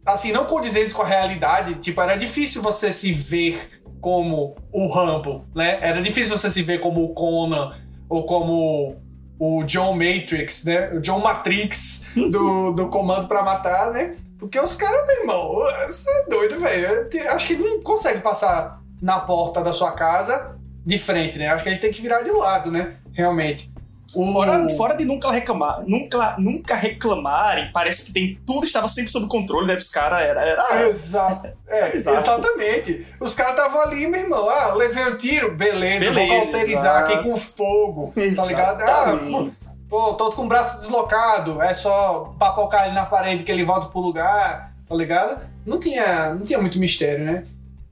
[0.03, 1.75] assim, não condizentes com a realidade.
[1.75, 5.77] Tipo, era difícil você se ver como o Rambo, né?
[5.81, 7.73] Era difícil você se ver como o Conan
[8.09, 8.97] ou como
[9.39, 10.91] o John Matrix, né?
[10.91, 14.15] O John Matrix do, do Comando pra Matar, né?
[14.37, 15.55] Porque os caras, meu irmão,
[15.87, 17.07] você é doido, velho.
[17.29, 20.55] Acho que não consegue passar na porta da sua casa
[20.85, 21.47] de frente, né?
[21.47, 22.95] Acho que a gente tem que virar de lado, né?
[23.13, 23.71] Realmente.
[24.15, 29.11] O- Fora, fora de nunca reclamar, nunca, nunca reclamarem, parece que tem, tudo estava sempre
[29.11, 29.75] sob controle, né?
[29.75, 31.47] Os caras era, era Exato.
[31.67, 32.17] É, Exato.
[32.17, 33.07] exatamente.
[33.19, 34.49] Os caras estavam ali, meu irmão.
[34.49, 38.13] Ah, levei um tiro, beleza, Beleza, vou cauterizar aqui com fogo.
[38.35, 38.81] Tá ligado?
[38.81, 39.49] Ah, pô,
[39.89, 41.61] pô, tô com o braço deslocado.
[41.61, 45.41] É só papocar ele na parede que ele volta pro lugar, tá ligado?
[45.65, 47.45] Não tinha, não tinha muito mistério, né?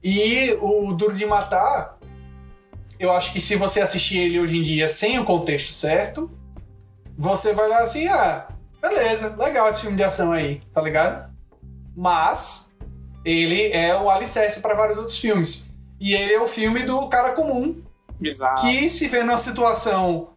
[0.03, 1.97] E o Duro de Matar,
[2.99, 6.29] eu acho que se você assistir ele hoje em dia sem o contexto certo,
[7.17, 8.47] você vai lá assim, ah,
[8.81, 11.33] beleza, legal esse filme de ação aí, tá ligado?
[11.95, 12.73] Mas
[13.23, 15.67] ele é o alicerce para vários outros filmes.
[15.99, 17.81] E ele é o filme do cara comum
[18.21, 18.61] Exato.
[18.61, 20.29] que se vê numa situação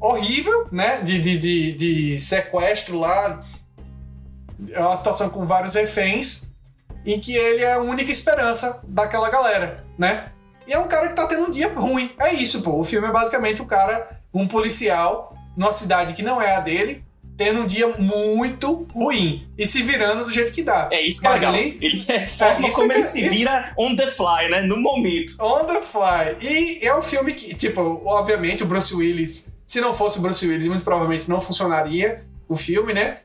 [0.00, 1.00] horrível, né?
[1.00, 3.44] De, de, de, de sequestro lá.
[4.70, 6.50] É uma situação com vários reféns.
[7.04, 10.32] Em que ele é a única esperança daquela galera, né?
[10.66, 12.10] E é um cara que tá tendo um dia ruim.
[12.18, 12.78] É isso, pô.
[12.78, 17.04] O filme é basicamente o cara, um policial, numa cidade que não é a dele,
[17.36, 19.48] tendo um dia muito ruim.
[19.58, 20.88] E se virando do jeito que dá.
[20.92, 21.54] É isso que é legal.
[21.54, 24.60] ali- Ele é a forma isso como ele se isso- vira on the fly, né?
[24.62, 25.34] No momento.
[25.40, 26.36] On the Fly.
[26.40, 30.46] E é um filme que, tipo, obviamente o Bruce Willis, se não fosse o Bruce
[30.46, 33.18] Willis, muito provavelmente não funcionaria o filme, né?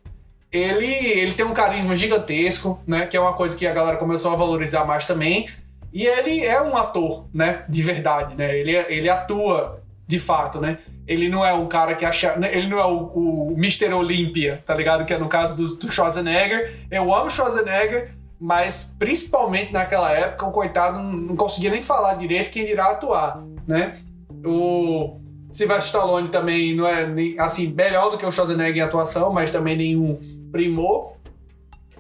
[0.52, 3.06] Ele, ele tem um carisma gigantesco, né?
[3.06, 5.48] Que é uma coisa que a galera começou a valorizar mais também.
[5.92, 7.64] E ele é um ator, né?
[7.68, 8.58] De verdade, né?
[8.58, 10.80] Ele, ele atua de fato, né?
[11.08, 12.36] Ele não é um cara que acha.
[12.38, 13.94] né, Ele não é o, o Mr.
[13.94, 15.06] Olympia, tá ligado?
[15.06, 16.74] Que é no caso do, do Schwarzenegger.
[16.92, 22.52] Eu amo Schwarzenegger, mas principalmente naquela época, o coitado não, não conseguia nem falar direito,
[22.52, 24.00] quem dirá atuar, né?
[24.46, 25.20] O
[25.50, 29.52] Sylvester Stallone também não é nem, assim melhor do que o Schwarzenegger em atuação, mas
[29.52, 30.20] também nenhum
[30.52, 31.14] primor.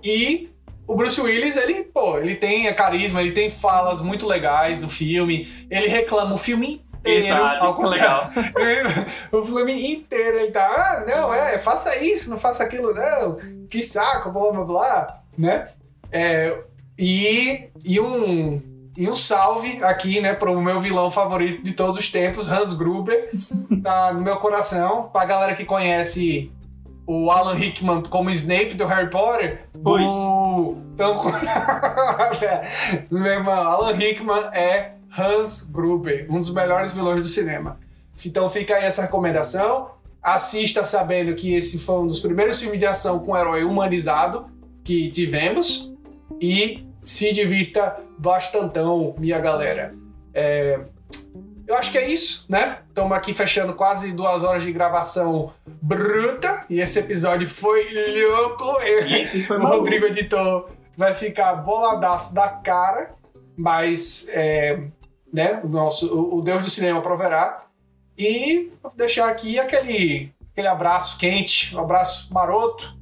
[0.03, 0.49] E
[0.87, 5.47] o Bruce Willis, ele, pô, ele tem carisma, ele tem falas muito legais no filme.
[5.69, 7.17] Ele reclama o filme inteiro.
[7.17, 8.31] Exato, isso é legal.
[9.33, 13.37] o filme inteiro ele tá, ah, não, é, faça isso, não faça aquilo, não.
[13.69, 15.67] Que saco, blá blá blá, né?
[16.09, 16.57] É,
[16.97, 18.61] e, e um
[18.97, 23.29] e um salve aqui, né, pro meu vilão favorito de todos os tempos, Hans Gruber,
[23.83, 25.09] tá no meu coração.
[25.13, 26.51] Pra galera que conhece
[27.07, 29.61] o Alan Rickman como Snape do Harry Potter.
[29.81, 30.11] Pois.
[30.11, 30.75] O...
[30.93, 31.17] Então,
[33.09, 37.79] meu irmão, Alan Rickman é Hans Gruber, um dos melhores vilões do cinema.
[38.25, 39.91] Então fica aí essa recomendação.
[40.21, 44.47] Assista sabendo que esse foi um dos primeiros filmes de ação com herói humanizado
[44.83, 45.93] que tivemos.
[46.41, 49.95] E se divirta bastantão, minha galera.
[50.33, 50.81] É,
[51.67, 52.79] eu acho que é isso, né?
[52.87, 56.65] Estamos aqui fechando quase duas horas de gravação bruta.
[56.69, 57.89] E esse episódio foi
[58.21, 58.81] louco.
[58.81, 59.79] E esse foi o maluco.
[59.81, 63.15] Rodrigo Editor vai ficar boladaço da cara.
[63.57, 64.79] Mas, é,
[65.33, 65.59] né?
[65.61, 67.65] O, nosso, o, o Deus do cinema proverá.
[68.17, 72.97] E vou deixar aqui aquele, aquele abraço quente, um abraço maroto,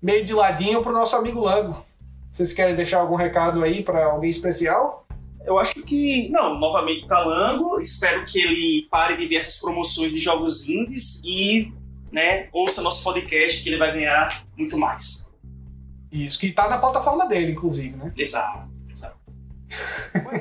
[0.00, 1.82] meio de ladinho pro nosso amigo Lango.
[2.30, 4.99] Vocês querem deixar algum recado aí para alguém especial?
[5.46, 10.12] Eu acho que, não, novamente pra Lango, espero que ele pare de ver essas promoções
[10.12, 11.72] de jogos indies e,
[12.12, 15.34] né, ouça nosso podcast que ele vai ganhar muito mais.
[16.12, 18.12] Isso, que tá na plataforma dele, inclusive, né?
[18.16, 19.16] Exato, exato.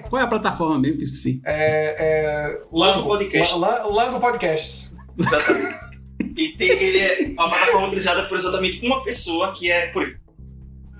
[0.09, 1.41] Qual é a plataforma mesmo que esqueci?
[1.45, 3.57] É, é, Lango Podcast.
[3.59, 4.93] La- La- Lango Podcasts.
[5.17, 5.79] Exatamente.
[6.35, 10.18] E tem, ele é uma plataforma utilizada por exatamente uma pessoa que é por ele.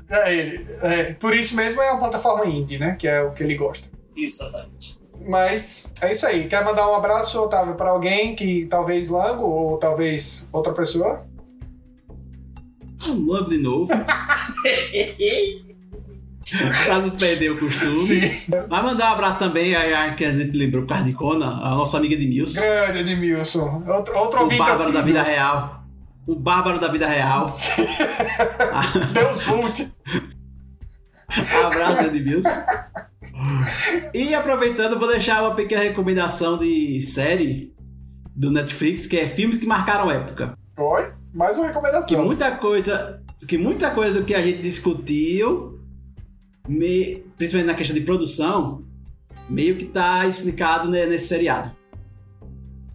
[0.10, 0.68] É ele.
[0.81, 2.95] É, por isso mesmo é uma plataforma indie, né?
[2.98, 3.88] Que é o que ele gosta.
[4.18, 4.99] Exatamente.
[5.27, 6.48] Mas é isso aí.
[6.48, 11.26] Quer mandar um abraço, Otávio, para alguém que talvez Lango ou talvez outra pessoa?
[13.07, 13.90] Um logo de novo.
[16.86, 18.31] pra não perder o costume.
[18.68, 22.15] Vai mandar um abraço também a, a que a gente lembrou, Cardicona, a nossa amiga
[22.15, 22.60] Edmilson.
[22.61, 23.84] Grande Edmilson.
[23.88, 24.94] Outro, outro O ouvinte bárbaro assim.
[24.94, 25.78] da vida real.
[26.30, 27.47] O bárbaro da vida real.
[29.14, 29.91] Deus Vult.
[31.65, 32.49] Abraço, Edmilson.
[34.14, 37.73] E aproveitando, vou deixar uma pequena recomendação de série
[38.35, 40.56] do Netflix, que é filmes que marcaram época.
[40.77, 41.11] Oi?
[41.34, 42.26] Mais uma Que recomendação.
[42.26, 45.80] muita coisa, que muita coisa do que a gente discutiu,
[46.68, 48.84] me- principalmente na questão de produção,
[49.49, 51.72] meio que tá explicado né, nesse seriado.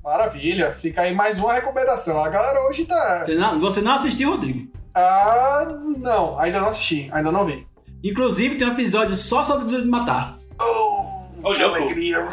[0.05, 0.75] Maravilha.
[0.75, 2.23] Fica aí mais uma recomendação.
[2.23, 3.25] A galera hoje tá.
[3.25, 4.71] Você não, você não assistiu, Rodrigo?
[4.95, 5.67] Ah,
[5.97, 6.39] não.
[6.39, 7.09] Ainda não assisti.
[7.11, 7.67] Ainda não vi.
[8.03, 10.39] Inclusive tem um episódio só sobre Duro de Matar.
[10.61, 12.29] Oh, que alegria.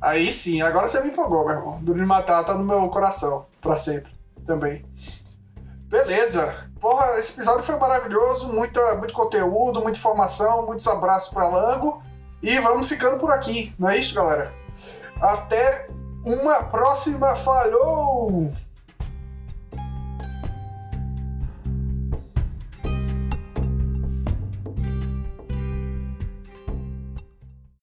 [0.00, 1.80] Aí sim, agora você me empolgou, meu irmão.
[1.82, 3.46] Duro de Matar tá no meu coração.
[3.60, 4.12] Pra sempre.
[4.46, 4.84] Também.
[5.88, 6.70] Beleza.
[6.80, 8.52] Porra, esse episódio foi maravilhoso.
[8.52, 10.64] Muita, muito conteúdo, muita informação.
[10.64, 12.00] Muitos abraços pra Lango.
[12.40, 13.74] E vamos ficando por aqui.
[13.76, 14.52] Não é isso, galera?
[15.20, 15.88] Até
[16.24, 17.34] uma próxima.
[17.36, 18.52] Falou!